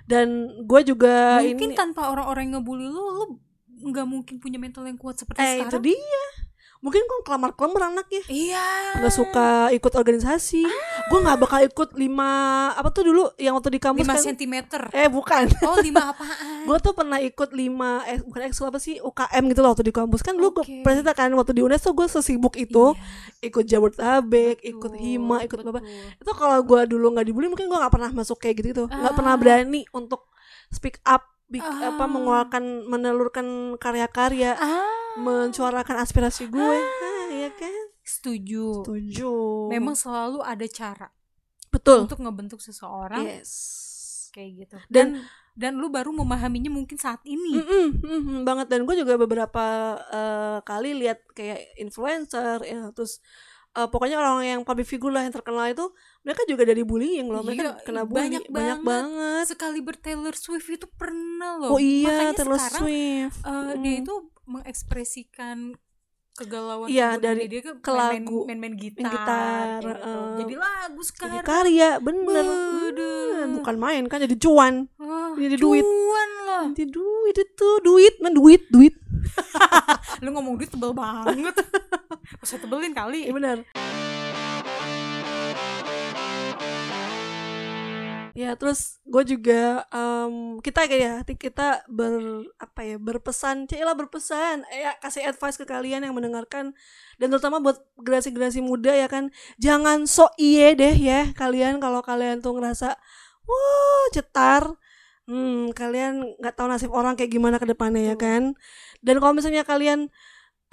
Dan 0.04 0.28
gue 0.62 0.80
juga 0.84 1.40
Mungkin 1.40 1.72
ini 1.72 1.74
tanpa 1.74 2.12
orang-orang 2.12 2.46
yang 2.46 2.60
ngebully 2.60 2.86
lo, 2.86 3.04
lo 3.16 3.24
nggak 3.76 4.06
mungkin 4.06 4.36
punya 4.38 4.56
mental 4.56 4.84
yang 4.84 4.96
kuat 4.96 5.16
seperti 5.16 5.36
eh 5.38 5.60
itu 5.60 5.68
sekarang. 5.72 5.84
dia. 5.84 6.24
Mungkin 6.78 7.00
gue 7.00 7.18
kelamar-kelamar 7.22 7.90
anaknya. 7.90 8.22
Iya. 8.26 8.66
Gak 8.98 9.12
suka 9.12 9.48
ikut 9.70 9.92
organisasi. 9.92 10.62
Gue 11.06 11.18
nggak 11.18 11.38
bakal 11.38 11.60
ikut 11.62 11.94
lima 11.94 12.30
apa 12.70 12.88
tuh 12.88 13.06
dulu 13.06 13.32
yang 13.36 13.54
waktu 13.54 13.70
di 13.70 13.80
kampus 13.80 14.02
5 14.02 14.10
kan. 14.10 14.22
sentimeter. 14.22 14.82
Eh 14.90 15.06
bukan. 15.06 15.48
Oh, 15.62 15.76
5 15.76 15.90
apaan? 15.96 16.56
gue 16.66 16.78
tuh 16.80 16.92
pernah 16.92 17.18
ikut 17.18 17.50
lima 17.52 18.02
eh 18.04 18.18
bukan 18.18 18.42
ekskul 18.44 18.66
apa 18.66 18.76
sih 18.76 18.98
UKM 18.98 19.42
gitu 19.46 19.60
loh 19.60 19.70
waktu 19.70 19.86
di 19.86 19.94
kampus 19.94 20.18
kan 20.18 20.34
dulu 20.34 20.50
gue 20.52 20.64
Oke. 20.66 20.82
pernah 20.82 20.98
cerita 20.98 21.14
kan 21.14 21.30
waktu 21.30 21.52
di 21.52 21.62
UNES 21.62 21.78
tuh 21.80 21.94
gue 21.94 22.06
sesibuk 22.08 22.58
itu 22.58 22.90
Iya, 23.38 23.46
ikut 23.46 23.64
Jabodetabek 23.64 24.58
betul, 24.58 24.70
ikut 24.72 24.92
Hima 24.96 25.36
ikut 25.40 25.62
apa 25.62 25.78
itu 26.12 26.32
kalau 26.32 26.58
gue 26.60 26.80
dulu 26.88 27.06
nggak 27.12 27.22
dibully 27.24 27.46
mungkin 27.46 27.66
gue 27.66 27.78
nggak 27.78 27.92
pernah 27.92 28.10
masuk 28.12 28.36
kayak 28.36 28.54
gitu 28.56 28.66
gitu 28.66 28.84
nggak 28.88 29.14
pernah 29.14 29.34
Ah. 29.34 29.38
berani 29.38 29.86
untuk 29.92 30.26
speak 30.68 30.98
up 31.04 31.22
bik- 31.46 31.62
Ah. 31.62 31.94
apa 31.94 32.04
mengeluarkan 32.04 32.64
menelurkan 32.84 33.46
karya-karya 33.76 34.58
Ah, 34.58 34.90
mensuarakan 35.18 35.96
aspirasi 35.98 36.46
gue 36.46 36.76
ah, 36.78 37.26
ya 37.28 37.50
kan 37.50 37.74
setuju. 38.00 38.82
setuju 38.82 39.32
Memang 39.68 39.94
selalu 39.94 40.40
ada 40.40 40.66
cara 40.66 41.08
betul 41.68 42.04
untuk 42.04 42.18
ngebentuk 42.18 42.58
seseorang 42.58 43.22
yes 43.22 43.52
kayak 44.30 44.50
gitu. 44.62 44.76
Dan- 44.86 45.16
Dan 45.16 45.24
dan 45.56 45.72
lu 45.74 45.88
baru 45.88 46.12
memahaminya 46.12 46.68
mungkin 46.68 46.94
saat 46.94 47.24
ini. 47.24 47.56
Mm-mm, 47.56 47.86
mm-mm, 47.98 48.38
banget 48.44 48.68
dan 48.68 48.84
gue 48.84 48.92
juga 48.94 49.16
beberapa 49.16 49.64
eh, 50.06 50.58
kali 50.60 50.92
lihat 50.94 51.24
kayak 51.30 51.80
influencer 51.80 52.60
ya 52.60 52.92
terus 52.92 53.24
eh, 53.72 53.88
pokoknya 53.88 54.16
orang 54.16 54.44
yang 54.44 54.60
public 54.62 54.84
figure 54.84 55.08
lah 55.08 55.24
yang 55.24 55.32
terkenal 55.32 55.64
itu 55.64 55.88
mereka 56.20 56.44
juga 56.44 56.62
dari 56.62 56.84
bullying 56.84 57.24
loh 57.26 57.40
mereka 57.40 57.72
Iya, 57.72 57.82
kena 57.82 58.02
bully 58.04 58.12
banyak 58.14 58.42
banyak, 58.44 58.52
banget. 58.52 58.84
banget 58.84 59.44
Sekali 59.48 59.80
Taylor 59.96 60.34
Swift 60.34 60.68
itu 60.70 60.86
pernah 60.90 61.56
loh. 61.56 61.72
oh 61.72 61.80
iya 61.80 62.04
Makanya 62.06 62.32
Taylor 62.34 62.58
sekarang 62.58 62.80
Swift 62.84 63.38
eh, 63.42 63.72
dia 63.74 63.92
Mm. 63.96 64.02
itu 64.04 64.14
mengekspresikan 64.46 65.74
kegalauan 66.32 66.86
Iya, 66.86 67.16
kegundahan 67.16 67.32
dari 67.32 67.44
dia 67.46 67.60
ke 67.60 67.72
ke 67.76 67.90
main-main, 67.90 68.22
lagu. 68.22 68.40
main-main 68.44 68.74
gitar, 68.74 69.00
Main 69.00 69.08
gitar, 69.10 69.66
kayak 69.78 69.96
gitu. 69.96 70.12
eh. 70.12 70.36
jadi 70.36 70.54
lagu 70.54 70.92
jadi 70.94 71.08
sekarang 71.08 71.42
karya 71.42 71.90
bener. 71.98 72.44
Hmm, 72.46 73.50
bukan 73.56 73.76
main 73.76 74.02
kan 74.04 74.18
jadi 74.18 74.36
cuan 74.36 74.74
Wah, 74.96 75.32
jadi 75.34 75.56
duit. 75.56 75.80
cuan 75.80 76.30
loh 76.42 76.64
jadi 76.70 76.84
duit 76.86 77.36
itu 77.36 77.68
duit 77.80 78.14
men 78.18 78.32
duit 78.32 78.62
duit 78.68 78.94
lu 80.22 80.28
ngomong 80.30 80.54
duit 80.56 80.68
tebel 80.68 80.92
banget 80.92 81.56
usah 82.44 82.56
tebelin 82.56 82.92
kali 82.92 83.24
Iya 83.24 83.32
benar. 83.32 83.56
Ya 88.36 88.52
terus 88.52 89.00
gue 89.08 89.24
juga 89.24 89.88
em, 89.88 90.60
kita 90.60 90.84
kayak 90.84 91.00
ya 91.00 91.14
kita 91.24 91.88
ber 91.88 92.44
apa 92.60 92.80
ya 92.84 92.96
berpesan, 93.00 93.64
cila 93.64 93.96
berpesan, 93.96 94.60
ya 94.68 94.92
kasih 95.00 95.24
advice 95.24 95.56
ke 95.56 95.64
kalian 95.64 96.04
yang 96.04 96.12
mendengarkan. 96.12 96.76
Dan 97.16 97.32
terutama 97.32 97.64
buat 97.64 97.80
generasi-generasi 97.96 98.60
muda 98.60 98.92
ya 98.92 99.08
kan 99.08 99.32
jangan 99.56 100.04
sok 100.04 100.36
iye 100.36 100.76
deh 100.76 100.92
ya 100.92 101.32
kalian 101.32 101.80
kalau 101.80 102.04
kalian 102.04 102.44
tuh 102.44 102.52
ngerasa 102.60 103.00
wah 103.48 104.06
cetar, 104.12 104.68
hmm 105.24 105.72
kalian 105.72 106.36
nggak 106.36 106.54
tahu 106.60 106.68
nasib 106.68 106.92
orang 106.92 107.16
kayak 107.16 107.32
gimana 107.32 107.56
ke 107.56 107.64
depannya 107.64 108.12
ya 108.12 108.16
kan. 108.20 108.52
Dan 109.00 109.16
kalau 109.16 109.32
misalnya 109.32 109.64
kalian 109.64 110.12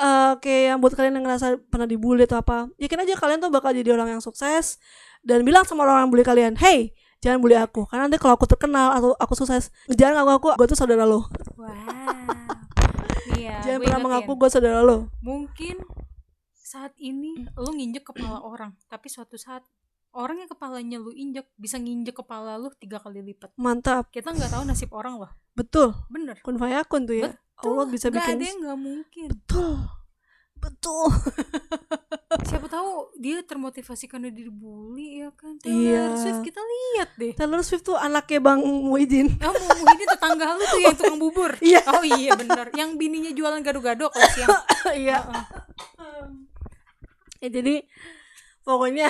eh 0.02 0.34
kayak 0.42 0.64
yang 0.76 0.80
buat 0.84 0.94
kalian 0.98 1.16
yang 1.22 1.26
ngerasa 1.30 1.64
pernah 1.70 1.86
dibully 1.86 2.26
atau 2.26 2.42
apa 2.42 2.66
yakin 2.82 3.06
aja 3.06 3.14
kalian 3.14 3.40
tuh 3.46 3.54
bakal 3.54 3.70
jadi 3.78 3.94
orang 3.94 4.18
yang 4.18 4.24
sukses 4.26 4.82
dan 5.22 5.46
bilang 5.46 5.70
sama 5.70 5.86
orang 5.86 6.10
yang 6.10 6.12
bully 6.12 6.26
kalian 6.26 6.58
hey 6.58 6.98
jangan 7.24 7.40
bully 7.40 7.56
aku 7.56 7.88
karena 7.88 8.12
nanti 8.12 8.20
kalau 8.20 8.36
aku 8.36 8.44
terkenal 8.44 8.92
atau 8.92 9.16
aku 9.16 9.34
sukses 9.40 9.72
jangan 9.88 10.28
ngaku 10.28 10.52
aku 10.52 10.60
gue 10.60 10.68
tuh 10.76 10.78
saudara 10.78 11.08
lo. 11.08 11.24
Wow. 11.56 11.72
Iya 13.40 13.64
jangan 13.64 13.80
pernah 13.88 14.02
mengaku 14.04 14.32
gue 14.36 14.50
saudara 14.52 14.84
lo. 14.84 15.08
Mungkin 15.24 15.80
saat 16.52 16.92
ini 17.00 17.48
lu 17.56 17.72
nginjek 17.72 18.04
kepala 18.04 18.44
orang 18.44 18.76
tapi 18.92 19.08
suatu 19.08 19.40
saat 19.40 19.64
orang 20.12 20.44
yang 20.44 20.50
kepalanya 20.52 21.00
lu 21.00 21.16
injek 21.16 21.48
bisa 21.56 21.80
nginjek 21.80 22.20
kepala 22.20 22.60
lu 22.60 22.68
tiga 22.76 23.00
kali 23.00 23.24
lipat. 23.24 23.56
Mantap. 23.56 24.12
Kita 24.12 24.36
nggak 24.36 24.52
tahu 24.52 24.64
nasib 24.68 24.92
orang 24.92 25.24
loh. 25.24 25.32
Betul. 25.56 25.96
Bener. 26.12 26.44
Kun 26.44 26.60
fayakun 26.60 27.08
tuh 27.08 27.16
ya. 27.24 27.32
Allah 27.64 27.88
bisa 27.88 28.12
Gak 28.12 28.20
bikin 28.20 28.36
ada 28.36 28.44
yang 28.44 28.60
nggak 28.60 28.80
mungkin. 28.84 29.28
Betul 29.32 30.03
betul. 30.64 31.12
Siapa 32.50 32.66
tahu 32.66 33.14
dia 33.20 33.44
termotivasi 33.44 34.08
karena 34.08 34.32
dibully 34.32 35.22
ya 35.22 35.30
kan? 35.36 35.60
Taylor 35.60 36.16
Iya. 36.16 36.18
Swift 36.18 36.42
kita 36.42 36.62
lihat 36.64 37.10
deh. 37.14 37.32
Taylor 37.36 37.62
Swift 37.62 37.84
tuh 37.84 38.00
anaknya 38.00 38.40
Bang 38.40 38.64
Muhyiddin. 38.64 39.38
Kamu 39.38 39.54
ini 39.84 40.06
tetangga 40.08 40.56
lu 40.56 40.64
tuh 40.66 40.80
yang 40.82 40.96
tukang 40.98 41.20
bubur? 41.20 41.52
Iya. 41.60 41.82
oh 41.92 42.02
iya 42.02 42.34
bener. 42.34 42.74
Yang 42.74 42.90
bininya 42.98 43.32
jualan 43.32 43.62
gado-gado 43.62 44.08
kalau 44.10 44.30
siang. 44.34 44.50
Iya. 44.94 45.20
Heeh. 46.00 46.26
ya 47.40 47.50
jadi 47.52 47.76
pokoknya. 48.64 49.08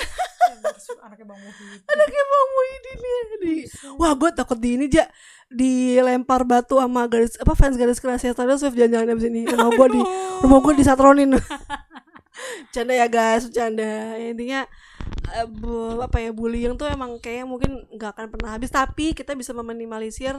Swift, 0.74 1.00
anaknya 1.00 1.26
bang 1.26 1.40
Muhyiddin. 1.40 1.88
Anaknya 1.88 2.22
Bang 2.28 2.48
Muhyiddin 2.54 2.98
ya 3.00 3.20
di 3.40 3.54
wah 3.96 4.12
gue 4.12 4.30
takut 4.34 4.58
di 4.60 4.70
ini 4.76 4.86
ja 4.90 5.04
dilempar 5.48 6.42
batu 6.44 6.76
sama 6.82 7.06
garis 7.08 7.38
apa 7.40 7.52
fans 7.56 7.78
garis 7.78 8.00
kerasnya 8.02 8.36
Taylor 8.36 8.58
Swift 8.60 8.76
jangan-jangan 8.76 9.14
abis 9.16 9.26
ini. 9.30 9.40
Rumah 9.48 9.70
gue 9.72 9.88
di 9.96 10.02
rumah 10.44 10.58
gue 10.60 10.72
disatronin. 10.76 11.30
Canda 12.74 12.92
ya 12.92 13.06
guys 13.06 13.46
canda. 13.54 14.18
Intinya 14.18 14.66
eh, 15.32 15.46
bu- 15.46 16.02
apa 16.02 16.18
ya 16.18 16.34
bullying 16.34 16.74
tuh 16.74 16.90
emang 16.90 17.16
kayak 17.22 17.46
mungkin 17.46 17.86
nggak 17.94 18.10
akan 18.18 18.26
pernah 18.34 18.50
habis 18.58 18.74
tapi 18.74 19.14
kita 19.14 19.38
bisa 19.38 19.54
meminimalisir 19.54 20.34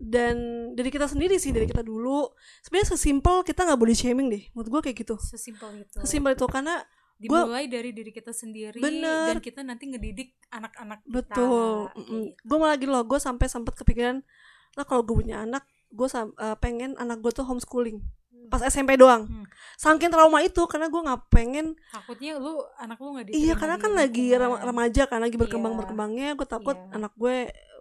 dan 0.00 0.36
dari 0.72 0.88
kita 0.88 1.04
sendiri 1.04 1.36
sih 1.36 1.52
dari 1.52 1.68
kita 1.68 1.84
dulu. 1.84 2.32
Sebenarnya 2.64 2.96
sesimpel 2.96 3.44
kita 3.44 3.68
nggak 3.68 3.78
body 3.78 3.94
shaming 3.94 4.32
deh 4.32 4.42
menurut 4.56 4.68
gue 4.72 4.90
kayak 4.90 4.96
gitu. 5.04 5.16
Sesimpel 5.20 5.84
itu. 5.84 6.00
Sesimpel 6.00 6.32
itu 6.34 6.46
karena 6.48 6.80
dimulai 7.20 7.68
dari 7.68 7.92
diri 7.92 8.08
kita 8.08 8.32
sendiri 8.32 8.80
Bener. 8.80 9.28
dan 9.28 9.38
kita 9.38 9.60
nanti 9.60 9.84
ngedidik 9.86 10.32
anak-anak 10.48 11.04
kita 11.04 11.14
Betul. 11.20 11.92
Gitu. 11.94 12.16
Gue 12.40 12.56
malah 12.56 12.74
gini 12.74 12.88
loh, 12.88 13.04
gue 13.04 13.20
sampai 13.20 13.44
sempat 13.44 13.76
kepikiran, 13.76 14.24
lah 14.72 14.84
kalau 14.84 15.04
gue 15.04 15.12
punya 15.14 15.44
anak, 15.44 15.62
gue 15.90 16.08
pengen 16.56 16.96
anak 16.96 17.20
gue 17.20 17.28
tuh 17.28 17.44
homeschooling. 17.44 18.00
Pas 18.48 18.64
SMP 18.64 18.96
doang. 18.96 19.28
Hmm. 19.30 19.46
Saking 19.76 20.10
trauma 20.10 20.40
itu 20.40 20.58
karena 20.66 20.88
gue 20.88 20.98
nggak 20.98 21.22
pengen. 21.28 21.76
takutnya 21.86 22.34
lu 22.34 22.58
anak 22.74 22.98
lu 22.98 23.14
nggak 23.14 23.30
Iya 23.30 23.54
karena 23.54 23.76
kan 23.76 23.92
lagi 23.92 24.34
lingkungan. 24.34 24.58
rem- 24.58 24.62
remaja 24.66 25.02
kan 25.06 25.20
lagi 25.20 25.36
Iya. 25.36 25.42
berkembang 25.46 25.74
berkembangnya. 25.76 26.34
Gue 26.34 26.48
takut 26.48 26.74
Iya. 26.74 26.98
anak 26.98 27.12
gue 27.14 27.36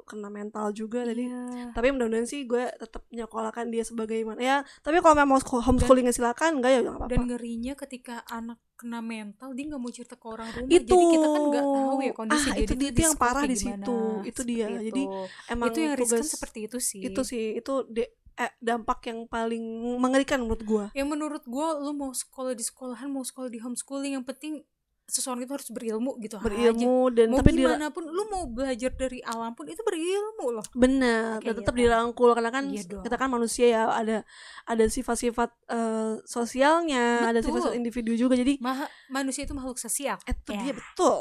kena 0.10 0.28
mental 0.28 0.72
juga 0.72 1.04
tadi. 1.04 1.24
Iya. 1.24 1.70
Tapi 1.72 1.88
mudah-mudahan 1.90 2.26
sih 2.26 2.44
gue 2.44 2.66
tetap 2.74 3.06
nyekolahkan 3.10 3.70
dia 3.70 3.84
sebagai 3.84 4.18
mana 4.24 4.42
ya. 4.42 4.58
Tapi 4.80 4.98
kalau 4.98 5.14
memang 5.16 5.38
mau 5.38 5.62
homeschoolingnya 5.62 6.10
silakan, 6.10 6.58
enggak 6.58 6.72
ya 6.72 6.80
nggak 6.82 6.96
apa-apa. 6.96 7.12
dan 7.12 7.20
ngerinya 7.24 7.74
ketika 7.76 8.16
anak 8.28 8.58
kena 8.74 9.00
mental 9.00 9.52
dia 9.52 9.68
nggak 9.68 9.78
mau 9.78 9.90
cerita 9.90 10.16
ke 10.16 10.26
orang 10.26 10.50
rumah 10.50 10.72
Itu. 10.72 10.88
jadi 10.88 11.04
kita 11.06 11.28
kan 11.28 11.42
nggak 11.46 11.66
tahu 11.70 11.98
ya 12.00 12.14
kondisi 12.14 12.40
Ah, 12.42 12.54
dia 12.54 12.60
itu 12.60 12.74
dia- 12.74 12.80
di 12.80 12.88
itu 12.90 13.02
yang 13.02 13.16
parah 13.16 13.44
di 13.44 13.56
situ. 13.56 13.98
Itu 14.24 14.42
dia. 14.44 14.66
Jadi, 14.72 15.04
itu. 15.04 15.20
Emang 15.48 15.68
itu 15.68 15.80
yang 15.80 15.94
riskan 15.94 16.24
seperti 16.26 16.60
itu 16.66 16.78
sih 16.80 17.02
itu 17.04 17.22
sih 17.22 17.44
itu 17.54 17.74
de- 17.86 18.12
eh, 18.34 18.52
dampak 18.58 19.04
yang 19.04 19.28
paling 19.28 19.60
mengerikan 19.98 20.40
menurut 20.40 20.64
gue. 20.64 20.86
yang 20.94 21.08
menurut 21.08 21.44
gue 21.44 21.68
lu 21.78 21.92
mau 21.94 22.10
sekolah 22.10 22.54
di 22.54 22.64
sekolahan 22.64 23.08
mau 23.08 23.22
sekolah 23.22 23.48
di 23.48 23.60
homeschooling 23.60 24.14
yang 24.14 24.24
penting 24.24 24.64
seseorang 25.10 25.42
itu 25.42 25.52
harus 25.52 25.68
berilmu 25.68 26.16
gitu 26.18 26.38
aja 26.38 26.46
berilmu 26.46 27.10
dan 27.10 27.26
mau 27.28 27.38
tapi 27.38 27.50
di 27.52 27.62
gimana 27.62 27.90
pun 27.90 28.04
lu 28.06 28.24
mau 28.26 28.44
belajar 28.46 28.90
dari 28.92 29.20
alam 29.20 29.52
pun 29.52 29.66
itu 29.66 29.82
berilmu 29.82 30.46
loh. 30.54 30.64
Benar 30.72 31.38
dan 31.38 31.44
Kayak 31.44 31.56
tetap 31.60 31.74
gitu. 31.74 31.82
dirangkul 31.84 32.30
karena 32.32 32.50
kan 32.50 32.64
Iya 32.70 32.82
kita 33.02 33.16
kan 33.16 33.28
manusia 33.28 33.66
ya 33.68 33.82
ada 33.90 34.24
ada 34.64 34.84
sifat-sifat 34.86 35.50
eh, 35.68 36.12
sosialnya 36.24 37.26
ada 37.26 37.40
Betul. 37.40 37.60
sifat-sifat 37.60 37.76
individu 37.76 38.12
juga 38.14 38.34
jadi 38.34 38.56
Maha, 38.60 38.86
manusia 39.10 39.44
itu 39.44 39.52
makhluk 39.52 39.76
sosial. 39.76 40.16
Itu 40.24 40.50
Ya. 40.50 40.62
dia 40.62 40.74
betul. 40.74 41.18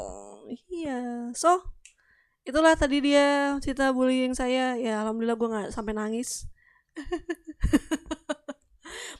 Iya. 0.69 0.97
So 1.33 1.59
itulah 2.41 2.73
tadi 2.73 2.97
dia 3.01 3.57
cerita 3.59 3.89
bullying 3.89 4.31
saya. 4.31 4.73
Ya 4.75 5.01
alhamdulillah 5.01 5.35
gue 5.35 5.47
nggak 5.49 5.67
sampai 5.69 5.91
nangis. 5.91 6.45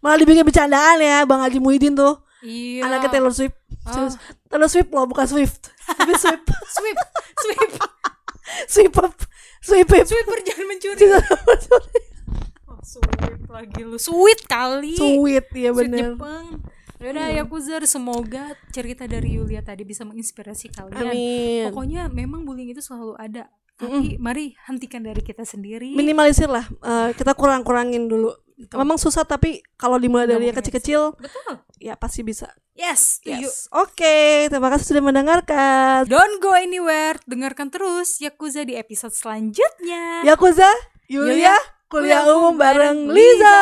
Malah 0.02 0.18
dibikin 0.18 0.42
bercandaan 0.42 0.98
ya 0.98 1.22
bang 1.24 1.40
Haji 1.44 1.60
Muhyiddin 1.60 1.94
tuh. 1.94 2.18
Iya. 2.40 2.88
Anaknya 2.88 3.08
Taylor 3.12 3.30
Swift. 3.30 3.54
Ah. 3.84 4.08
Taylor 4.50 4.70
Swift 4.70 4.90
loh 4.90 5.06
bukan 5.06 5.26
Swift. 5.30 5.70
Tapi 5.86 6.14
Swift. 6.18 6.46
Sweep 6.76 6.98
sweep 7.38 7.74
Swift 8.66 8.98
up. 8.98 9.16
Swift 9.62 9.90
up. 9.94 10.08
Sweeper 10.10 10.38
jangan 10.42 10.66
mencuri. 10.66 11.06
Oh, 12.66 12.80
sweep 12.82 13.46
lagi 13.46 13.82
lu. 13.86 13.98
Sweet 14.02 14.42
kali. 14.50 14.98
Sweet 14.98 15.48
ya 15.54 15.72
bener. 15.76 16.18
Jepang. 16.18 16.66
Yaudah 17.00 17.32
ya 17.32 17.44
Kuzar 17.48 17.80
semoga 17.88 18.52
cerita 18.76 19.08
dari 19.08 19.40
Yulia 19.40 19.64
tadi 19.64 19.88
bisa 19.88 20.04
menginspirasi 20.04 20.68
kalian. 20.68 21.00
Amin. 21.00 21.64
Pokoknya 21.72 22.12
memang 22.12 22.44
bullying 22.44 22.76
itu 22.76 22.84
selalu 22.84 23.16
ada 23.16 23.48
Tapi 23.80 24.20
mari 24.20 24.52
hentikan 24.68 25.00
dari 25.00 25.24
kita 25.24 25.48
sendiri. 25.48 25.96
Minimalisir 25.96 26.52
lah 26.52 26.68
Eh, 26.84 27.16
kita 27.16 27.32
kurang-kurangin 27.32 28.12
dulu. 28.12 28.36
Memang 28.76 29.00
susah 29.00 29.24
tapi 29.24 29.64
kalau 29.80 29.96
dimulai 29.96 30.28
Nggak 30.28 30.36
dari 30.36 30.46
yang 30.52 30.58
kecil-kecil 30.60 31.02
Betul. 31.16 31.54
ya 31.80 31.96
pasti 31.96 32.28
bisa. 32.28 32.52
Yes, 32.76 33.24
setuju. 33.24 33.48
yes. 33.48 33.72
Oke 33.72 34.52
terima 34.52 34.68
kasih 34.68 34.86
sudah 34.92 35.04
mendengarkan. 35.04 36.04
Don't 36.12 36.44
go 36.44 36.52
anywhere. 36.52 37.16
Dengarkan 37.24 37.72
terus 37.72 38.20
Yakuza 38.20 38.68
di 38.68 38.76
episode 38.76 39.16
selanjutnya. 39.16 40.28
Yakuza 40.28 40.68
Yulia 41.08 41.56
Yulia, 41.56 41.56
kuliah 41.88 42.22
kuliah 42.28 42.36
umum 42.36 42.60
bareng 42.60 43.08
bareng 43.08 43.16
Liza 43.16 43.60